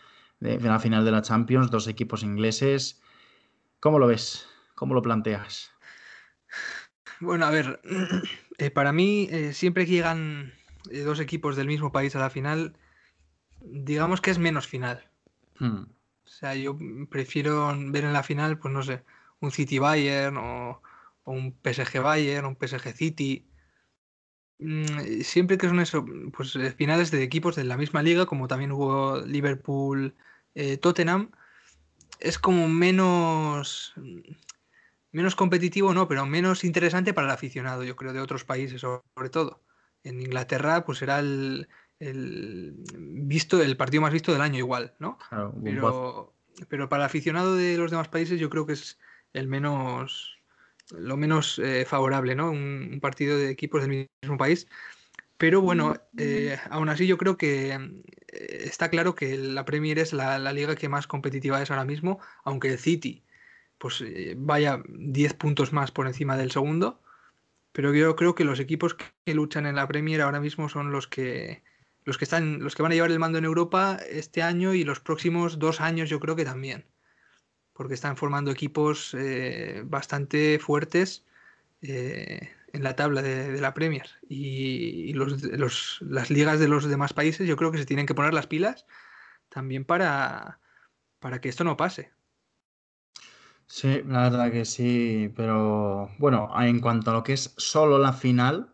la 0.44 0.80
final 0.80 1.06
de 1.06 1.12
la 1.12 1.22
Champions, 1.22 1.72
dos 1.72 1.88
equipos 1.88 2.24
ingleses. 2.24 3.02
¿Cómo 3.80 4.00
lo 4.00 4.08
ves? 4.08 4.48
¿Cómo 4.76 4.94
lo 4.94 5.02
planteas? 5.02 5.72
Bueno, 7.20 7.46
a 7.46 7.52
ver, 7.52 7.82
eh, 8.58 8.70
para 8.70 8.92
mí 8.92 9.28
eh, 9.32 9.54
siempre 9.54 9.86
que 9.86 9.92
llegan 9.92 10.54
dos 11.06 11.20
equipos 11.20 11.56
del 11.56 11.68
mismo 11.68 11.92
país 11.92 12.16
a 12.16 12.20
la 12.20 12.30
final, 12.30 12.76
digamos 13.62 14.22
que 14.22 14.32
es 14.32 14.40
menos 14.40 14.68
final. 14.68 15.10
Hmm. 15.60 15.84
O 16.26 16.30
sea, 16.30 16.56
yo 16.56 16.78
prefiero 17.10 17.74
ver 17.92 18.06
en 18.06 18.14
la 18.14 18.24
final, 18.24 18.58
pues 18.58 18.74
no 18.74 18.84
sé, 18.84 19.04
un 19.40 19.52
City 19.52 19.80
Bayern 19.80 20.38
o, 20.38 20.82
un 21.26 21.56
PSG 21.64 22.02
Bayern, 22.02 22.46
un 22.46 22.58
PSG 22.58 22.94
City. 22.94 23.46
Mm, 24.60 25.22
siempre 25.22 25.58
que 25.58 25.68
son 25.68 25.80
eso, 25.80 26.06
pues 26.36 26.56
eh, 26.56 26.72
finales 26.72 27.12
de 27.12 27.24
equipos 27.24 27.56
de 27.56 27.64
la 27.64 27.78
misma 27.78 28.04
liga, 28.04 28.26
como 28.26 28.48
también 28.48 28.72
hubo 28.72 29.20
Liverpool, 29.26 30.16
eh, 30.56 30.78
Tottenham, 30.78 31.32
es 32.20 32.40
como 32.40 32.68
menos 32.68 33.94
menos 35.12 35.36
competitivo, 35.36 35.94
no, 35.94 36.08
pero 36.08 36.26
menos 36.26 36.64
interesante 36.64 37.14
para 37.14 37.28
el 37.28 37.34
aficionado, 37.34 37.84
yo 37.84 37.96
creo, 37.96 38.14
de 38.14 38.20
otros 38.20 38.44
países 38.44 38.82
sobre 38.82 39.30
todo. 39.30 39.64
En 40.04 40.20
Inglaterra, 40.20 40.84
pues 40.86 41.02
era 41.02 41.20
el, 41.20 41.70
el, 42.00 42.74
visto, 42.98 43.62
el 43.62 43.78
partido 43.78 44.02
más 44.02 44.12
visto 44.12 44.34
del 44.34 44.42
año 44.42 44.58
igual, 44.58 44.96
¿no? 45.00 45.18
pero, 45.64 46.34
pero 46.68 46.90
para 46.90 47.04
el 47.04 47.06
aficionado 47.06 47.56
de 47.56 47.78
los 47.78 47.92
demás 47.92 48.10
países 48.10 48.40
yo 48.40 48.50
creo 48.50 48.66
que 48.66 48.74
es 48.74 49.00
el 49.34 49.48
menos 49.48 50.34
lo 50.92 51.18
menos 51.18 51.60
eh, 51.60 51.86
favorable, 51.86 52.36
¿no? 52.36 52.52
Un, 52.52 53.00
partido 53.02 53.38
de 53.38 53.50
equipos 53.50 53.82
del 53.82 54.10
mismo 54.22 54.38
país. 54.38 54.68
Pero 55.38 55.62
bueno, 55.62 55.96
eh, 56.18 56.58
aún 56.70 56.90
así 56.90 57.08
yo 57.08 57.18
creo 57.18 57.38
que 57.38 58.04
está 58.34 58.90
claro 58.90 59.16
que 59.16 59.38
la 59.38 59.66
Premier 59.66 60.00
es 60.00 60.14
la, 60.14 60.40
liga 60.52 60.76
que 60.76 60.90
más 60.90 61.08
competitiva 61.08 61.62
es 61.62 61.72
ahora 61.72 61.86
mismo, 61.86 62.20
aunque 62.44 62.70
el 62.70 62.80
City 62.80 63.24
pues 63.78 64.04
vaya 64.38 64.82
10 64.88 65.34
puntos 65.34 65.74
más 65.74 65.92
por 65.92 66.08
encima 66.08 66.38
del 66.38 66.52
segundo. 66.52 67.02
Pero 67.74 67.94
yo 67.94 68.16
creo 68.16 68.36
que 68.36 68.46
los 68.46 68.60
equipos 68.60 68.96
que 68.96 69.34
luchan 69.34 69.66
en 69.66 69.76
la 69.76 69.88
Premier 69.88 70.22
ahora 70.22 70.40
mismo 70.40 70.70
son 70.70 70.92
los 70.92 71.08
que 71.08 71.64
los 72.06 72.18
que 72.18 72.26
están, 72.26 72.60
los 72.60 72.76
que 72.76 72.84
van 72.84 72.92
a 72.92 72.96
llevar 72.96 73.12
el 73.12 73.20
mando 73.20 73.38
en 73.38 73.46
Europa 73.46 74.00
este 74.10 74.42
año 74.42 74.74
y 74.74 74.84
los 74.84 75.00
próximos 75.00 75.60
dos 75.60 75.82
años, 75.82 76.10
yo 76.10 76.20
creo 76.20 76.36
que 76.36 76.46
también. 76.46 76.86
Porque 77.74 77.94
están 77.94 78.18
formando 78.18 78.52
equipos 78.52 79.16
eh, 79.18 79.82
bastante 79.86 80.60
fuertes 80.60 81.26
eh, 81.82 82.52
en 82.74 82.84
la 82.84 82.96
tabla 82.96 83.22
de, 83.22 83.62
la 83.62 83.74
Premier. 83.74 84.10
Y, 84.28 85.14
los, 85.14 86.02
las 86.02 86.30
ligas 86.30 86.60
de 86.60 86.68
los 86.68 86.86
demás 86.86 87.14
países, 87.14 87.48
yo 87.48 87.56
creo 87.56 87.72
que 87.72 87.78
se 87.78 87.86
tienen 87.86 88.06
que 88.06 88.16
poner 88.16 88.34
las 88.34 88.48
pilas 88.48 88.86
también 89.50 89.86
para, 89.86 90.60
para 91.20 91.40
que 91.40 91.50
esto 91.50 91.64
no 91.64 91.78
pase. 91.78 92.12
Sí, 93.68 94.02
la 94.06 94.30
verdad 94.30 94.52
que 94.52 94.66
sí, 94.66 95.32
pero 95.36 96.10
bueno, 96.18 96.50
en 96.62 96.80
cuanto 96.80 97.12
a 97.12 97.14
lo 97.14 97.24
que 97.24 97.34
es 97.34 97.54
solo 97.58 97.98
la 97.98 98.12
final, 98.12 98.74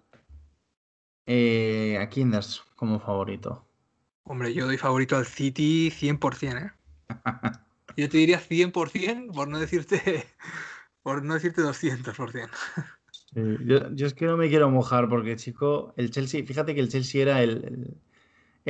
eh, 1.32 2.00
¿A 2.02 2.10
quién 2.10 2.32
das 2.32 2.64
como 2.76 3.00
favorito? 3.00 3.64
Hombre, 4.24 4.52
yo 4.52 4.66
doy 4.66 4.78
favorito 4.78 5.16
al 5.16 5.28
City 5.28 5.92
100%, 5.92 6.58
¿eh? 6.58 6.72
yo 7.98 8.10
te 8.10 8.18
diría 8.18 8.42
100% 8.42 9.32
por 9.32 9.48
no 9.48 9.60
decirte, 9.60 10.28
por 11.04 11.24
no 11.24 11.36
decirte 11.36 11.62
200%. 11.62 12.50
Yo, 13.36 14.06
es 14.06 14.14
que 14.14 14.26
no 14.26 14.38
me 14.38 14.50
quiero 14.50 14.70
mojar 14.70 15.08
porque, 15.10 15.36
chico, 15.36 15.94
el 15.98 16.12
Chelsea, 16.12 16.44
fíjate 16.44 16.74
que 16.74 16.82
el 16.82 16.90
Chelsea 16.90 17.22
era 17.22 17.42
el, 17.44 17.96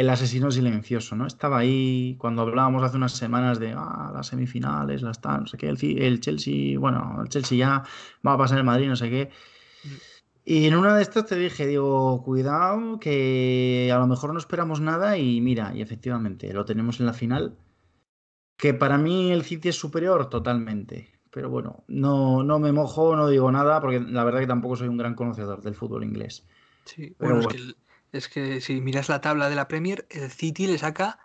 asesino 0.09 0.51
silencioso, 0.51 1.15
¿no? 1.15 1.27
Estaba 1.27 1.59
ahí 1.59 2.15
cuando 2.19 2.41
hablábamos 2.43 2.83
hace 2.83 2.97
unas 2.97 3.13
semanas 3.13 3.59
de 3.59 3.73
ah, 3.75 4.11
las 4.13 4.27
semifinales, 4.27 5.01
las 5.01 5.21
tal, 5.21 5.41
no 5.41 5.47
sé 5.47 5.57
qué, 5.57 5.69
el, 5.69 5.77
el 6.01 6.19
Chelsea, 6.19 6.79
bueno, 6.79 7.19
el 7.21 7.29
Chelsea 7.29 7.57
ya 7.57 7.83
va 8.25 8.33
a 8.33 8.37
pasar 8.37 8.57
el 8.57 8.63
Madrid, 8.63 8.87
no 8.87 8.95
sé 8.95 9.09
qué. 9.09 9.29
Mm. 9.83 9.89
Y 10.45 10.65
en 10.65 10.75
una 10.75 10.95
de 10.95 11.03
estas 11.03 11.27
te 11.27 11.35
dije, 11.35 11.67
digo, 11.67 12.23
cuidado, 12.23 12.99
que 12.99 13.91
a 13.93 13.99
lo 13.99 14.07
mejor 14.07 14.33
no 14.33 14.39
esperamos 14.39 14.81
nada 14.81 15.15
y 15.15 15.41
mira, 15.41 15.75
y 15.75 15.81
efectivamente, 15.83 16.51
lo 16.53 16.65
tenemos 16.65 16.99
en 16.99 17.05
la 17.05 17.13
final. 17.13 17.55
Que 18.57 18.73
para 18.73 18.97
mí 18.97 19.31
el 19.31 19.43
City 19.43 19.69
es 19.69 19.75
superior 19.75 20.27
totalmente. 20.29 21.18
Pero 21.31 21.49
bueno, 21.49 21.83
no, 21.87 22.43
no 22.43 22.59
me 22.59 22.71
mojo, 22.71 23.15
no 23.15 23.27
digo 23.27 23.51
nada, 23.51 23.79
porque 23.81 23.99
la 23.99 24.23
verdad 24.23 24.39
que 24.39 24.47
tampoco 24.47 24.75
soy 24.75 24.87
un 24.87 24.97
gran 24.97 25.13
conocedor 25.13 25.61
del 25.61 25.75
fútbol 25.75 26.03
inglés. 26.03 26.45
Sí, 26.85 27.15
bueno, 27.19 27.47
Es, 28.11 28.27
que, 28.27 28.61
si 28.61 28.81
miras 28.81 29.09
la 29.09 29.21
tabla 29.21 29.49
de 29.49 29.55
la 29.55 29.67
Premier, 29.67 30.07
el 30.09 30.31
City 30.31 30.65
le 30.65 30.77
saca, 30.79 31.19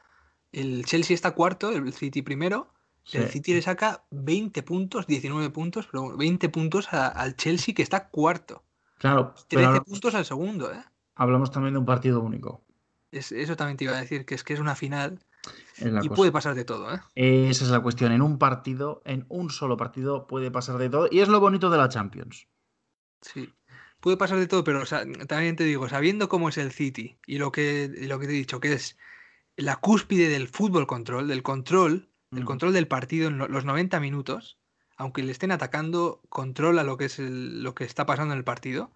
el 0.53 0.85
Chelsea 0.85 1.15
está 1.15 1.31
cuarto, 1.31 1.71
el 1.71 1.93
City 1.95 2.21
primero, 2.21 2.69
el 3.13 3.29
City 3.29 3.55
le 3.55 3.63
saca 3.63 4.05
20 4.11 4.63
puntos, 4.63 5.07
19 5.07 5.51
puntos, 5.51 5.89
pero 5.91 6.17
20 6.17 6.49
puntos 6.51 6.93
al 6.93 7.37
Chelsea 7.37 7.75
que 7.75 7.83
está 7.83 8.09
cuarto. 8.09 8.63
Claro. 8.99 9.35
13 9.49 9.81
puntos 9.83 10.15
al 10.15 10.25
segundo, 10.25 10.73
¿eh? 10.73 10.85
Hablamos 11.15 11.51
también 11.51 11.75
de 11.75 11.81
un 11.81 11.87
partido 11.87 12.21
único. 12.21 12.63
eso 13.11 13.57
también 13.57 13.77
te 13.77 13.85
iba 13.85 13.97
a 13.97 14.01
decir, 14.01 14.25
que 14.27 14.35
es 14.35 14.45
que 14.45 14.55
es 14.55 14.61
una 14.61 14.75
final 14.75 15.21
y 16.03 16.09
puede 16.09 16.33
pasar 16.33 16.55
de 16.55 16.65
todo, 16.65 16.95
¿eh? 16.95 17.01
Esa 17.15 17.65
es 17.65 17.71
la 17.71 17.81
cuestión. 17.81 18.13
En 18.13 18.23
un 18.23 18.39
partido, 18.39 19.03
en 19.05 19.27
un 19.29 19.51
solo 19.51 19.77
partido, 19.77 20.27
puede 20.27 20.51
pasar 20.51 20.79
de 20.79 20.89
todo. 20.89 21.09
Y 21.11 21.21
es 21.21 21.29
lo 21.29 21.41
bonito 21.41 21.71
de 21.71 21.79
la 21.79 21.89
Champions. 21.89 22.47
Sí. 23.21 23.53
Puede 24.01 24.17
pasar 24.17 24.39
de 24.39 24.47
todo, 24.47 24.65
pero 24.65 24.85
también 25.27 25.57
te 25.57 25.65
digo, 25.65 25.89
sabiendo 25.89 26.29
cómo 26.29 26.51
es 26.51 26.59
el 26.59 26.73
City 26.73 27.19
y 27.27 27.39
lo 27.39 27.51
que, 27.53 27.91
lo 28.03 28.19
que 28.19 28.27
te 28.27 28.33
he 28.33 28.37
dicho, 28.37 28.61
que 28.61 28.75
es 28.75 28.99
la 29.57 29.77
cúspide 29.77 30.29
del 30.29 30.49
fútbol 30.49 30.87
control, 30.87 31.27
del 31.27 31.43
control, 31.43 32.11
el 32.33 32.43
mm. 32.43 32.45
control 32.45 32.73
del 32.75 32.87
partido 32.87 33.29
en 33.29 33.39
los 33.39 33.65
90 33.65 34.01
minutos, 34.01 34.59
aunque 34.97 35.23
le 35.23 35.33
estén 35.33 35.53
atacando, 35.53 36.21
controla 36.29 36.85
lo 36.85 36.99
que 36.99 37.07
es 37.07 37.19
lo 37.19 37.75
que 37.75 37.85
está 37.85 38.05
pasando 38.07 38.35
en 38.35 38.39
el 38.39 38.45
partido. 38.45 38.93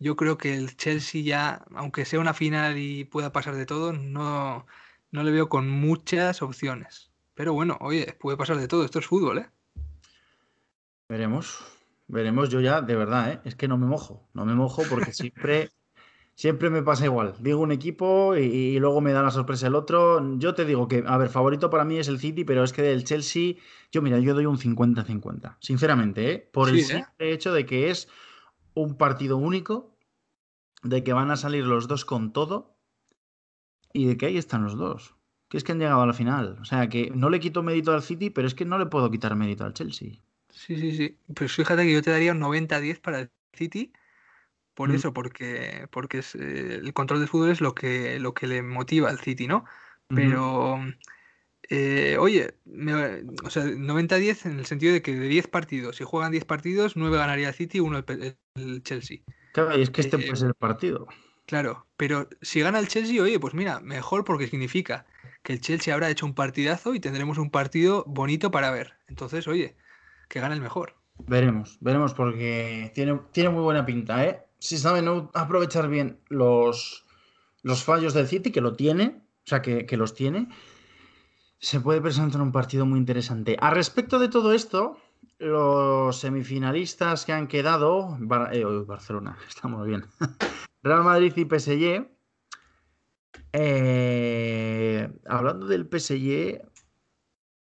Yo 0.00 0.16
creo 0.16 0.36
que 0.36 0.54
el 0.54 0.76
Chelsea 0.76 1.22
ya, 1.22 1.64
aunque 1.74 2.04
sea 2.04 2.18
una 2.18 2.34
final 2.34 2.76
y 2.78 3.04
pueda 3.04 3.32
pasar 3.32 3.54
de 3.54 3.66
todo, 3.66 3.92
no, 3.92 4.66
no 5.14 5.22
le 5.22 5.30
veo 5.30 5.48
con 5.48 5.70
muchas 5.70 6.42
opciones. 6.42 7.12
Pero 7.34 7.52
bueno, 7.52 7.78
oye, 7.80 8.16
puede 8.18 8.36
pasar 8.36 8.56
de 8.56 8.66
todo, 8.66 8.84
esto 8.84 8.98
es 8.98 9.06
fútbol, 9.06 9.38
¿eh? 9.38 9.48
Veremos, 11.08 11.60
veremos. 12.08 12.48
Yo 12.48 12.60
ya, 12.60 12.82
de 12.82 12.96
verdad, 12.96 13.30
¿eh? 13.30 13.40
es 13.44 13.54
que 13.54 13.68
no 13.68 13.78
me 13.78 13.86
mojo. 13.86 14.28
No 14.34 14.44
me 14.44 14.56
mojo 14.56 14.82
porque 14.90 15.12
siempre, 15.12 15.70
siempre 16.34 16.68
me 16.68 16.82
pasa 16.82 17.04
igual. 17.04 17.36
Digo 17.38 17.60
un 17.60 17.70
equipo 17.70 18.34
y, 18.34 18.76
luego 18.80 19.00
me 19.00 19.12
da 19.12 19.22
la 19.22 19.30
sorpresa 19.30 19.68
el 19.68 19.76
otro. 19.76 20.36
Yo 20.38 20.56
te 20.56 20.64
digo 20.64 20.88
que, 20.88 21.04
a 21.06 21.16
ver, 21.16 21.28
favorito 21.28 21.70
para 21.70 21.84
mí 21.84 21.96
es 21.96 22.08
el 22.08 22.18
City, 22.18 22.42
pero 22.42 22.64
es 22.64 22.72
que 22.72 22.82
del 22.82 23.04
Chelsea, 23.04 23.54
yo 23.92 24.02
mira, 24.02 24.18
yo 24.18 24.34
doy 24.34 24.46
un 24.46 24.58
50-50. 24.58 25.58
Sinceramente, 25.60 26.32
¿eh? 26.32 26.50
por 26.52 26.70
el 26.70 26.80
¿eh? 26.80 27.06
hecho 27.20 27.52
de 27.52 27.64
que 27.66 27.88
es 27.88 28.08
un 28.74 28.96
partido 28.96 29.36
único, 29.36 29.96
de 30.82 31.04
que 31.04 31.12
van 31.12 31.30
a 31.30 31.36
salir 31.36 31.64
los 31.64 31.86
dos 31.86 32.04
con 32.04 32.32
todo 32.32 32.73
y 33.94 34.04
de 34.06 34.18
que 34.18 34.26
ahí 34.26 34.36
están 34.36 34.64
los 34.64 34.76
dos 34.76 35.14
que 35.54 35.58
es 35.58 35.62
que 35.62 35.70
han 35.70 35.78
llegado 35.78 36.02
a 36.02 36.06
la 36.06 36.12
final. 36.12 36.58
O 36.60 36.64
sea, 36.64 36.88
que 36.88 37.12
no 37.14 37.30
le 37.30 37.38
quito 37.38 37.62
mérito 37.62 37.92
al 37.92 38.02
City, 38.02 38.28
pero 38.28 38.48
es 38.48 38.54
que 38.54 38.64
no 38.64 38.76
le 38.76 38.86
puedo 38.86 39.08
quitar 39.08 39.36
mérito 39.36 39.64
al 39.64 39.72
Chelsea. 39.72 40.14
Sí, 40.50 40.76
sí, 40.76 40.96
sí. 40.96 41.16
Pues 41.32 41.52
fíjate 41.52 41.84
que 41.84 41.92
yo 41.92 42.02
te 42.02 42.10
daría 42.10 42.32
un 42.32 42.40
90-10 42.40 43.00
para 43.00 43.20
el 43.20 43.30
City. 43.52 43.92
Por 44.74 44.88
mm. 44.88 44.94
eso, 44.96 45.12
porque, 45.12 45.86
porque 45.92 46.18
es, 46.18 46.34
eh, 46.34 46.80
el 46.82 46.92
control 46.92 47.20
del 47.20 47.28
fútbol 47.28 47.50
es 47.50 47.60
lo 47.60 47.72
que, 47.72 48.18
lo 48.18 48.34
que 48.34 48.48
le 48.48 48.62
motiva 48.62 49.08
al 49.10 49.20
City, 49.20 49.46
¿no? 49.46 49.64
Pero, 50.08 50.80
eh, 51.70 52.16
oye, 52.18 52.54
o 53.44 53.50
sea, 53.50 53.64
90-10 53.64 54.46
en 54.46 54.58
el 54.58 54.66
sentido 54.66 54.92
de 54.92 55.02
que 55.02 55.14
de 55.14 55.28
10 55.28 55.46
partidos, 55.46 55.96
si 55.96 56.04
juegan 56.04 56.32
10 56.32 56.44
partidos, 56.46 56.96
9 56.96 57.16
ganaría 57.16 57.48
el 57.48 57.54
City, 57.54 57.78
1 57.78 58.04
el, 58.56 58.82
Chelsea. 58.82 59.18
Claro, 59.52 59.78
y 59.78 59.82
es 59.82 59.90
que 59.90 60.00
este 60.00 60.18
puede 60.18 60.34
ser 60.34 60.48
el 60.48 60.54
partido. 60.54 61.06
Claro, 61.46 61.86
pero 61.96 62.28
si 62.40 62.60
gana 62.60 62.78
el 62.78 62.88
Chelsea, 62.88 63.22
oye, 63.22 63.38
pues 63.38 63.54
mira, 63.54 63.80
mejor 63.80 64.24
porque 64.24 64.48
significa 64.48 65.06
que 65.42 65.52
el 65.52 65.60
Chelsea 65.60 65.92
habrá 65.92 66.08
hecho 66.08 66.24
un 66.24 66.34
partidazo 66.34 66.94
y 66.94 67.00
tendremos 67.00 67.36
un 67.36 67.50
partido 67.50 68.04
bonito 68.06 68.50
para 68.50 68.70
ver. 68.70 68.94
Entonces, 69.08 69.46
oye, 69.46 69.76
que 70.28 70.40
gane 70.40 70.54
el 70.54 70.62
mejor. 70.62 70.94
Veremos, 71.18 71.78
veremos 71.80 72.14
porque 72.14 72.90
tiene, 72.94 73.20
tiene 73.30 73.50
muy 73.50 73.62
buena 73.62 73.84
pinta, 73.86 74.24
¿eh? 74.24 74.42
Si 74.58 74.78
saben 74.78 75.06
aprovechar 75.34 75.88
bien 75.88 76.18
los, 76.28 77.04
los 77.62 77.84
fallos 77.84 78.14
del 78.14 78.26
City, 78.26 78.50
que 78.50 78.62
lo 78.62 78.74
tiene, 78.74 79.22
o 79.44 79.48
sea, 79.48 79.60
que, 79.60 79.96
los 79.96 80.14
tiene, 80.14 80.48
se 81.58 81.80
puede 81.80 82.00
presentar 82.00 82.40
un 82.40 82.50
partido 82.50 82.86
muy 82.86 82.98
interesante. 82.98 83.56
A 83.60 83.70
respecto 83.70 84.18
de 84.18 84.28
todo 84.28 84.54
esto, 84.54 84.96
los 85.38 86.18
semifinalistas 86.18 87.26
que 87.26 87.32
han 87.32 87.46
quedado, 87.46 88.18
eh, 88.52 88.64
Barcelona, 88.86 89.36
estamos 89.48 89.86
bien, 89.86 90.06
Real 90.84 91.02
Madrid 91.02 91.32
y 91.34 91.46
PSG, 91.46 92.06
eh, 93.54 95.10
hablando 95.24 95.66
del 95.66 95.88
PSG, 95.88 96.60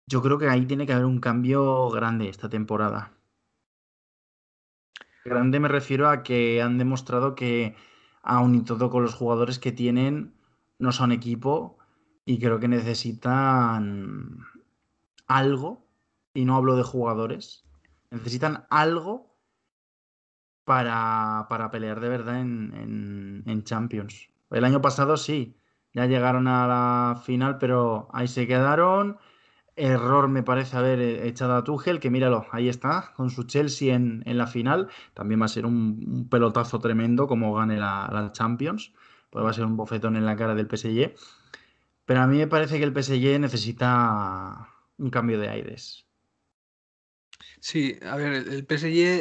yo 0.08 0.22
creo 0.22 0.38
que 0.38 0.48
ahí 0.48 0.66
tiene 0.66 0.86
que 0.86 0.94
haber 0.94 1.06
un 1.06 1.20
cambio 1.20 1.90
grande 1.90 2.30
esta 2.30 2.48
temporada. 2.48 3.12
Grande 5.26 5.60
me 5.60 5.68
refiero 5.68 6.10
a 6.10 6.24
que 6.24 6.62
han 6.62 6.78
demostrado 6.78 7.36
que 7.36 7.76
aún 8.24 8.56
y 8.56 8.64
todo 8.64 8.90
con 8.90 9.04
los 9.04 9.16
jugadores 9.16 9.60
que 9.60 9.74
tienen 9.74 10.34
no 10.78 10.94
son 10.94 11.12
equipo 11.12 11.78
y 12.24 12.40
creo 12.40 12.62
que 12.62 12.70
necesitan 12.70 14.46
algo, 15.28 15.86
y 16.34 16.46
no 16.46 16.56
hablo 16.56 16.78
de 16.78 16.84
jugadores, 16.84 17.66
necesitan 18.12 18.66
algo 18.70 19.29
para, 20.70 21.70
pelear 21.72 22.00
de 22.00 22.10
verdad 22.10 22.40
en 22.40 23.64
Champions. 23.64 24.30
El 24.52 24.66
año 24.66 24.82
pasado 24.82 25.18
sí, 25.18 25.56
ya 25.94 26.06
llegaron 26.06 26.48
a 26.48 26.68
la 26.68 27.22
final, 27.24 27.58
pero 27.58 28.08
ahí 28.14 28.28
se 28.28 28.46
quedaron. 28.46 29.18
Error 29.76 30.28
me 30.28 30.44
parece 30.44 30.78
haber 30.78 31.00
eh, 31.00 31.28
echado 31.28 31.56
a 31.56 31.64
Tuchel, 31.64 32.00
que 32.00 32.12
míralo, 32.12 32.46
ahí 32.52 32.70
está, 32.70 33.14
con 33.16 33.32
su 33.32 33.44
Chelsea 33.46 33.96
en, 33.96 34.24
la 34.26 34.46
final. 34.46 34.90
También 35.16 35.42
va 35.42 35.46
a 35.46 35.48
ser 35.48 35.66
un, 35.66 36.28
pelotazo 36.30 36.80
tremendo 36.80 37.28
como 37.28 37.56
gane 37.56 37.78
la, 37.78 38.30
Champions. 38.34 38.94
Pues 39.32 39.44
va 39.44 39.50
a 39.50 39.54
ser 39.54 39.66
un 39.66 39.78
bofetón 39.78 40.16
en 40.18 40.26
la 40.26 40.36
cara 40.36 40.54
del 40.54 40.68
PSG. 40.68 41.16
Pero 42.06 42.22
a 42.22 42.28
mí 42.28 42.38
me 42.38 42.48
parece 42.48 42.78
que 42.78 42.84
el 42.84 42.94
PSG 42.94 43.40
necesita 43.40 44.70
un 44.98 45.10
cambio 45.10 45.40
de 45.40 45.50
aires. 45.50 46.06
Sí, 47.60 47.98
a 48.04 48.16
ver, 48.16 48.34
el 48.34 48.66
PSG 48.66 49.20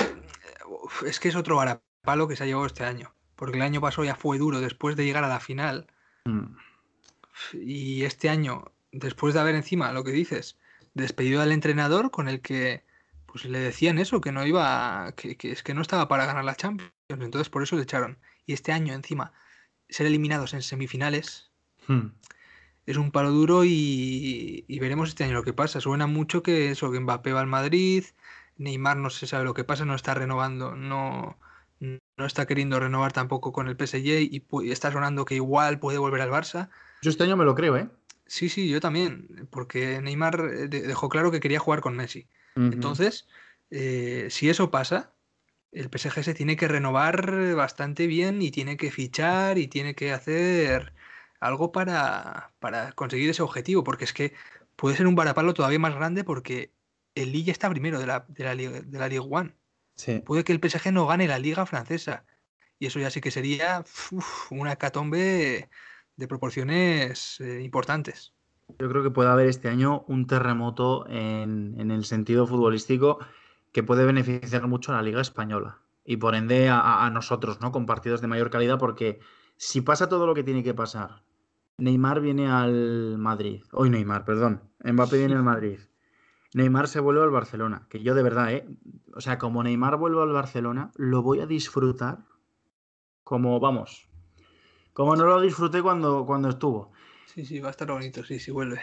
es 1.07 1.20
que 1.20 1.28
es 1.28 1.36
otro 1.36 1.57
varapalo 1.57 2.28
que 2.28 2.36
se 2.36 2.45
ha 2.45 2.47
llevado 2.47 2.66
este 2.66 2.84
año. 2.84 3.14
Porque 3.36 3.57
el 3.57 3.62
año 3.62 3.80
pasado 3.80 4.05
ya 4.05 4.16
fue 4.16 4.39
duro 4.39 4.61
después 4.61 4.97
de 4.97 5.05
llegar 5.05 5.24
a 5.24 5.28
la 5.28 5.41
final 5.41 5.86
Mm. 6.28 6.57
Y 7.55 8.05
este 8.05 8.28
año, 8.28 8.72
después 8.93 9.34
de 9.34 9.41
haber 9.41 9.55
encima 9.55 9.93
lo 9.93 10.05
que 10.05 10.12
dices, 10.12 10.59
despedido 10.95 11.41
al 11.41 11.53
entrenador 11.53 12.11
con 12.11 12.28
el 12.28 12.41
que 12.41 12.84
pues 13.26 13.45
le 13.45 13.59
decían 13.59 13.99
eso, 13.99 14.20
que 14.20 14.32
no 14.32 14.47
iba, 14.47 15.12
que, 15.16 15.36
es 15.41 15.62
que 15.62 15.74
no 15.74 15.82
estaba 15.82 16.09
para 16.09 16.24
ganar 16.24 16.45
la 16.45 16.57
Champions, 16.57 16.93
entonces 17.09 17.51
por 17.51 17.62
eso 17.62 17.76
le 17.76 17.82
echaron. 17.82 18.18
Y 18.47 18.55
este 18.55 18.72
año 18.72 18.95
encima, 18.95 19.32
ser 19.89 20.07
eliminados 20.07 20.55
en 20.55 20.62
semifinales 20.62 21.51
mm. 21.86 22.07
es 22.86 22.97
un 22.97 23.11
palo 23.11 23.30
duro 23.30 23.64
y, 23.64 24.64
veremos 24.80 25.11
este 25.11 25.24
año 25.24 25.34
lo 25.34 25.45
que 25.45 25.53
pasa. 25.53 25.80
Suena 25.80 26.07
mucho 26.07 26.43
que 26.43 26.70
eso, 26.70 26.91
que 26.91 27.01
Mbappé 27.01 27.32
va 27.32 27.41
al 27.41 27.47
Madrid, 27.47 28.05
Neymar 28.59 28.97
no 28.97 29.11
se 29.11 29.27
sabe 29.27 29.45
lo 29.45 29.55
que 29.55 29.65
pasa, 29.65 29.85
no 29.85 29.95
está 29.95 30.15
renovando, 30.15 30.77
no, 30.77 31.39
no 31.81 32.27
está 32.27 32.47
queriendo 32.47 32.79
renovar 32.79 33.13
tampoco 33.13 33.53
con 33.53 33.69
el 33.69 33.77
PSG 33.77 34.21
y, 34.21 34.47
está 34.71 34.93
sonando 34.93 35.25
que 35.25 35.37
igual 35.37 35.79
puede 35.79 35.99
volver 35.99 36.21
al 36.21 36.31
Barça. 36.31 36.69
Yo 37.03 37.11
este 37.11 37.25
año 37.25 37.37
me 37.37 37.45
lo 37.45 37.55
creo, 37.55 37.77
¿eh? 37.77 37.89
Sí, 38.27 38.49
sí, 38.49 38.69
yo 38.69 38.81
también, 38.81 39.49
porque 39.51 40.03
Neymar 40.03 40.41
eh, 40.53 40.69
dejó 40.69 41.09
claro 41.09 41.31
que 41.31 41.41
quería 41.41 41.61
jugar 41.61 41.81
con 41.81 41.97
Messi. 41.97 42.29
Entonces, 42.57 43.29
eh, 43.71 44.27
si 44.31 44.51
eso 44.51 44.73
pasa, 44.73 45.15
el 45.71 45.89
PSG 45.91 46.25
se 46.25 46.35
tiene 46.35 46.57
que 46.57 46.67
renovar 46.67 47.55
bastante 47.55 48.09
bien 48.09 48.43
y 48.43 48.51
tiene 48.51 48.77
que 48.77 48.91
fichar 48.91 49.59
y 49.59 49.69
tiene 49.69 49.95
que 49.95 50.13
hacer 50.13 50.93
algo 51.39 51.71
para, 51.71 52.53
para 52.59 52.91
conseguir 52.93 53.31
ese 53.31 53.43
objetivo, 53.43 53.85
porque 53.85 54.05
es 54.05 54.13
que 54.13 54.35
puede 54.75 54.97
ser 54.97 55.07
un 55.07 55.15
varapalo 55.15 55.55
todavía 55.55 55.79
más 55.79 55.95
grande 55.95 56.25
porque 56.25 56.73
el 57.23 57.33
Lille 57.33 57.53
está 57.53 57.69
primero 57.71 57.99
de 57.99 58.07
la, 58.07 58.25
de 58.29 58.45
la, 58.45 58.55
de 58.55 58.99
la 58.99 59.09
Ligue 59.09 59.27
One. 59.29 59.55
Puede 60.25 60.45
que 60.45 60.53
el 60.53 60.61
PSG 60.61 60.93
no 60.93 61.07
gane 61.07 61.27
la 61.27 61.39
liga 61.39 61.66
francesa. 61.66 62.25
Y 62.79 62.87
eso 62.87 63.01
ya 63.01 63.11
sí 63.11 63.21
que 63.21 63.31
sería 63.31 63.85
una 64.51 64.77
catombe 64.77 65.69
de 66.16 66.29
proporciones 66.29 67.41
eh, 67.41 67.62
importantes. 67.62 68.33
Yo 68.79 68.89
creo 68.89 69.03
que 69.03 69.11
puede 69.11 69.31
haber 69.31 69.49
este 69.49 69.69
año 69.69 70.05
un 70.09 70.27
terremoto 70.27 71.07
en, 71.09 71.91
el 71.91 72.05
sentido 72.05 72.47
futbolístico 72.47 73.19
que 73.73 73.83
puede 73.83 74.05
beneficiar 74.05 74.66
mucho 74.69 74.93
a 74.93 74.97
la 74.97 75.03
Liga 75.03 75.21
Española 75.21 75.79
y 76.05 76.19
por 76.19 76.35
ende 76.35 76.69
a, 76.71 77.11
nosotros, 77.12 77.61
¿no? 77.61 77.73
Con 77.73 77.87
partidos 77.87 78.21
de 78.21 78.29
mayor 78.29 78.51
calidad, 78.51 78.79
porque 78.79 79.21
si 79.57 79.81
pasa 79.81 80.09
todo 80.09 80.27
lo 80.27 80.35
que 80.35 80.43
tiene 80.43 80.62
que 80.62 80.75
pasar, 80.75 81.23
Neymar 81.79 82.21
viene 82.21 82.49
al 82.49 83.19
Madrid, 83.19 83.62
hoy 83.73 83.91
Neymar, 83.91 84.25
perdón, 84.25 84.62
Mbappé 84.85 85.19
viene 85.19 85.35
al 85.35 85.43
Madrid, 85.43 85.79
Neymar 86.55 86.89
se 86.89 87.01
vuelve 87.01 87.23
al 87.23 87.31
Barcelona, 87.31 87.87
que 87.91 88.03
yo 88.03 88.15
de 88.15 88.23
verdad, 88.23 88.53
¿eh? 88.53 88.67
O 89.15 89.21
sea, 89.21 89.39
como 89.39 89.63
Neymar 89.63 89.97
vuelve 89.97 90.23
al 90.23 90.33
Barcelona, 90.33 90.93
lo 90.97 91.23
voy 91.23 91.41
a 91.41 91.47
disfrutar 91.47 92.25
como, 93.23 93.61
vamos, 93.61 94.09
como 94.95 95.15
no 95.15 95.27
lo 95.27 95.41
disfruté 95.41 95.83
cuando, 95.83 96.25
cuando 96.25 96.49
estuvo. 96.49 96.93
Sí, 97.27 97.45
sí, 97.45 97.61
va 97.61 97.69
a 97.69 97.71
estar 97.73 97.91
bonito, 97.91 98.25
sí, 98.25 98.39
sí, 98.39 98.51
vuelve. 98.51 98.81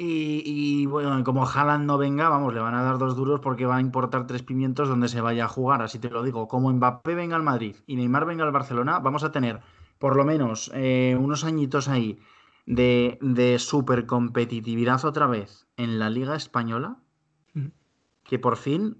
Y, 0.00 0.86
bueno, 0.86 1.24
como 1.24 1.44
Haaland 1.44 1.84
no 1.84 1.98
venga, 1.98 2.28
vamos, 2.28 2.54
le 2.54 2.60
van 2.60 2.76
a 2.76 2.84
dar 2.84 2.98
dos 2.98 3.16
duros 3.16 3.40
porque 3.40 3.66
va 3.66 3.78
a 3.78 3.80
importar 3.80 4.28
tres 4.28 4.44
pimientos 4.44 4.88
donde 4.88 5.08
se 5.08 5.20
vaya 5.20 5.46
a 5.46 5.48
jugar, 5.48 5.82
así 5.82 5.98
te 5.98 6.08
lo 6.08 6.22
digo. 6.22 6.46
Como 6.46 6.72
Mbappé 6.72 7.16
venga 7.16 7.34
al 7.34 7.42
Madrid 7.42 7.74
y 7.88 7.96
Neymar 7.96 8.24
venga 8.24 8.44
al 8.44 8.52
Barcelona, 8.52 9.00
vamos 9.00 9.24
a 9.24 9.32
tener 9.32 9.60
por 9.98 10.14
lo 10.14 10.24
menos 10.24 10.70
eh, 10.72 11.16
unos 11.18 11.42
añitos 11.42 11.88
ahí 11.88 12.20
de, 12.64 13.18
de 13.20 13.58
super 13.58 14.06
competitividad 14.06 15.04
otra 15.04 15.26
vez 15.26 15.66
en 15.76 15.98
la 15.98 16.10
Liga 16.10 16.36
Española 16.36 16.98
que 18.28 18.38
por 18.38 18.56
fin 18.56 18.98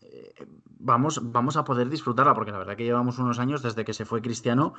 eh, 0.00 0.46
vamos, 0.78 1.20
vamos 1.22 1.56
a 1.56 1.64
poder 1.64 1.90
disfrutarla, 1.90 2.32
porque 2.32 2.52
la 2.52 2.58
verdad 2.58 2.76
que 2.76 2.84
llevamos 2.84 3.18
unos 3.18 3.38
años 3.38 3.62
desde 3.62 3.84
que 3.84 3.92
se 3.92 4.04
fue 4.04 4.22
Cristiano, 4.22 4.74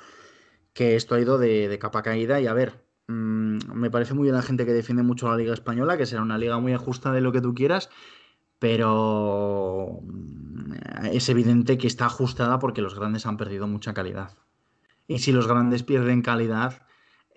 que 0.73 0.95
esto 0.95 1.15
ha 1.15 1.19
ido 1.19 1.37
de, 1.37 1.77
capa 1.79 2.01
caída 2.01 2.39
y 2.39 2.47
a 2.47 2.53
ver, 2.53 2.85
mm, 3.07 3.73
me 3.73 3.91
parece 3.91 4.13
muy 4.13 4.23
bien 4.23 4.35
la 4.35 4.41
gente 4.41 4.65
que 4.65 4.73
defiende 4.73 5.03
mucho 5.03 5.27
la 5.29 5.37
Liga 5.37 5.53
Española, 5.53 5.97
que 5.97 6.05
será 6.05 6.21
una 6.21 6.37
liga 6.37 6.57
muy 6.59 6.73
ajusta 6.73 7.11
de 7.11 7.21
lo 7.21 7.31
que 7.33 7.41
tú 7.41 7.53
quieras, 7.53 7.89
pero 8.57 9.99
mm, 10.01 10.73
es 11.11 11.27
evidente 11.27 11.77
que 11.77 11.87
está 11.87 12.05
ajustada 12.05 12.57
porque 12.59 12.81
los 12.81 12.95
grandes 12.95 13.25
han 13.25 13.37
perdido 13.37 13.67
mucha 13.67 13.93
calidad. 13.93 14.37
Y 15.07 15.19
si 15.19 15.33
los 15.33 15.47
grandes 15.47 15.83
pierden 15.83 16.21
calidad, 16.21 16.83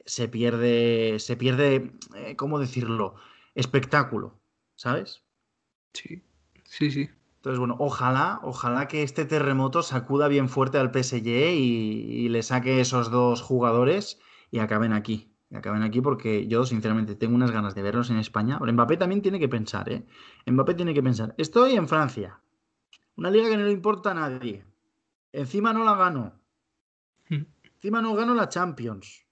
se 0.07 0.29
pierde, 0.29 1.19
se 1.19 1.37
pierde, 1.37 1.93
eh, 2.15 2.37
¿cómo 2.37 2.59
decirlo? 2.61 3.17
Espectáculo, 3.55 4.41
¿sabes? 4.77 5.23
Sí. 5.95 6.23
Sí, 6.73 6.91
sí. 6.91 7.11
Entonces, 7.37 7.59
bueno, 7.59 7.77
ojalá, 7.79 8.41
ojalá 8.43 8.89
que 8.89 9.03
este 9.03 9.27
terremoto 9.27 9.83
sacuda 9.83 10.27
bien 10.27 10.49
fuerte 10.49 10.79
al 10.79 10.91
PSG 10.91 11.27
y, 11.53 12.29
le 12.31 12.43
saque 12.43 12.81
esos 12.81 13.11
dos 13.11 13.43
jugadores 13.43 14.19
y 14.51 14.59
acaben 14.61 14.95
aquí. 14.95 15.35
Y 15.51 15.57
acaben 15.57 15.83
aquí 15.83 16.01
porque 16.01 16.47
yo, 16.47 16.65
sinceramente, 16.65 17.15
tengo 17.15 17.35
unas 17.35 17.51
ganas 17.51 17.75
de 17.75 17.83
verlos 17.83 18.09
en 18.09 18.17
España. 18.17 18.59
Pero 18.59 18.73
Mbappé 18.73 18.97
también 18.97 19.21
tiene 19.21 19.39
que 19.39 19.51
pensar, 19.51 19.93
¿eh? 19.93 20.07
Mbappé 20.47 20.73
tiene 20.73 20.95
que 20.95 21.03
pensar. 21.03 21.35
Estoy 21.37 21.75
en 21.75 21.89
Francia. 21.89 22.41
Una 23.17 23.31
liga 23.31 23.51
que 23.51 23.59
no 23.59 23.65
le 23.65 23.73
importa 23.73 24.13
a 24.13 24.15
nadie. 24.15 24.65
Encima 25.31 25.75
no 25.75 25.85
la 25.85 25.95
gano. 25.95 26.41
Mm. 27.29 27.45
Encima 27.65 28.01
no 28.01 28.15
gano 28.15 28.35
la 28.35 28.49
Champions. 28.49 29.27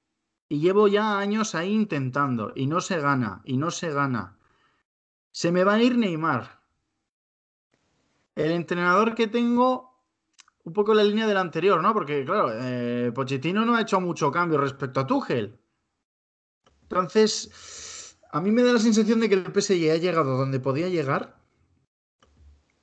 Y 0.46 0.60
llevo 0.60 0.88
ya 0.88 1.18
años 1.18 1.54
ahí 1.54 1.72
intentando. 1.72 2.52
Y 2.54 2.66
no 2.66 2.82
se 2.82 3.00
gana. 3.00 3.40
Y 3.46 3.56
no 3.56 3.70
se 3.70 3.94
gana. 3.94 4.36
Se 5.30 5.50
me 5.52 5.64
va 5.64 5.74
a 5.74 5.82
ir 5.82 5.96
Neymar. 5.96 6.59
El 8.34 8.52
entrenador 8.52 9.14
que 9.14 9.26
tengo, 9.26 10.04
un 10.64 10.72
poco 10.72 10.94
la 10.94 11.04
línea 11.04 11.26
del 11.26 11.36
anterior, 11.36 11.82
¿no? 11.82 11.92
Porque, 11.92 12.24
claro, 12.24 12.50
eh, 12.52 13.12
Pochettino 13.14 13.64
no 13.64 13.74
ha 13.74 13.82
hecho 13.82 14.00
mucho 14.00 14.30
cambio 14.30 14.58
respecto 14.58 15.00
a 15.00 15.06
Tuchel. 15.06 15.58
Entonces, 16.82 18.18
a 18.32 18.40
mí 18.40 18.50
me 18.50 18.62
da 18.62 18.72
la 18.72 18.78
sensación 18.78 19.20
de 19.20 19.28
que 19.28 19.34
el 19.34 19.44
PSG 19.44 19.90
ha 19.92 19.96
llegado 19.96 20.36
donde 20.36 20.60
podía 20.60 20.88
llegar. 20.88 21.40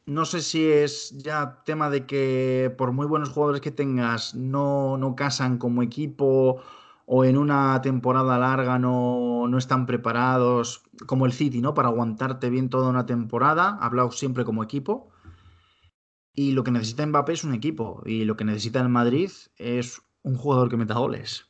No 0.06 0.24
sé 0.24 0.42
si 0.42 0.66
es 0.66 1.18
ya 1.18 1.64
tema 1.66 1.90
de 1.90 2.06
que 2.06 2.74
por 2.78 2.94
muy 2.94 3.06
buenos 3.06 3.30
jugadores 3.30 3.60
que 3.60 3.72
tengas 3.72 4.36
no, 4.36 4.98
no 4.98 5.16
casan 5.16 5.58
como 5.58 5.84
equipo 5.84 6.62
o 7.06 7.26
en 7.26 7.38
una 7.38 7.82
temporada 7.82 8.38
larga 8.38 8.80
no, 8.80 9.48
no 9.48 9.58
están 9.58 9.86
preparados, 9.86 10.84
como 11.06 11.26
el 11.26 11.34
City, 11.34 11.62
¿no? 11.62 11.74
Para 11.74 11.90
aguantarte 11.90 12.50
bien 12.50 12.70
toda 12.70 12.90
una 12.90 13.06
temporada, 13.06 13.78
hablado 13.82 14.12
siempre 14.12 14.46
como 14.46 14.64
equipo. 14.64 15.10
Y 16.38 16.52
lo 16.54 16.64
que 16.64 16.72
necesita 16.72 17.06
Mbappé 17.06 17.34
es 17.34 17.44
un 17.44 17.54
equipo. 17.54 18.02
Y 18.06 18.24
lo 18.24 18.38
que 18.38 18.46
necesita 18.46 18.80
el 18.80 18.88
Madrid 18.90 19.32
es 19.58 20.02
un 20.24 20.38
jugador 20.38 20.70
que 20.70 20.78
meta 20.78 20.94
goles. 20.94 21.50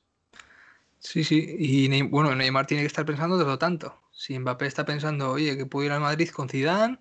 Sí, 1.00 1.24
sí. 1.24 1.56
Y 1.60 1.90
Ney- 1.90 2.04
bueno, 2.10 2.36
Neymar 2.36 2.66
tiene 2.68 2.84
que 2.84 2.88
estar 2.88 3.06
pensando 3.06 3.38
de 3.38 3.46
lo 3.46 3.58
tanto. 3.58 4.02
Si 4.12 4.38
Mbappé 4.40 4.66
está 4.66 4.86
pensando, 4.86 5.32
oye, 5.32 5.58
que 5.58 5.66
puedo 5.66 5.86
ir 5.86 5.92
al 5.92 6.02
Madrid 6.02 6.30
con 6.30 6.50
Zidane 6.50 6.98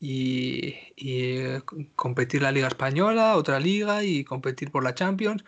y, 0.00 0.74
y, 0.96 1.38
eh, 1.38 1.62
competir 1.94 2.42
la 2.42 2.52
Liga 2.52 2.68
Española, 2.68 3.36
otra 3.36 3.60
liga 3.60 4.02
y 4.04 4.24
competir 4.24 4.70
por 4.70 4.82
la 4.84 4.94
Champions, 4.94 5.44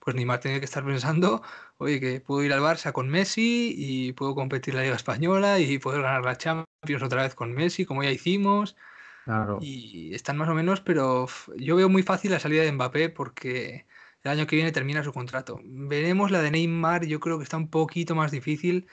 pues 0.00 0.16
Neymar 0.16 0.40
tiene 0.40 0.58
que 0.60 0.66
estar 0.66 0.84
pensando, 0.84 1.42
oye, 1.78 2.00
que 2.00 2.20
puedo 2.20 2.44
ir 2.44 2.52
al 2.52 2.60
Barça 2.60 2.92
con 2.92 3.08
Messi 3.08 3.74
y 3.76 4.12
puedo 4.14 4.34
competir 4.34 4.74
la 4.74 4.82
Liga 4.82 4.96
Española 4.96 5.60
y 5.60 5.78
poder 5.78 6.02
ganar 6.02 6.24
la 6.24 6.36
Champions 6.36 7.02
otra 7.02 7.22
vez 7.22 7.34
con 7.34 7.52
Messi, 7.52 7.84
como 7.86 8.02
ya 8.04 8.10
hicimos. 8.10 8.76
Claro. 9.28 9.58
Y 9.60 10.14
están 10.14 10.38
más 10.38 10.48
o 10.48 10.54
menos, 10.54 10.80
pero 10.80 11.26
yo 11.58 11.76
veo 11.76 11.90
muy 11.90 12.02
fácil 12.02 12.30
la 12.30 12.40
salida 12.40 12.62
de 12.62 12.72
Mbappé 12.72 13.10
porque 13.10 13.84
el 14.22 14.30
año 14.30 14.46
que 14.46 14.56
viene 14.56 14.72
termina 14.72 15.04
su 15.04 15.12
contrato. 15.12 15.60
Veremos 15.62 16.30
la 16.30 16.40
de 16.40 16.50
Neymar, 16.50 17.04
yo 17.04 17.20
creo 17.20 17.36
que 17.36 17.44
está 17.44 17.58
un 17.58 17.68
poquito 17.68 18.14
más 18.14 18.30
difícil 18.30 18.86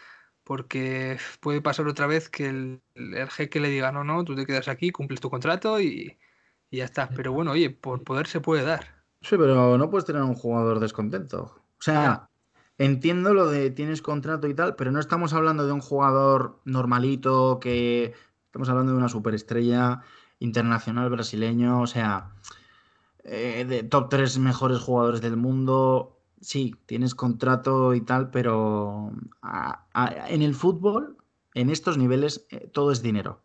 porque 0.43 1.17
puede 1.39 1.61
pasar 1.61 1.88
otra 1.88 2.05
vez 2.05 2.27
que 2.27 2.49
el, 2.49 2.81
el 2.95 3.29
jeque 3.29 3.61
le 3.61 3.69
diga, 3.69 3.93
no, 3.93 4.03
no, 4.03 4.25
tú 4.25 4.36
te 4.36 4.45
quedas 4.45 4.67
aquí, 4.67 4.91
cumples 4.91 5.21
tu 5.21 5.29
contrato 5.29 5.79
y, 5.79 6.17
y 6.69 6.77
ya 6.79 6.83
está. 6.83 7.07
Pero 7.15 7.31
bueno, 7.31 7.51
oye, 7.51 7.69
por 7.69 8.03
poder 8.03 8.27
se 8.27 8.41
puede 8.41 8.63
dar. 8.63 9.05
Sí, 9.21 9.38
pero 9.38 9.77
no 9.77 9.89
puedes 9.89 10.03
tener 10.03 10.21
un 10.21 10.36
jugador 10.36 10.81
descontento. 10.81 11.43
O 11.79 11.81
sea, 11.81 12.29
entiendo 12.77 13.33
lo 13.33 13.49
de 13.49 13.71
tienes 13.71 14.01
contrato 14.01 14.49
y 14.49 14.53
tal, 14.53 14.75
pero 14.75 14.91
no 14.91 14.99
estamos 14.99 15.31
hablando 15.31 15.65
de 15.65 15.71
un 15.71 15.79
jugador 15.79 16.59
normalito 16.65 17.61
que 17.61 18.13
estamos 18.47 18.67
hablando 18.67 18.91
de 18.91 18.97
una 18.97 19.07
superestrella 19.07 20.01
internacional 20.39 21.09
brasileño, 21.09 21.81
o 21.81 21.88
sea, 21.88 22.31
eh, 23.23 23.65
de 23.67 23.83
top 23.83 24.09
tres 24.09 24.38
mejores 24.38 24.79
jugadores 24.79 25.21
del 25.21 25.38
mundo. 25.38 26.19
Sí, 26.41 26.75
tienes 26.86 27.15
contrato 27.15 27.95
y 27.95 28.01
tal, 28.01 28.29
pero 28.29 29.11
en 30.29 30.41
el 30.41 30.53
fútbol, 30.53 31.17
en 31.53 31.69
estos 31.69 31.97
niveles, 31.97 32.45
eh, 32.51 32.69
todo 32.71 32.91
es 32.91 33.01
dinero. 33.01 33.41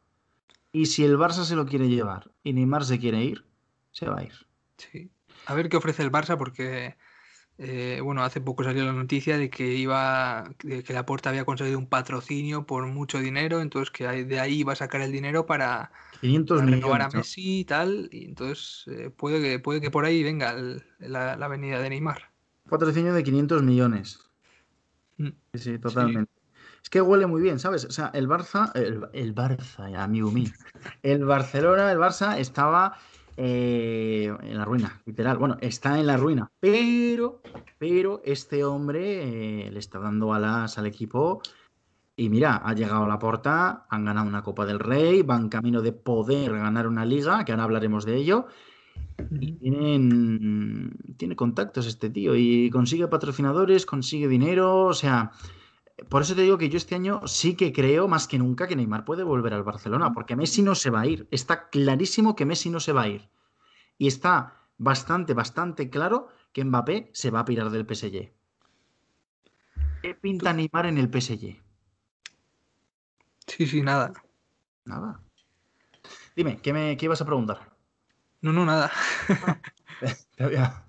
Y 0.73 0.87
si 0.87 1.05
el 1.05 1.17
Barça 1.17 1.45
se 1.45 1.57
lo 1.57 1.67
quiere 1.67 1.89
llevar 1.89 2.31
y 2.45 2.53
Neymar 2.53 2.85
se 2.85 2.99
quiere 2.99 3.25
ir, 3.25 3.47
se 3.91 4.09
va 4.09 4.19
a 4.19 4.25
ir. 4.25 4.47
Sí. 4.77 5.11
A 5.47 5.55
ver 5.55 5.69
qué 5.69 5.77
ofrece 5.77 6.03
el 6.03 6.13
Barça 6.13 6.37
porque, 6.37 6.97
eh, 7.61 8.01
bueno, 8.03 8.23
hace 8.25 8.41
poco 8.41 8.65
salió 8.65 8.85
la 8.85 8.93
noticia 8.93 9.37
de 9.39 9.51
que 9.51 9.75
iba, 9.75 10.51
de 10.63 10.83
que 10.83 10.93
Laporta 10.93 11.29
había 11.31 11.45
conseguido 11.45 11.79
un 11.79 11.87
patrocinio 11.89 12.67
por 12.67 12.87
mucho 12.87 13.19
dinero, 13.21 13.61
entonces 13.61 13.91
que 13.91 14.07
de 14.25 14.41
ahí 14.41 14.61
iba 14.61 14.73
a 14.73 14.77
sacar 14.77 15.03
el 15.03 15.13
dinero 15.13 15.47
para, 15.47 15.93
500 16.21 16.59
para 16.59 16.71
renovar 16.71 17.03
a 17.03 17.07
millones. 17.07 17.27
Messi 17.27 17.61
y 17.61 17.65
tal, 17.65 18.09
y 18.13 18.25
entonces 18.25 18.85
eh, 18.89 19.11
puede 19.11 19.41
que, 19.43 19.59
puede 19.59 19.81
que 19.81 19.91
por 19.91 20.05
ahí 20.05 20.23
venga 20.23 20.53
el- 20.53 20.83
la, 20.99 21.37
la 21.37 21.49
venida 21.49 21.79
de 21.81 21.91
Neymar. 21.91 22.31
Patrocinio 22.69 23.13
de 23.15 23.23
500 23.23 23.63
millones. 23.63 24.21
Mm. 25.19 25.29
Sí, 25.53 25.59
sí, 25.59 25.79
totalmente. 25.79 26.33
Es 26.83 26.89
que 26.89 27.01
huele 27.03 27.27
muy 27.27 27.43
bien, 27.43 27.59
¿sabes? 27.59 27.85
O 27.85 27.91
sea, 27.91 28.11
el 28.15 28.27
Barça, 28.29 28.73
el, 28.75 29.03
el 29.13 29.35
Barça, 29.35 29.95
amigo 29.97 30.31
mío. 30.31 30.51
El 31.03 31.25
Barcelona, 31.25 31.93
el 31.93 31.99
Barça 31.99 32.39
estaba 32.39 32.97
eh, 33.37 34.33
en 34.43 34.59
la 34.59 34.65
ruina, 34.65 35.01
literal. 35.07 35.39
Bueno, 35.39 35.57
está 35.61 35.99
en 35.99 36.07
la 36.07 36.17
ruina, 36.17 36.51
pero, 36.61 37.41
pero 37.79 38.21
este 38.25 38.65
hombre 38.65 39.67
eh, 39.67 39.71
le 39.71 39.79
está 39.79 39.99
dando 39.99 40.33
alas 40.35 40.79
al 40.79 40.87
equipo. 40.87 41.41
Y 42.17 42.29
mira, 42.29 42.57
ha 42.57 42.75
llegado 42.75 43.05
a 43.05 43.09
la 43.09 43.19
porta, 43.19 43.87
han 43.89 44.05
ganado 44.05 44.29
una 44.29 44.43
Copa 44.43 44.67
del 44.67 44.79
Rey, 44.79 45.23
van 45.23 45.49
camino 45.49 45.81
de 45.81 45.93
poder 45.93 46.53
ganar 46.53 46.87
una 46.87 47.07
liga, 47.07 47.45
que 47.45 47.53
ahora 47.53 47.65
hablaremos 47.65 48.05
de 48.05 48.17
ello. 48.17 48.47
Y 49.41 49.53
tienen, 49.53 50.93
tiene 51.17 51.37
contactos 51.37 51.87
este 51.87 52.11
tío 52.11 52.37
y 52.37 52.69
consigue 52.71 53.09
patrocinadores, 53.09 53.87
consigue 53.87 54.29
dinero, 54.29 54.87
o 54.87 54.95
sea, 54.95 55.33
por 56.09 56.23
eso 56.23 56.35
te 56.35 56.43
digo 56.43 56.59
que 56.59 56.69
yo 56.69 56.77
este 56.77 56.95
año 56.95 57.27
sí 57.27 57.55
que 57.55 57.73
creo 57.73 58.09
más 58.09 58.27
que 58.29 58.39
nunca 58.39 58.67
que 58.67 58.77
Neymar 58.77 59.05
puede 59.05 59.23
volver 59.23 59.55
al 59.55 59.63
Barcelona, 59.63 60.13
porque 60.13 60.37
Messi 60.37 60.63
no 60.63 60.75
se 60.75 60.91
va 60.91 61.01
a 61.01 61.07
ir. 61.07 61.29
Está 61.31 61.69
clarísimo 61.69 62.37
que 62.37 62.47
Messi 62.47 62.71
no 62.71 62.81
se 62.81 62.93
va 62.93 63.03
a 63.03 63.09
ir. 63.09 63.29
Y 63.99 64.07
está 64.07 64.69
bastante, 64.79 65.35
bastante 65.35 65.91
claro 65.91 66.29
que 66.53 66.65
Mbappé 66.65 67.11
se 67.13 67.31
va 67.31 67.41
a 67.41 67.45
pirar 67.45 67.71
del 67.71 67.87
PSG. 67.87 68.33
¿Qué 70.03 70.15
pinta 70.15 70.53
Neymar 70.53 70.87
en 70.87 70.99
el 70.99 71.11
PSG? 71.11 71.61
Sí, 73.47 73.67
sí, 73.67 73.83
nada. 73.83 74.13
Nada. 74.85 75.21
Dime, 76.35 76.59
¿qué, 76.63 76.73
me, 76.73 76.97
qué 76.97 77.07
ibas 77.07 77.21
a 77.21 77.27
preguntar? 77.27 77.77
No, 78.41 78.53
no, 78.53 78.65
nada. 78.65 78.91
Te 80.37 80.45
había, 80.45 80.87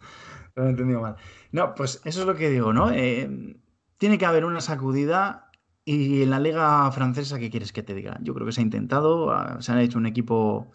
te 0.53 0.61
había 0.61 0.71
entendido 0.71 1.01
mal. 1.01 1.17
No, 1.51 1.75
pues 1.75 2.01
eso 2.05 2.21
es 2.21 2.25
lo 2.25 2.35
que 2.35 2.49
digo, 2.49 2.71
¿no? 2.71 2.91
Eh, 2.91 3.59
tiene 4.01 4.17
que 4.17 4.25
haber 4.25 4.45
una 4.45 4.61
sacudida 4.61 5.51
y 5.85 6.23
en 6.23 6.31
la 6.31 6.39
liga 6.39 6.91
francesa, 6.91 7.37
¿qué 7.37 7.51
quieres 7.51 7.71
que 7.71 7.83
te 7.83 7.93
diga? 7.93 8.17
Yo 8.23 8.33
creo 8.33 8.47
que 8.47 8.51
se 8.51 8.59
ha 8.59 8.63
intentado, 8.63 9.29
ah, 9.31 9.57
se 9.61 9.71
han 9.71 9.77
hecho 9.77 9.99
un 9.99 10.07
equipo 10.07 10.71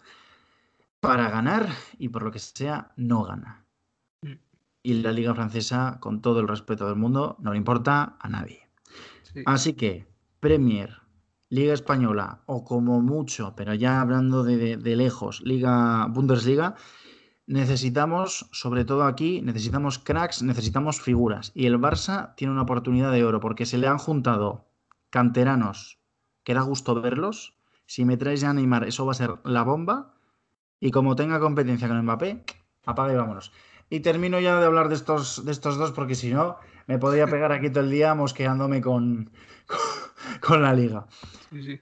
para 1.01 1.29
ganar 1.29 1.67
y 1.99 2.07
por 2.07 2.23
lo 2.23 2.31
que 2.31 2.39
sea, 2.39 2.93
no 2.95 3.23
gana. 3.23 3.65
Mm. 4.21 4.31
Y 4.81 4.93
la 5.01 5.11
liga 5.11 5.35
francesa, 5.35 5.97
con 5.99 6.21
todo 6.21 6.39
el 6.39 6.47
respeto 6.47 6.87
del 6.87 6.95
mundo, 6.95 7.35
no 7.41 7.51
le 7.51 7.57
importa 7.57 8.15
a 8.17 8.29
nadie. 8.29 8.69
Sí. 9.23 9.43
Así 9.45 9.73
que, 9.73 10.07
Premier, 10.39 11.01
Liga 11.49 11.73
Española, 11.73 12.43
o 12.45 12.63
como 12.63 13.01
mucho, 13.01 13.55
pero 13.57 13.73
ya 13.73 13.99
hablando 13.99 14.45
de, 14.45 14.55
de- 14.55 14.77
de 14.77 14.95
lejos, 14.95 15.41
Liga 15.43 16.07
Bundesliga, 16.07 16.75
necesitamos, 17.47 18.47
sobre 18.51 18.85
todo 18.85 19.05
aquí, 19.05 19.41
necesitamos 19.41 19.97
cracks, 19.97 20.43
necesitamos 20.43 21.01
figuras. 21.01 21.51
Y 21.55 21.65
el 21.65 21.79
Barça 21.79 22.35
tiene 22.35 22.53
una 22.53 22.61
oportunidad 22.63 23.11
de 23.11 23.23
oro, 23.23 23.39
porque 23.39 23.65
se 23.65 23.77
le 23.77 23.87
han 23.87 23.97
juntado 23.97 24.67
canteranos 25.09 25.99
que 26.43 26.53
da 26.53 26.61
gusto 26.61 27.01
verlos. 27.01 27.57
Si 27.85 28.05
me 28.05 28.17
traes 28.17 28.43
a 28.43 28.53
Neymar, 28.53 28.83
eso 28.83 29.05
va 29.05 29.13
a 29.13 29.15
ser 29.15 29.35
la 29.43 29.63
bomba. 29.63 30.13
Y 30.79 30.91
como 30.91 31.15
tenga 31.15 31.39
competencia 31.39 31.87
con 31.87 32.01
Mbappé, 32.03 32.43
apaga 32.85 33.13
y 33.13 33.15
vámonos. 33.15 33.51
Y 33.89 34.01
termino 34.01 34.39
ya 34.39 34.59
de 34.59 34.65
hablar 34.65 34.89
de 34.89 34.95
estos, 34.95 35.45
de 35.45 35.51
estos 35.53 35.77
dos, 35.77 35.93
porque 35.93 36.15
si 36.15 36.31
no, 36.33 36.57
me 36.85 36.99
podría 36.99 37.27
pegar 37.27 37.53
aquí 37.53 37.69
todo 37.69 37.85
el 37.85 37.89
día 37.89 38.13
mosqueándome 38.13 38.81
con, 38.81 39.31
con 40.41 40.61
la 40.61 40.73
liga. 40.73 41.07
Sí, 41.49 41.63
sí. 41.63 41.81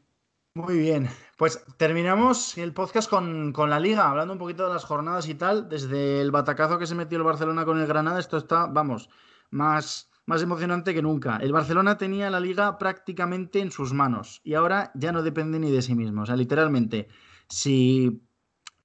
Muy 0.58 0.78
bien, 0.80 1.10
pues 1.38 1.66
terminamos 1.76 2.58
el 2.58 2.72
podcast 2.72 3.10
con, 3.10 3.52
con 3.52 3.70
la 3.70 3.78
liga, 3.78 4.10
hablando 4.10 4.32
un 4.32 4.40
poquito 4.40 4.66
de 4.66 4.74
las 4.74 4.86
jornadas 4.86 5.28
y 5.28 5.36
tal. 5.36 5.68
Desde 5.68 6.22
el 6.22 6.32
batacazo 6.32 6.80
que 6.80 6.88
se 6.88 6.96
metió 6.96 7.18
el 7.18 7.26
Barcelona 7.26 7.66
con 7.66 7.78
el 7.78 7.86
Granada, 7.86 8.22
esto 8.22 8.38
está, 8.38 8.66
vamos, 8.66 9.10
más, 9.50 10.10
más 10.26 10.42
emocionante 10.42 10.94
que 10.94 11.02
nunca. 11.02 11.36
El 11.42 11.52
Barcelona 11.52 11.98
tenía 11.98 12.30
la 12.30 12.40
liga 12.40 12.78
prácticamente 12.78 13.60
en 13.60 13.70
sus 13.70 13.92
manos 13.92 14.40
y 14.46 14.54
ahora 14.54 14.92
ya 14.96 15.12
no 15.12 15.24
depende 15.24 15.60
ni 15.60 15.72
de 15.72 15.82
sí 15.82 15.94
mismo. 15.94 16.22
O 16.22 16.26
sea, 16.26 16.38
literalmente, 16.38 17.10
si 17.50 18.22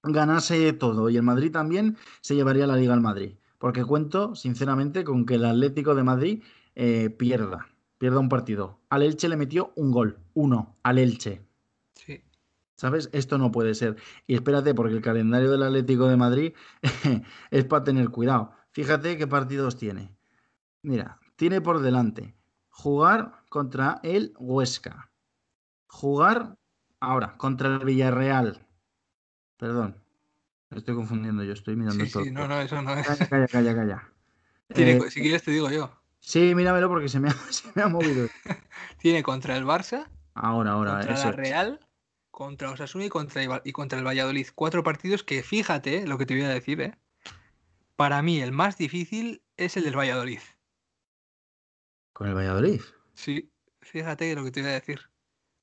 ganase 0.03 0.73
todo 0.73 1.09
y 1.09 1.19
el 1.19 1.23
Madrid 1.23 1.53
también, 1.53 1.97
se 2.21 2.35
llevaría 2.35 2.67
la 2.67 2.75
liga 2.75 2.95
al 2.95 3.01
Madrid. 3.01 3.37
Porque 3.59 3.85
cuento, 3.85 4.35
sinceramente, 4.35 5.05
con 5.05 5.25
que 5.25 5.37
el 5.37 5.45
Atlético 5.45 5.95
de 5.95 6.03
Madrid 6.03 6.43
eh, 6.75 7.11
pierda, 7.11 7.69
pierda 7.99 8.19
un 8.19 8.29
partido. 8.29 8.81
Al 8.89 9.05
Elche 9.05 9.29
le 9.29 9.37
metió 9.37 9.73
un 9.77 9.93
gol, 9.93 10.19
uno, 10.35 10.77
al 10.83 10.99
Elche. 10.99 11.49
¿Sabes? 12.81 13.11
Esto 13.13 13.37
no 13.37 13.53
puede 13.53 13.75
ser. 13.75 13.97
Y 14.27 14.33
espérate, 14.35 14.75
porque 14.75 14.95
el 14.95 15.03
calendario 15.03 15.51
del 15.51 15.63
Atlético 15.65 16.09
de 16.09 16.17
Madrid 16.17 16.55
es 17.51 17.65
para 17.67 17.85
tener 17.85 18.09
cuidado. 18.09 18.53
Fíjate 18.71 19.19
qué 19.19 19.27
partidos 19.27 19.77
tiene. 19.77 20.17
Mira, 20.81 21.19
tiene 21.37 21.61
por 21.61 21.81
delante 21.83 22.35
jugar 22.71 23.43
contra 23.51 24.01
el 24.03 24.33
Huesca. 24.39 25.11
Jugar 25.89 26.57
ahora 27.01 27.37
contra 27.37 27.69
el 27.69 27.85
Villarreal. 27.85 28.67
Perdón. 29.59 30.03
estoy 30.71 30.95
confundiendo 30.95 31.45
yo, 31.45 31.53
estoy 31.53 31.77
mirando 31.77 32.03
Sí, 32.07 32.11
todo. 32.13 32.25
sí, 32.25 32.31
no, 32.31 32.49
no, 32.49 32.63
eso 32.63 32.81
no 32.81 32.95
es. 32.95 33.07
Calla, 33.07 33.27
calla, 33.29 33.47
calla. 33.49 33.75
calla. 33.75 34.13
Tiene- 34.75 34.93
Eh, 34.93 35.11
si 35.11 35.21
quieres 35.21 35.43
te 35.43 35.51
digo 35.51 35.69
yo. 35.71 35.91
sí, 36.21 36.55
míramelo 36.55 36.89
porque 36.89 37.11
se 37.11 37.21
me 37.21 37.29
ha, 37.29 37.33
se 37.51 37.71
me 37.75 37.83
ha 37.83 37.89
movido. 37.89 38.27
Tiene 38.97 39.23
contra 39.23 39.55
el 39.59 39.67
Barça, 39.67 40.07
Ahora, 40.33 40.71
ahora. 40.71 40.93
contra 40.95 41.13
eso 41.13 41.25
la. 41.31 41.33
Real, 41.33 41.81
contra 42.41 42.71
Osasuna 42.71 43.05
y 43.05 43.11
contra, 43.11 43.61
y 43.63 43.73
contra 43.73 43.99
el 43.99 44.07
Valladolid. 44.07 44.47
Cuatro 44.55 44.83
partidos 44.83 45.23
que, 45.23 45.43
fíjate 45.43 45.99
eh, 45.99 46.07
lo 46.07 46.17
que 46.17 46.25
te 46.25 46.33
voy 46.33 46.45
a 46.45 46.49
decir, 46.49 46.81
¿eh? 46.81 46.97
Para 47.97 48.23
mí 48.23 48.41
el 48.41 48.51
más 48.51 48.79
difícil 48.79 49.43
es 49.59 49.77
el 49.77 49.85
del 49.85 49.99
Valladolid. 49.99 50.41
Con 52.15 52.29
el 52.29 52.35
Valladolid. 52.35 52.81
Sí, 53.13 53.53
fíjate 53.83 54.35
lo 54.35 54.43
que 54.43 54.53
te 54.53 54.63
voy 54.63 54.71
a 54.71 54.73
decir. 54.73 55.01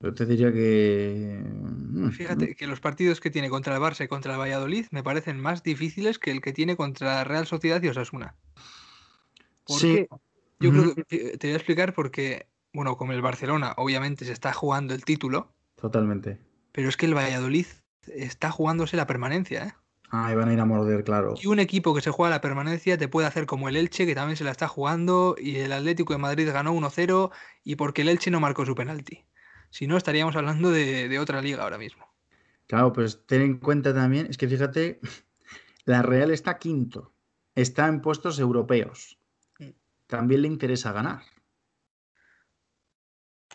Yo 0.01 0.13
te 0.13 0.27
diría 0.27 0.53
que. 0.53 1.41
mm, 1.43 2.11
Fíjate 2.11 2.53
que 2.55 2.67
los 2.67 2.79
partidos 2.79 3.21
que 3.21 3.31
tiene 3.31 3.49
contra 3.49 3.73
el 3.73 3.81
Barça 3.81 4.05
y 4.05 4.07
contra 4.07 4.33
el 4.33 4.39
Valladolid 4.39 4.85
me 4.91 5.01
parecen 5.01 5.39
más 5.39 5.63
difíciles 5.63 6.19
que 6.19 6.29
el 6.29 6.41
que 6.41 6.53
tiene 6.53 6.75
contra 6.75 7.15
la 7.15 7.23
Real 7.23 7.47
Sociedad 7.47 7.81
y 7.81 7.87
Osasuna. 7.87 8.35
¿Por 9.65 9.79
Sí. 9.79 10.05
Yo 10.59 10.69
creo 10.69 10.93
que 10.93 11.03
te 11.05 11.37
te 11.39 11.47
voy 11.47 11.53
a 11.53 11.57
explicar 11.57 11.95
porque, 11.95 12.45
bueno, 12.71 12.97
como 12.97 13.13
el 13.13 13.21
Barcelona 13.23 13.73
obviamente 13.77 14.25
se 14.25 14.33
está 14.33 14.53
jugando 14.53 14.93
el 14.93 15.03
título, 15.05 15.55
Totalmente. 15.77 16.46
Pero 16.77 16.89
es 16.89 16.95
que 16.95 17.07
el 17.07 17.15
Valladolid 17.15 17.65
está 18.05 18.51
jugándose 18.51 18.97
la 18.97 19.07
permanencia, 19.07 19.63
¿eh? 19.65 19.73
Ah, 20.11 20.31
y 20.31 20.35
van 20.35 20.49
a 20.49 20.53
ir 20.53 20.59
a 20.59 20.65
morder, 20.65 21.03
claro. 21.03 21.33
Y 21.41 21.47
un 21.47 21.57
equipo 21.57 21.95
que 21.95 22.01
se 22.01 22.11
juega 22.11 22.29
la 22.29 22.39
permanencia 22.39 22.99
te 22.99 23.07
puede 23.07 23.25
hacer 23.25 23.47
como 23.47 23.67
el 23.67 23.75
Elche, 23.75 24.05
que 24.05 24.13
también 24.13 24.37
se 24.37 24.43
la 24.43 24.51
está 24.51 24.67
jugando, 24.67 25.35
y 25.39 25.55
el 25.55 25.71
Atlético 25.71 26.13
de 26.13 26.19
Madrid 26.19 26.47
ganó 26.53 26.75
1-0, 26.75 27.31
y 27.63 27.77
porque 27.77 28.03
el 28.03 28.09
Elche 28.09 28.29
no 28.29 28.39
marcó 28.39 28.63
su 28.63 28.75
penalti. 28.75 29.25
Si 29.71 29.87
no, 29.87 29.97
estaríamos 29.97 30.35
hablando 30.35 30.69
de, 30.69 31.09
de 31.09 31.17
otra 31.17 31.41
liga 31.41 31.63
ahora 31.63 31.79
mismo. 31.79 32.05
Claro, 32.67 32.93
pues 32.93 33.25
ten 33.25 33.41
en 33.41 33.57
cuenta 33.57 33.91
también, 33.91 34.27
es 34.27 34.37
que 34.37 34.47
fíjate, 34.47 34.99
la 35.85 36.03
Real 36.03 36.29
está 36.29 36.59
quinto, 36.59 37.15
está 37.55 37.87
en 37.87 38.01
puestos 38.01 38.37
europeos. 38.37 39.19
Mm. 39.57 39.69
También 40.05 40.43
le 40.43 40.47
interesa 40.47 40.91
ganar. 40.91 41.23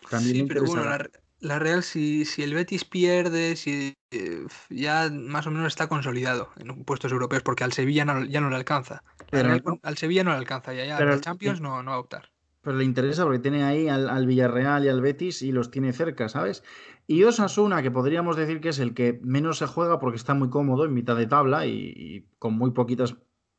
También 0.09 0.39
le 0.39 0.41
Sí, 0.41 0.47
pero 0.49 0.65
interesa 0.65 0.67
bueno, 0.67 0.83
ganar. 0.83 1.09
la 1.13 1.22
Real, 1.59 1.83
si, 1.83 2.25
si 2.25 2.41
el 2.43 2.53
Betis 2.53 2.85
pierde, 2.85 3.55
si 3.55 3.93
eh, 4.11 4.45
ya 4.69 5.09
más 5.11 5.45
o 5.47 5.51
menos 5.51 5.67
está 5.67 5.87
consolidado 5.87 6.49
en 6.57 6.83
puestos 6.85 7.11
europeos, 7.11 7.43
porque 7.43 7.63
al 7.63 7.73
Sevilla 7.73 8.05
no, 8.05 8.23
ya 8.25 8.39
no 8.41 8.49
le 8.49 8.55
alcanza. 8.55 9.03
La 9.19 9.25
Pero 9.29 9.49
Real 9.49 9.63
al 9.83 9.97
Sevilla 9.97 10.23
no 10.23 10.31
le 10.31 10.37
alcanza, 10.37 10.73
ya, 10.73 10.85
ya 10.85 10.97
Pero- 10.97 11.13
al 11.13 11.21
Champions 11.21 11.59
no, 11.61 11.83
no 11.83 11.91
va 11.91 11.97
a 11.97 11.99
optar. 11.99 12.29
Pero 12.61 12.77
le 12.77 12.85
interesa 12.85 13.23
porque 13.23 13.39
tiene 13.39 13.65
ahí 13.65 13.89
al, 13.89 14.09
al 14.09 14.25
Villarreal 14.25 14.85
y 14.85 14.87
al 14.87 15.01
Betis 15.01 15.41
y 15.41 15.51
los 15.51 15.69
tiene 15.69 15.91
cerca, 15.91 16.29
¿sabes? 16.29 16.63
Y 17.07 17.23
Osasuna, 17.25 17.81
que 17.81 17.91
podríamos 17.91 18.37
decir 18.37 18.61
que 18.61 18.69
es 18.69 18.79
el 18.79 18.93
que 18.93 19.19
menos 19.21 19.57
se 19.57 19.67
juega 19.67 19.99
porque 19.99 20.15
está 20.15 20.33
muy 20.33 20.49
cómodo 20.49 20.85
en 20.85 20.93
mitad 20.93 21.17
de 21.17 21.27
tabla 21.27 21.65
y, 21.65 21.91
y 21.93 22.25
con 22.39 22.53
muy 22.53 22.71
poquitas 22.71 23.15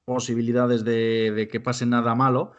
posibilidades 0.06 0.84
de, 0.84 1.32
de 1.32 1.48
que 1.48 1.60
pase 1.60 1.84
nada 1.84 2.14
malo. 2.14 2.52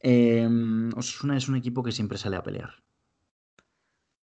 eh, 0.00 0.48
Osasuna 0.94 1.36
es 1.36 1.48
un 1.48 1.56
equipo 1.56 1.82
que 1.82 1.90
siempre 1.90 2.16
sale 2.18 2.36
a 2.36 2.42
pelear. 2.44 2.81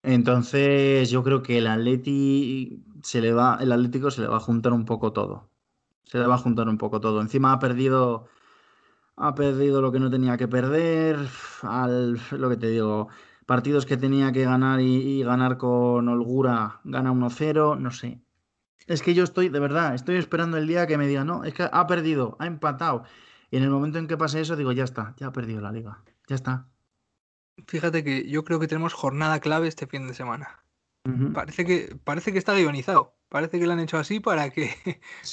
Entonces, 0.03 1.09
yo 1.09 1.23
creo 1.23 1.41
que 1.43 1.57
el 1.57 1.67
Atleti 1.67 2.83
se 3.03 3.21
le 3.21 3.33
va, 3.33 3.57
el 3.61 3.71
Atlético 3.71 4.11
se 4.11 4.21
le 4.21 4.27
va 4.27 4.37
a 4.37 4.39
juntar 4.39 4.73
un 4.73 4.85
poco 4.85 5.13
todo. 5.13 5.49
Se 6.05 6.17
le 6.19 6.27
va 6.27 6.35
a 6.35 6.37
juntar 6.37 6.67
un 6.69 6.77
poco 6.77 6.99
todo. 7.01 7.21
Encima 7.21 7.53
ha 7.53 7.59
perdido. 7.59 8.27
Ha 9.17 9.35
perdido 9.35 9.81
lo 9.81 9.91
que 9.91 9.99
no 9.99 10.09
tenía 10.09 10.37
que 10.37 10.47
perder. 10.47 11.17
Al, 11.63 12.19
lo 12.31 12.49
que 12.49 12.57
te 12.57 12.69
digo, 12.69 13.09
partidos 13.45 13.85
que 13.85 13.97
tenía 13.97 14.31
que 14.31 14.43
ganar 14.45 14.79
y, 14.81 15.19
y 15.19 15.23
ganar 15.23 15.57
con 15.57 16.07
holgura, 16.07 16.81
gana 16.83 17.11
1-0, 17.11 17.77
no 17.79 17.91
sé. 17.91 18.21
Es 18.87 19.03
que 19.03 19.13
yo 19.13 19.23
estoy, 19.23 19.49
de 19.49 19.59
verdad, 19.59 19.93
estoy 19.93 20.15
esperando 20.15 20.57
el 20.57 20.67
día 20.67 20.87
que 20.87 20.97
me 20.97 21.07
diga, 21.07 21.23
no, 21.23 21.43
es 21.43 21.53
que 21.53 21.69
ha 21.71 21.87
perdido, 21.87 22.37
ha 22.39 22.47
empatado. 22.47 23.03
Y 23.51 23.57
en 23.57 23.63
el 23.63 23.69
momento 23.69 23.99
en 23.99 24.07
que 24.07 24.17
pase 24.17 24.41
eso, 24.41 24.55
digo, 24.55 24.71
ya 24.71 24.83
está, 24.83 25.13
ya 25.17 25.27
ha 25.27 25.31
perdido 25.31 25.61
la 25.61 25.71
liga. 25.71 26.03
Ya 26.27 26.35
está. 26.35 26.67
Fíjate 27.67 28.03
que 28.03 28.27
yo 28.29 28.43
creo 28.43 28.59
que 28.59 28.67
tenemos 28.67 28.93
jornada 28.93 29.39
clave 29.39 29.67
este 29.67 29.87
fin 29.87 30.07
de 30.07 30.13
semana. 30.13 30.63
Parece 31.33 31.65
que, 31.65 31.95
parece 32.03 32.31
que 32.31 32.37
está 32.37 32.53
guionizado. 32.53 33.17
Parece 33.29 33.59
que 33.59 33.65
lo 33.65 33.73
han 33.73 33.79
hecho 33.79 33.97
así 33.97 34.19
para 34.19 34.49
que, 34.49 34.71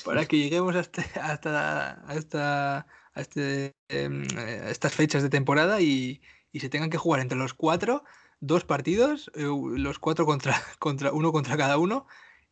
para 0.04 0.24
que 0.24 0.38
lleguemos 0.38 0.74
hasta, 0.74 1.02
hasta, 1.20 2.08
a, 2.08 2.14
esta, 2.14 2.78
a, 2.78 3.20
este, 3.20 3.74
em, 3.88 4.24
eh, 4.36 4.60
a 4.64 4.70
estas 4.70 4.94
fechas 4.94 5.22
de 5.22 5.28
temporada 5.28 5.80
y, 5.80 6.22
y 6.52 6.60
se 6.60 6.68
tengan 6.68 6.88
que 6.90 6.98
jugar 6.98 7.20
entre 7.20 7.36
los 7.36 7.52
cuatro 7.52 8.04
dos 8.40 8.64
partidos, 8.64 9.30
eh, 9.34 9.44
los 9.44 9.98
cuatro 9.98 10.26
contra, 10.26 10.54
contra 10.78 11.12
uno 11.12 11.32
contra 11.32 11.56
cada 11.56 11.78
uno, 11.78 12.06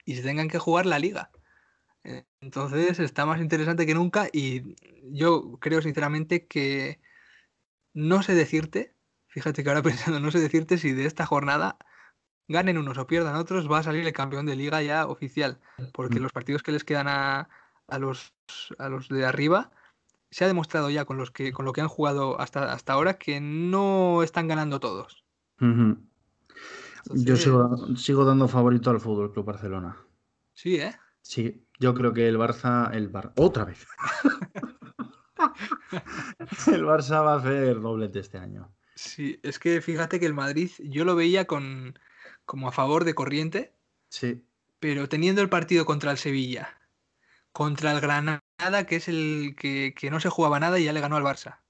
y 0.05 0.17
se 0.17 0.23
tengan 0.23 0.49
que 0.49 0.59
jugar 0.59 0.87
la 0.87 0.99
liga. 0.99 1.31
Eh, 2.05 2.25
Entonces 2.41 2.99
está 2.99 3.27
más 3.27 3.41
interesante 3.41 3.87
que 3.87 3.95
nunca 3.95 4.29
y 4.33 4.77
yo 5.05 5.59
creo 5.61 5.81
sinceramente 5.81 6.47
que 6.47 7.01
no 7.95 8.23
sé 8.23 8.35
decirte, 8.35 8.95
fíjate 9.35 9.63
que 9.65 9.69
ahora 9.69 9.83
pensando, 10.15 10.21
no 10.21 10.31
sé 10.31 10.39
decirte 10.39 10.79
si 10.79 10.93
de 10.93 11.07
esta 11.07 11.27
jornada 11.27 11.77
ganen 12.47 12.79
unos 12.79 12.99
o 12.99 13.07
pierdan 13.07 13.35
otros, 13.35 13.71
va 13.71 13.79
a 13.79 13.83
salir 13.83 14.07
el 14.07 14.13
campeón 14.13 14.47
de 14.47 14.55
liga 14.55 14.81
ya 14.81 15.07
oficial, 15.07 15.59
porque 15.93 16.21
Mm. 16.21 16.23
los 16.23 16.33
partidos 16.33 16.63
que 16.63 16.73
les 16.73 16.85
quedan 16.85 17.09
a, 17.09 17.49
a 17.89 17.99
los, 17.99 18.33
a 18.79 18.89
los 18.89 19.09
de 19.09 19.27
arriba 19.27 19.73
se 20.31 20.45
ha 20.45 20.49
demostrado 20.49 20.89
ya 20.91 21.05
con 21.05 21.17
los 21.17 21.31
que 21.31 21.53
con 21.53 21.65
lo 21.65 21.73
que 21.73 21.81
han 21.81 21.89
jugado 21.89 22.41
hasta, 22.41 22.73
hasta 22.73 22.93
ahora 22.93 23.15
que 23.19 23.41
no 23.41 24.23
están 24.23 24.47
ganando 24.47 24.79
todos. 24.79 25.25
Yo 25.59 25.67
Entonces, 27.07 27.43
sigo, 27.43 27.97
sigo 27.97 28.25
dando 28.25 28.47
favorito 28.49 28.91
al 28.91 29.01
Fútbol 29.01 29.33
Club 29.33 29.47
Barcelona. 29.47 29.97
Sí, 30.53 30.77
¿eh? 30.77 30.95
Sí, 31.23 31.67
yo 31.81 31.95
creo 31.95 32.13
que 32.13 32.29
el 32.29 32.39
Barça, 32.39 32.93
el 32.93 33.09
Bar, 33.09 33.33
otra 33.37 33.65
vez. 33.65 33.87
el 36.73 36.85
Barça 36.85 37.25
va 37.25 37.35
a 37.35 37.39
hacer 37.39 37.81
doblete 37.81 38.21
este 38.21 38.39
año. 38.39 38.74
Sí, 38.97 39.41
es 39.43 39.59
que 39.59 39.81
fíjate 39.81 40.21
que 40.21 40.27
el 40.27 40.35
Madrid 40.35 40.71
yo 40.79 41.05
lo 41.05 41.17
veía 41.17 41.47
con 41.47 41.99
como 42.45 42.69
a 42.69 42.73
favor 42.73 43.05
de 43.05 43.15
corriente, 43.15 43.75
Sí, 44.11 44.45
pero 44.79 45.09
teniendo 45.09 45.41
el 45.43 45.49
partido 45.49 45.87
contra 45.87 46.11
el 46.11 46.19
Sevilla, 46.19 46.79
contra 47.53 47.93
el 47.93 48.01
Granada, 48.01 48.43
que 48.87 48.97
es 48.97 49.09
el 49.09 49.57
que, 49.59 49.95
que 49.97 50.11
no 50.11 50.21
se 50.21 50.31
jugaba 50.31 50.61
nada 50.61 50.79
y 50.81 50.85
ya 50.85 50.93
le 50.93 51.01
ganó 51.01 51.17
al 51.17 51.25
Barça. 51.25 51.61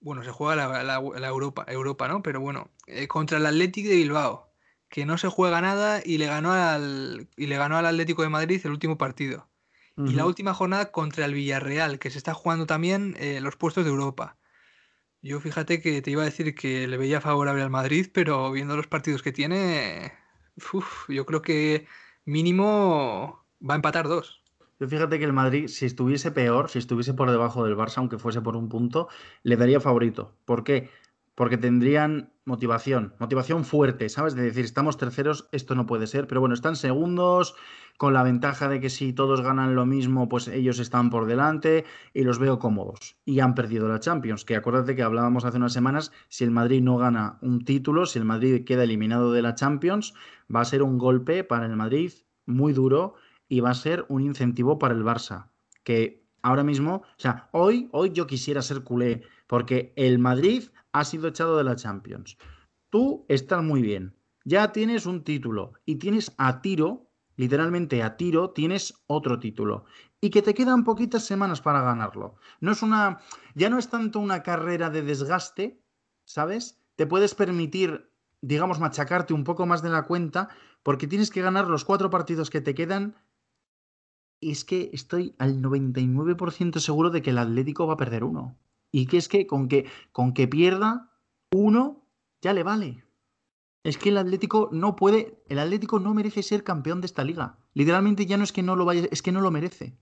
Bueno, 0.00 0.24
se 0.24 0.30
juega 0.32 0.56
la, 0.56 0.82
la- 0.84 1.00
la 1.00 1.28
Europa, 1.28 1.64
Europa, 1.68 2.08
¿no? 2.08 2.22
Pero 2.22 2.40
bueno, 2.40 2.70
eh, 2.86 3.08
contra 3.08 3.38
el 3.38 3.46
Athletic 3.46 3.86
de 3.86 3.96
Bilbao, 3.96 4.52
que 4.90 5.06
no 5.06 5.18
se 5.18 5.28
juega 5.28 5.60
nada 5.60 6.02
y 6.04 6.18
le 6.18 6.26
ganó 6.26 6.52
al, 6.52 7.28
y 7.36 7.46
le 7.46 7.56
ganó 7.58 7.76
al 7.78 7.86
Atlético 7.86 8.22
de 8.22 8.28
Madrid 8.30 8.60
el 8.64 8.72
último 8.72 8.98
partido. 8.98 9.50
Y 10.04 10.14
la 10.14 10.26
última 10.26 10.54
jornada 10.54 10.92
contra 10.92 11.26
el 11.26 11.34
Villarreal, 11.34 11.98
que 11.98 12.10
se 12.10 12.18
está 12.18 12.34
jugando 12.34 12.66
también 12.66 13.16
eh, 13.18 13.40
los 13.40 13.56
puestos 13.56 13.84
de 13.84 13.90
Europa. 13.90 14.38
Yo 15.24 15.40
fíjate 15.40 15.80
que 15.80 16.02
te 16.02 16.10
iba 16.10 16.20
a 16.20 16.26
decir 16.26 16.54
que 16.54 16.86
le 16.86 16.98
veía 16.98 17.18
favorable 17.18 17.62
al 17.62 17.70
Madrid, 17.70 18.08
pero 18.12 18.52
viendo 18.52 18.76
los 18.76 18.88
partidos 18.88 19.22
que 19.22 19.32
tiene, 19.32 20.12
yo 21.08 21.24
creo 21.24 21.40
que 21.40 21.86
mínimo 22.26 23.42
va 23.66 23.72
a 23.72 23.76
empatar 23.76 24.06
dos. 24.06 24.42
Yo 24.78 24.86
fíjate 24.86 25.18
que 25.18 25.24
el 25.24 25.32
Madrid, 25.32 25.68
si 25.68 25.86
estuviese 25.86 26.30
peor, 26.30 26.68
si 26.68 26.78
estuviese 26.78 27.14
por 27.14 27.30
debajo 27.30 27.64
del 27.64 27.74
Barça, 27.74 27.98
aunque 27.98 28.18
fuese 28.18 28.42
por 28.42 28.54
un 28.54 28.68
punto, 28.68 29.08
le 29.44 29.56
daría 29.56 29.80
favorito. 29.80 30.36
¿Por 30.44 30.62
qué? 30.62 30.90
Porque 31.34 31.58
tendrían 31.58 32.32
motivación, 32.44 33.14
motivación 33.18 33.64
fuerte, 33.64 34.08
¿sabes? 34.08 34.34
De 34.34 34.42
decir, 34.42 34.64
estamos 34.64 34.96
terceros, 34.96 35.48
esto 35.52 35.74
no 35.74 35.86
puede 35.86 36.06
ser, 36.06 36.26
pero 36.26 36.40
bueno, 36.40 36.54
están 36.54 36.76
segundos, 36.76 37.54
con 37.96 38.12
la 38.12 38.22
ventaja 38.22 38.68
de 38.68 38.80
que 38.80 38.90
si 38.90 39.12
todos 39.12 39.40
ganan 39.40 39.76
lo 39.76 39.86
mismo, 39.86 40.28
pues 40.28 40.48
ellos 40.48 40.78
están 40.78 41.10
por 41.10 41.26
delante 41.26 41.84
y 42.12 42.22
los 42.22 42.38
veo 42.38 42.58
cómodos. 42.58 43.16
Y 43.24 43.40
han 43.40 43.54
perdido 43.54 43.88
la 43.88 44.00
Champions, 44.00 44.44
que 44.44 44.56
acuérdate 44.56 44.96
que 44.96 45.02
hablábamos 45.02 45.44
hace 45.44 45.58
unas 45.58 45.72
semanas, 45.72 46.12
si 46.28 46.44
el 46.44 46.50
Madrid 46.50 46.82
no 46.82 46.96
gana 46.96 47.38
un 47.40 47.64
título, 47.64 48.06
si 48.06 48.18
el 48.18 48.24
Madrid 48.24 48.64
queda 48.64 48.84
eliminado 48.84 49.32
de 49.32 49.42
la 49.42 49.54
Champions, 49.54 50.14
va 50.54 50.60
a 50.60 50.64
ser 50.64 50.82
un 50.82 50.98
golpe 50.98 51.44
para 51.44 51.66
el 51.66 51.76
Madrid 51.76 52.12
muy 52.46 52.72
duro 52.72 53.14
y 53.48 53.60
va 53.60 53.70
a 53.70 53.74
ser 53.74 54.04
un 54.08 54.22
incentivo 54.22 54.78
para 54.78 54.94
el 54.94 55.04
Barça, 55.04 55.50
que 55.84 56.26
ahora 56.42 56.64
mismo, 56.64 56.96
o 56.96 57.18
sea, 57.18 57.48
hoy, 57.52 57.88
hoy 57.92 58.10
yo 58.10 58.26
quisiera 58.26 58.60
ser 58.62 58.82
culé, 58.82 59.22
porque 59.46 59.92
el 59.96 60.18
Madrid 60.18 60.64
ha 60.92 61.04
sido 61.04 61.28
echado 61.28 61.56
de 61.56 61.64
la 61.64 61.76
Champions. 61.76 62.36
Tú 62.90 63.26
estás 63.28 63.62
muy 63.62 63.82
bien, 63.82 64.16
ya 64.44 64.72
tienes 64.72 65.06
un 65.06 65.24
título 65.24 65.72
y 65.84 65.96
tienes 65.96 66.32
a 66.38 66.60
tiro, 66.60 67.10
literalmente 67.36 68.02
a 68.02 68.16
tiro, 68.16 68.50
tienes 68.50 69.02
otro 69.06 69.38
título 69.38 69.84
y 70.20 70.30
que 70.30 70.42
te 70.42 70.54
quedan 70.54 70.84
poquitas 70.84 71.24
semanas 71.24 71.60
para 71.60 71.82
ganarlo. 71.82 72.36
No 72.60 72.72
es 72.72 72.82
una, 72.82 73.20
ya 73.54 73.68
no 73.68 73.78
es 73.78 73.90
tanto 73.90 74.20
una 74.20 74.42
carrera 74.42 74.88
de 74.88 75.02
desgaste, 75.02 75.82
¿sabes? 76.24 76.80
Te 76.96 77.06
puedes 77.06 77.34
permitir, 77.34 78.10
digamos, 78.40 78.80
machacarte 78.80 79.34
un 79.34 79.44
poco 79.44 79.66
más 79.66 79.82
de 79.82 79.90
la 79.90 80.04
cuenta 80.04 80.48
porque 80.82 81.06
tienes 81.06 81.30
que 81.30 81.42
ganar 81.42 81.68
los 81.68 81.84
cuatro 81.84 82.08
partidos 82.08 82.48
que 82.48 82.60
te 82.60 82.74
quedan 82.74 83.16
y 84.40 84.52
es 84.52 84.64
que 84.64 84.90
estoy 84.92 85.34
al 85.38 85.60
99% 85.60 86.78
seguro 86.78 87.10
de 87.10 87.22
que 87.22 87.30
el 87.30 87.38
Atlético 87.38 87.86
va 87.86 87.94
a 87.94 87.98
perder 87.98 88.24
uno. 88.24 88.58
Y 88.96 89.06
que 89.06 89.16
es 89.16 89.28
que 89.28 89.48
con 89.48 89.66
que, 89.66 89.90
con 90.12 90.34
que 90.34 90.46
pierda 90.46 91.10
uno, 91.50 92.06
ya 92.40 92.52
le 92.52 92.62
vale. 92.62 93.04
Es 93.82 93.98
que 93.98 94.10
el 94.10 94.18
Atlético 94.18 94.68
no 94.70 94.94
puede, 94.94 95.42
el 95.48 95.58
Atlético 95.58 95.98
no 95.98 96.14
merece 96.14 96.44
ser 96.44 96.62
campeón 96.62 97.00
de 97.00 97.06
esta 97.06 97.24
liga. 97.24 97.58
Literalmente 97.72 98.24
ya 98.24 98.36
no 98.36 98.44
es 98.44 98.52
que 98.52 98.62
no 98.62 98.76
lo 98.76 98.84
vaya, 98.84 99.08
es 99.10 99.20
que 99.20 99.32
no 99.32 99.40
lo 99.40 99.50
merece. 99.50 99.98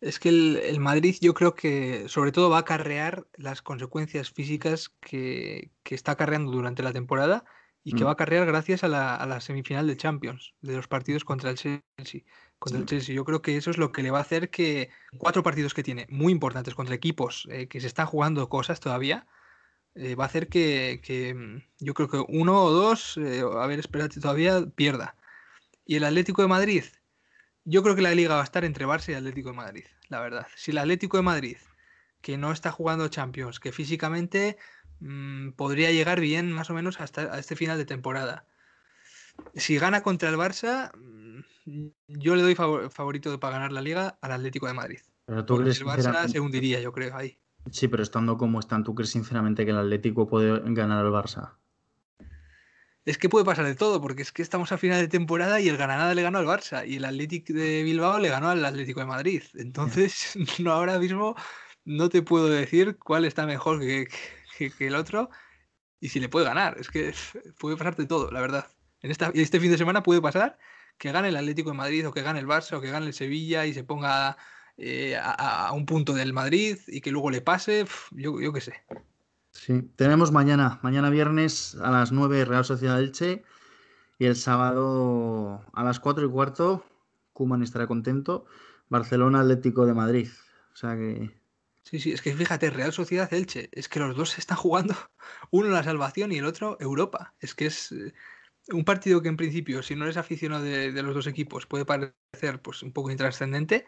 Es 0.00 0.18
que 0.18 0.30
el, 0.30 0.80
Madrid 0.80 1.16
yo 1.20 1.34
creo 1.34 1.54
que 1.54 2.08
sobre 2.08 2.32
todo 2.32 2.48
va 2.48 2.56
a 2.56 2.60
acarrear 2.60 3.26
las 3.36 3.60
consecuencias 3.60 4.30
físicas 4.30 4.88
que, 4.88 5.70
está 5.84 6.12
acarreando 6.12 6.50
durante 6.50 6.82
la 6.82 6.94
temporada 6.94 7.44
y 7.84 7.92
que 7.92 8.04
mm. 8.04 8.06
va 8.06 8.10
a 8.10 8.12
acarrear 8.14 8.46
gracias 8.46 8.84
a 8.84 8.88
la, 8.88 9.40
semifinal 9.42 9.86
de 9.86 9.98
Champions, 9.98 10.54
de 10.62 10.76
los 10.76 10.88
partidos 10.88 11.26
contra 11.26 11.50
el 11.50 11.58
Chelsea. 11.58 12.22
Contra 12.58 12.80
el 12.80 12.86
Chelsea. 12.86 13.14
Yo 13.14 13.24
creo 13.24 13.40
que 13.40 13.56
eso 13.56 13.70
es 13.70 13.78
lo 13.78 13.92
que 13.92 14.02
le 14.02 14.10
va 14.10 14.18
a 14.18 14.22
hacer 14.22 14.50
que 14.50 14.90
cuatro 15.16 15.42
partidos 15.42 15.74
que 15.74 15.82
tiene 15.84 16.06
muy 16.10 16.32
importantes 16.32 16.74
contra 16.74 16.94
equipos 16.94 17.46
eh, 17.50 17.68
que 17.68 17.80
se 17.80 17.86
están 17.86 18.06
jugando 18.06 18.48
cosas 18.48 18.80
todavía, 18.80 19.26
eh, 19.94 20.14
va 20.14 20.24
a 20.24 20.26
hacer 20.26 20.48
que, 20.48 21.34
mm, 21.36 21.84
yo 21.84 21.94
creo 21.94 22.08
que 22.08 22.24
uno 22.28 22.62
o 22.62 22.70
dos, 22.70 23.16
eh, 23.16 23.42
a 23.42 23.66
ver, 23.66 23.78
espérate 23.78 24.20
todavía, 24.20 24.64
pierda. 24.74 25.16
Y 25.84 25.96
el 25.96 26.04
Atlético 26.04 26.42
de 26.42 26.48
Madrid, 26.48 26.84
yo 27.64 27.82
creo 27.82 27.96
que 27.96 28.02
la 28.02 28.14
liga 28.14 28.34
va 28.34 28.42
a 28.42 28.44
estar 28.44 28.64
entre 28.64 28.86
Barça 28.86 29.10
y 29.10 29.14
Atlético 29.14 29.50
de 29.50 29.56
Madrid, 29.56 29.84
la 30.08 30.20
verdad. 30.20 30.46
Si 30.56 30.70
el 30.70 30.78
Atlético 30.78 31.16
de 31.16 31.22
Madrid, 31.22 31.56
que 32.20 32.38
no 32.38 32.52
está 32.52 32.70
jugando 32.70 33.08
Champions, 33.08 33.60
que 33.60 33.72
físicamente 33.72 34.56
mm, 35.00 35.50
podría 35.52 35.90
llegar 35.90 36.20
bien 36.20 36.52
más 36.52 36.70
o 36.70 36.74
menos 36.74 37.00
hasta 37.00 37.38
este 37.38 37.56
final 37.56 37.78
de 37.78 37.84
temporada. 37.84 38.46
Si 39.54 39.78
gana 39.78 40.02
contra 40.02 40.28
el 40.28 40.36
Barça, 40.36 40.92
yo 42.06 42.36
le 42.36 42.42
doy 42.42 42.54
favorito 42.54 43.38
para 43.40 43.54
ganar 43.54 43.72
la 43.72 43.80
liga 43.80 44.18
al 44.20 44.32
Atlético 44.32 44.66
de 44.66 44.74
Madrid. 44.74 45.00
Pero 45.26 45.44
tú 45.44 45.58
crees 45.58 45.80
el 45.80 45.86
Barça 45.86 46.28
se 46.28 46.40
hundiría, 46.40 46.80
yo 46.80 46.92
creo, 46.92 47.14
ahí. 47.16 47.38
Sí, 47.70 47.88
pero 47.88 48.02
estando 48.02 48.38
como 48.38 48.60
están, 48.60 48.84
¿tú 48.84 48.94
crees 48.94 49.10
sinceramente 49.10 49.64
que 49.64 49.72
el 49.72 49.78
Atlético 49.78 50.26
puede 50.26 50.60
ganar 50.72 51.04
al 51.04 51.12
Barça? 51.12 51.52
Es 53.04 53.18
que 53.18 53.28
puede 53.28 53.44
pasar 53.44 53.64
de 53.64 53.74
todo, 53.74 54.00
porque 54.00 54.22
es 54.22 54.32
que 54.32 54.42
estamos 54.42 54.70
a 54.72 54.78
final 54.78 55.00
de 55.00 55.08
temporada 55.08 55.60
y 55.60 55.68
el 55.68 55.76
Granada 55.76 56.14
le 56.14 56.22
ganó 56.22 56.38
al 56.38 56.46
Barça 56.46 56.86
y 56.86 56.96
el 56.96 57.04
Atlético 57.04 57.52
de 57.52 57.82
Bilbao 57.82 58.18
le 58.18 58.28
ganó 58.28 58.48
al 58.50 58.64
Atlético 58.64 59.00
de 59.00 59.06
Madrid. 59.06 59.42
Entonces, 59.54 60.34
no 60.60 60.72
ahora 60.72 60.98
mismo 60.98 61.34
no 61.84 62.08
te 62.08 62.22
puedo 62.22 62.48
decir 62.48 62.98
cuál 62.98 63.24
está 63.24 63.46
mejor 63.46 63.80
que, 63.80 64.08
el 64.78 64.94
otro 64.94 65.30
y 66.00 66.08
si 66.08 66.20
le 66.20 66.28
puede 66.28 66.46
ganar. 66.46 66.76
Es 66.78 66.90
que 66.90 67.14
puede 67.58 67.76
pasar 67.76 67.96
de 67.96 68.06
todo, 68.06 68.30
la 68.30 68.40
verdad. 68.40 68.66
En 69.00 69.10
esta, 69.10 69.30
este 69.34 69.60
fin 69.60 69.70
de 69.70 69.78
semana 69.78 70.02
puede 70.02 70.20
pasar 70.20 70.58
que 70.98 71.12
gane 71.12 71.28
el 71.28 71.36
Atlético 71.36 71.70
de 71.70 71.76
Madrid 71.76 72.06
o 72.06 72.12
que 72.12 72.22
gane 72.22 72.40
el 72.40 72.46
Barça 72.46 72.76
o 72.76 72.80
que 72.80 72.90
gane 72.90 73.06
el 73.06 73.14
Sevilla 73.14 73.66
y 73.66 73.72
se 73.72 73.84
ponga 73.84 74.36
eh, 74.76 75.16
a, 75.20 75.72
un 75.72 75.86
punto 75.86 76.12
del 76.12 76.32
Madrid 76.32 76.78
y 76.86 77.00
que 77.00 77.10
luego 77.10 77.30
le 77.30 77.40
pase, 77.40 77.86
yo, 78.10 78.40
yo 78.40 78.52
qué 78.52 78.60
sé. 78.60 78.74
Sí, 79.50 79.82
tenemos 79.96 80.30
mañana, 80.30 80.78
mañana 80.82 81.10
viernes 81.10 81.76
a 81.82 81.90
las 81.90 82.12
9 82.12 82.44
Real 82.44 82.64
Sociedad 82.64 83.00
Elche 83.00 83.42
y 84.18 84.26
el 84.26 84.36
sábado 84.36 85.64
a 85.72 85.82
las 85.82 86.00
4 86.00 86.26
y 86.26 86.30
cuarto, 86.30 86.84
Kuman 87.32 87.62
estará 87.62 87.86
contento, 87.86 88.46
Barcelona 88.88 89.40
Atlético 89.40 89.86
de 89.86 89.94
Madrid. 89.94 90.28
O 90.72 90.76
sea 90.76 90.96
que... 90.96 91.30
Sí, 91.82 92.00
sí, 92.00 92.12
es 92.12 92.20
que 92.20 92.34
fíjate, 92.34 92.70
Real 92.70 92.92
Sociedad 92.92 93.32
Elche, 93.32 93.70
es 93.72 93.88
que 93.88 93.98
los 94.00 94.14
dos 94.16 94.38
están 94.38 94.58
jugando, 94.58 94.94
uno 95.50 95.70
la 95.70 95.82
salvación 95.82 96.32
y 96.32 96.38
el 96.38 96.44
otro 96.44 96.76
Europa. 96.80 97.34
Es 97.40 97.54
que 97.54 97.66
es 97.66 97.92
eh, 97.92 98.12
un 98.68 98.84
partido 98.84 99.22
que 99.22 99.28
en 99.28 99.36
principio, 99.36 99.82
si 99.82 99.96
no 99.96 100.04
eres 100.04 100.16
aficionado 100.16 100.64
de, 100.64 101.02
los 101.02 101.14
dos 101.14 101.26
equipos, 101.26 101.66
puede 101.66 101.84
parecer 101.84 102.60
pues, 102.62 102.82
un 102.82 102.92
poco 102.92 103.10
intrascendente, 103.10 103.84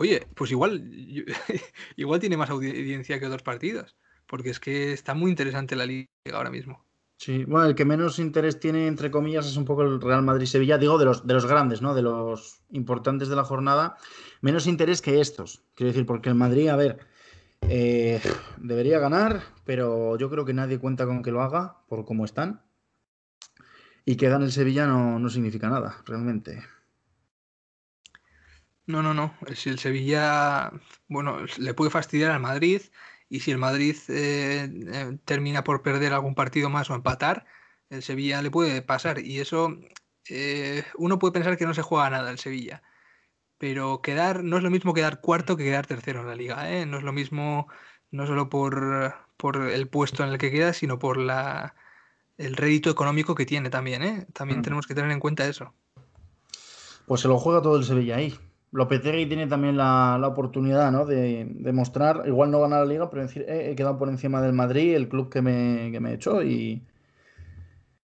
Oye, 0.00 0.26
pues 0.34 0.50
igual, 0.50 0.90
igual 1.96 2.20
tiene 2.20 2.38
más 2.38 2.48
audiencia 2.48 3.20
que 3.20 3.26
otros 3.26 3.42
partidos, 3.42 3.96
porque 4.26 4.48
es 4.48 4.58
que 4.58 4.94
está 4.94 5.12
muy 5.12 5.30
interesante 5.30 5.76
la 5.76 5.84
liga 5.84 6.08
ahora 6.32 6.50
mismo. 6.50 6.86
Sí, 7.18 7.44
bueno, 7.44 7.66
el 7.66 7.74
que 7.74 7.84
menos 7.84 8.18
interés 8.18 8.58
tiene, 8.58 8.86
entre 8.86 9.10
comillas, 9.10 9.46
es 9.46 9.58
un 9.58 9.66
poco 9.66 9.82
el 9.82 10.00
Real 10.00 10.22
Madrid-Sevilla, 10.22 10.78
digo, 10.78 10.96
de 10.96 11.04
los, 11.04 11.26
de 11.26 11.34
los 11.34 11.44
grandes, 11.44 11.82
¿no? 11.82 11.94
De 11.94 12.00
los 12.00 12.62
importantes 12.70 13.28
de 13.28 13.36
la 13.36 13.44
jornada, 13.44 13.98
menos 14.40 14.66
interés 14.66 15.02
que 15.02 15.20
estos. 15.20 15.62
Quiero 15.74 15.92
decir, 15.92 16.06
porque 16.06 16.30
el 16.30 16.34
Madrid, 16.34 16.68
a 16.68 16.76
ver, 16.76 17.00
eh, 17.68 18.22
debería 18.56 19.00
ganar, 19.00 19.42
pero 19.66 20.16
yo 20.16 20.30
creo 20.30 20.46
que 20.46 20.54
nadie 20.54 20.78
cuenta 20.78 21.04
con 21.04 21.22
que 21.22 21.30
lo 21.30 21.42
haga, 21.42 21.84
por 21.88 22.06
cómo 22.06 22.24
están. 22.24 22.62
Y 24.10 24.16
que 24.16 24.28
gane 24.28 24.46
el 24.46 24.50
Sevilla 24.50 24.86
no, 24.86 25.20
no 25.20 25.30
significa 25.30 25.68
nada, 25.68 26.02
realmente. 26.04 26.64
No, 28.86 29.04
no, 29.04 29.14
no. 29.14 29.36
Si 29.54 29.70
el 29.70 29.78
Sevilla, 29.78 30.72
bueno, 31.06 31.38
le 31.58 31.74
puede 31.74 31.92
fastidiar 31.92 32.32
al 32.32 32.40
Madrid 32.40 32.82
y 33.28 33.38
si 33.38 33.52
el 33.52 33.58
Madrid 33.58 33.96
eh, 34.08 34.68
eh, 34.92 35.18
termina 35.24 35.62
por 35.62 35.82
perder 35.82 36.12
algún 36.12 36.34
partido 36.34 36.68
más 36.70 36.90
o 36.90 36.96
empatar, 36.96 37.46
el 37.88 38.02
Sevilla 38.02 38.42
le 38.42 38.50
puede 38.50 38.82
pasar. 38.82 39.20
Y 39.20 39.38
eso, 39.38 39.78
eh, 40.28 40.82
uno 40.96 41.20
puede 41.20 41.34
pensar 41.34 41.56
que 41.56 41.66
no 41.66 41.74
se 41.74 41.82
juega 41.82 42.10
nada 42.10 42.32
el 42.32 42.38
Sevilla. 42.40 42.82
Pero 43.58 44.02
quedar, 44.02 44.42
no 44.42 44.56
es 44.56 44.64
lo 44.64 44.70
mismo 44.70 44.92
quedar 44.92 45.20
cuarto 45.20 45.56
que 45.56 45.62
quedar 45.62 45.86
tercero 45.86 46.22
en 46.22 46.26
la 46.26 46.34
liga. 46.34 46.84
No 46.84 46.98
es 46.98 47.04
lo 47.04 47.12
mismo, 47.12 47.68
no 48.10 48.26
solo 48.26 48.48
por, 48.50 49.14
por 49.36 49.56
el 49.70 49.88
puesto 49.88 50.24
en 50.24 50.30
el 50.30 50.38
que 50.38 50.50
queda, 50.50 50.72
sino 50.72 50.98
por 50.98 51.16
la, 51.16 51.76
el 52.40 52.56
rédito 52.56 52.90
económico 52.90 53.34
que 53.34 53.46
tiene 53.46 53.70
también. 53.70 54.26
También 54.32 54.60
mm. 54.60 54.62
tenemos 54.62 54.86
que 54.86 54.94
tener 54.94 55.10
en 55.10 55.20
cuenta 55.20 55.46
eso. 55.46 55.74
Pues 57.06 57.20
se 57.20 57.28
lo 57.28 57.38
juega 57.38 57.60
todo 57.60 57.76
el 57.76 57.84
Sevilla 57.84 58.16
ahí. 58.16 58.34
Lopetegui 58.72 59.26
tiene 59.26 59.46
también 59.46 59.76
la, 59.76 60.20
oportunidad 60.24 60.92
¿no? 60.92 61.04
de, 61.04 61.70
mostrar, 61.72 62.22
igual 62.26 62.50
no 62.50 62.60
ganar 62.60 62.80
la 62.80 62.92
liga, 62.92 63.10
pero 63.10 63.22
decir, 63.22 63.44
eh, 63.48 63.70
he 63.70 63.76
quedado 63.76 63.98
por 63.98 64.08
encima 64.08 64.40
del 64.40 64.52
Madrid, 64.52 64.94
el 64.94 65.08
club 65.08 65.28
que 65.28 65.42
me, 65.42 65.90
que 65.92 66.00
me 66.00 66.14
echó. 66.14 66.42
Y 66.42 66.86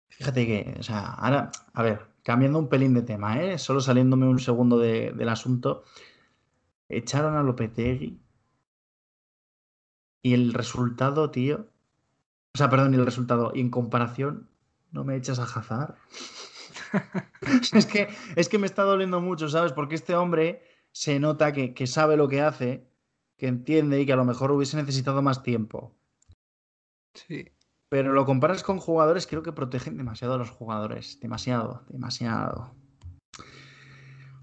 fíjate 0.08 0.46
que, 0.46 0.76
o 0.80 0.82
sea, 0.82 1.14
ahora, 1.14 1.50
a 1.72 1.82
ver, 1.82 2.00
cambiando 2.22 2.58
un 2.58 2.68
pelín 2.68 2.94
de 2.94 3.02
tema, 3.02 3.40
¿eh? 3.40 3.58
solo 3.58 3.80
saliéndome 3.80 4.26
un 4.26 4.40
segundo 4.40 4.78
del 4.78 5.28
asunto, 5.28 5.84
echaron 6.88 7.36
a 7.36 7.42
Lopetegui 7.42 8.20
y 10.22 10.34
el 10.34 10.52
resultado, 10.52 11.30
tío, 11.30 11.68
o 12.56 12.58
sea, 12.58 12.70
perdón, 12.70 12.94
y 12.94 12.96
el 12.96 13.04
resultado, 13.04 13.52
y 13.54 13.60
en 13.60 13.68
comparación, 13.68 14.48
no 14.90 15.04
me 15.04 15.14
echas 15.14 15.38
a 15.38 15.42
Hazard. 15.42 15.94
es, 17.74 17.84
que, 17.84 18.08
es 18.34 18.48
que 18.48 18.58
me 18.58 18.66
está 18.66 18.82
doliendo 18.82 19.20
mucho, 19.20 19.50
¿sabes? 19.50 19.74
Porque 19.74 19.94
este 19.94 20.14
hombre 20.14 20.62
se 20.90 21.20
nota 21.20 21.52
que, 21.52 21.86
sabe 21.86 22.16
lo 22.16 22.28
que 22.28 22.40
hace, 22.40 22.88
que 23.36 23.46
entiende 23.46 24.00
y 24.00 24.06
que 24.06 24.14
a 24.14 24.16
lo 24.16 24.24
mejor 24.24 24.52
hubiese 24.52 24.78
necesitado 24.78 25.20
más 25.20 25.42
tiempo. 25.42 25.94
Sí. 27.12 27.52
Pero 27.90 28.14
lo 28.14 28.24
comparas 28.24 28.62
con 28.62 28.78
jugadores, 28.78 29.26
creo 29.26 29.42
que 29.42 29.52
protegen 29.52 29.98
demasiado 29.98 30.32
a 30.32 30.38
los 30.38 30.48
jugadores. 30.48 31.20
Demasiado, 31.20 31.84
demasiado. 31.90 32.74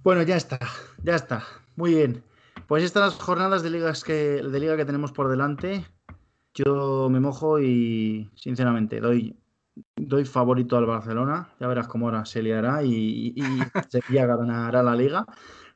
Bueno, 0.04 0.22
ya 0.22 0.36
está, 0.36 0.60
ya 1.02 1.16
está. 1.16 1.44
Muy 1.76 1.96
bien. 1.96 2.24
Pues 2.68 2.84
estas 2.84 3.16
jornadas 3.16 3.64
de, 3.64 3.72
ligas 3.72 4.04
que, 4.04 4.14
de 4.14 4.60
liga 4.60 4.78
que 4.78 4.86
tenemos 4.86 5.12
por 5.12 5.30
delante, 5.30 5.84
yo 6.54 7.10
me 7.10 7.20
mojo 7.20 7.60
y 7.60 8.30
sinceramente 8.36 9.00
doy 9.00 9.36
doy 9.96 10.26
favorito 10.26 10.78
al 10.78 10.86
Barcelona. 10.86 11.54
Ya 11.60 11.68
verás 11.68 11.88
cómo 11.88 12.08
ahora 12.08 12.26
se 12.26 12.44
liará 12.44 12.84
y, 12.84 13.34
y, 13.36 13.44
Sevilla 13.90 14.26
ganará 14.26 14.84
la 14.84 14.96
liga. 14.96 15.26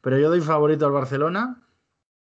Pero 0.02 0.18
yo 0.20 0.30
doy 0.30 0.42
favorito 0.42 0.86
al 0.86 0.92
Barcelona. 0.92 1.64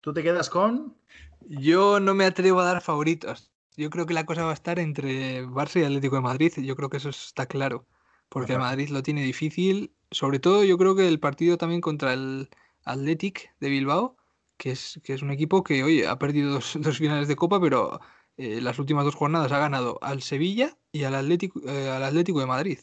¿Tú 0.01 0.13
te 0.13 0.23
quedas 0.23 0.49
con? 0.49 0.95
Yo 1.41 1.99
no 1.99 2.13
me 2.13 2.25
atrevo 2.25 2.59
a 2.59 2.65
dar 2.65 2.81
favoritos. 2.81 3.51
Yo 3.75 3.89
creo 3.89 4.05
que 4.05 4.13
la 4.13 4.25
cosa 4.25 4.43
va 4.43 4.51
a 4.51 4.55
estar 4.55 4.79
entre 4.79 5.45
Barça 5.45 5.81
y 5.81 5.83
Atlético 5.83 6.15
de 6.15 6.21
Madrid. 6.21 6.53
Yo 6.57 6.75
creo 6.75 6.89
que 6.89 6.97
eso 6.97 7.09
está 7.09 7.45
claro. 7.45 7.87
Porque 8.29 8.57
Madrid 8.57 8.89
lo 8.89 9.03
tiene 9.03 9.23
difícil. 9.23 9.93
Sobre 10.11 10.39
todo, 10.39 10.63
yo 10.63 10.77
creo 10.77 10.95
que 10.95 11.07
el 11.07 11.19
partido 11.19 11.57
también 11.57 11.81
contra 11.81 12.13
el 12.13 12.49
Athletic 12.83 13.55
de 13.59 13.69
Bilbao, 13.69 14.17
que 14.57 14.71
es, 14.71 14.99
que 15.03 15.13
es 15.13 15.21
un 15.21 15.31
equipo 15.31 15.63
que, 15.63 15.83
oye, 15.83 16.07
ha 16.07 16.17
perdido 16.19 16.53
dos, 16.53 16.73
dos 16.79 16.97
finales 16.97 17.27
de 17.27 17.35
Copa, 17.35 17.59
pero 17.59 17.99
eh, 18.37 18.61
las 18.61 18.79
últimas 18.79 19.05
dos 19.05 19.15
jornadas 19.15 19.51
ha 19.51 19.59
ganado 19.59 19.99
al 20.01 20.21
Sevilla 20.21 20.75
y 20.91 21.03
al 21.03 21.15
Atlético, 21.15 21.61
eh, 21.67 21.89
al 21.89 22.03
Atlético 22.03 22.39
de 22.39 22.47
Madrid. 22.47 22.79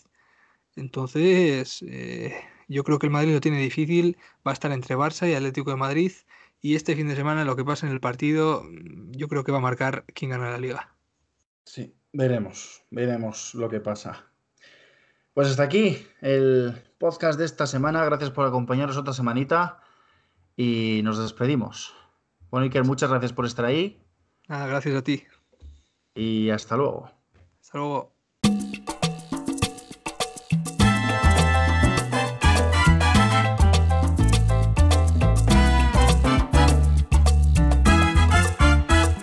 Entonces, 0.77 1.83
eh, 1.83 2.35
yo 2.69 2.85
creo 2.85 2.99
que 2.99 3.07
el 3.07 3.13
Madrid 3.13 3.35
lo 3.35 3.41
tiene 3.41 3.59
difícil, 3.59 4.17
va 4.47 4.53
a 4.53 4.55
estar 4.55 4.71
entre 4.71 4.97
Barça 4.97 5.29
y 5.29 5.35
Atlético 5.35 5.71
de 5.71 5.77
Madrid. 5.77 6.13
Y 6.63 6.77
este 6.77 6.95
fin 6.95 7.09
de 7.09 7.17
semana 7.17 7.45
lo 7.45 7.57
que 7.57 7.65
pasa 7.65 7.87
en 7.87 7.93
el 7.93 8.01
partido, 8.01 8.63
mm, 8.63 9.13
yo 9.13 9.29
creo 9.29 9.45
que 9.45 9.53
va 9.53 9.59
a 9.59 9.63
marcar 9.63 10.05
quién 10.15 10.31
gana 10.31 10.51
la 10.51 10.59
liga. 10.59 10.95
Sí, 11.65 11.95
veremos, 12.13 12.85
veremos 12.91 13.55
lo 13.55 13.69
que 13.69 13.81
pasa. 13.81 14.27
Pues 15.35 15.49
hasta 15.49 15.63
aquí 15.65 16.07
el 16.21 16.75
podcast 16.99 17.39
de 17.39 17.47
esta 17.47 17.67
semana. 17.67 18.05
Gracias 18.05 18.31
por 18.31 18.47
acompañarnos 18.47 18.97
otra 18.97 19.15
semanita 19.15 19.81
y 20.57 21.01
nos 21.03 21.19
despedimos. 21.19 21.95
Bueno, 22.51 22.65
Iker, 22.65 22.85
muchas 22.85 23.11
gracias 23.11 23.33
por 23.33 23.47
estar 23.47 23.65
ahí. 23.65 24.03
Gracias 24.49 24.95
a 24.95 25.03
ti 25.03 25.25
y 26.15 26.51
hasta 26.51 26.77
luego. 26.77 27.11
Hasta 27.61 27.79
luego. 27.79 28.13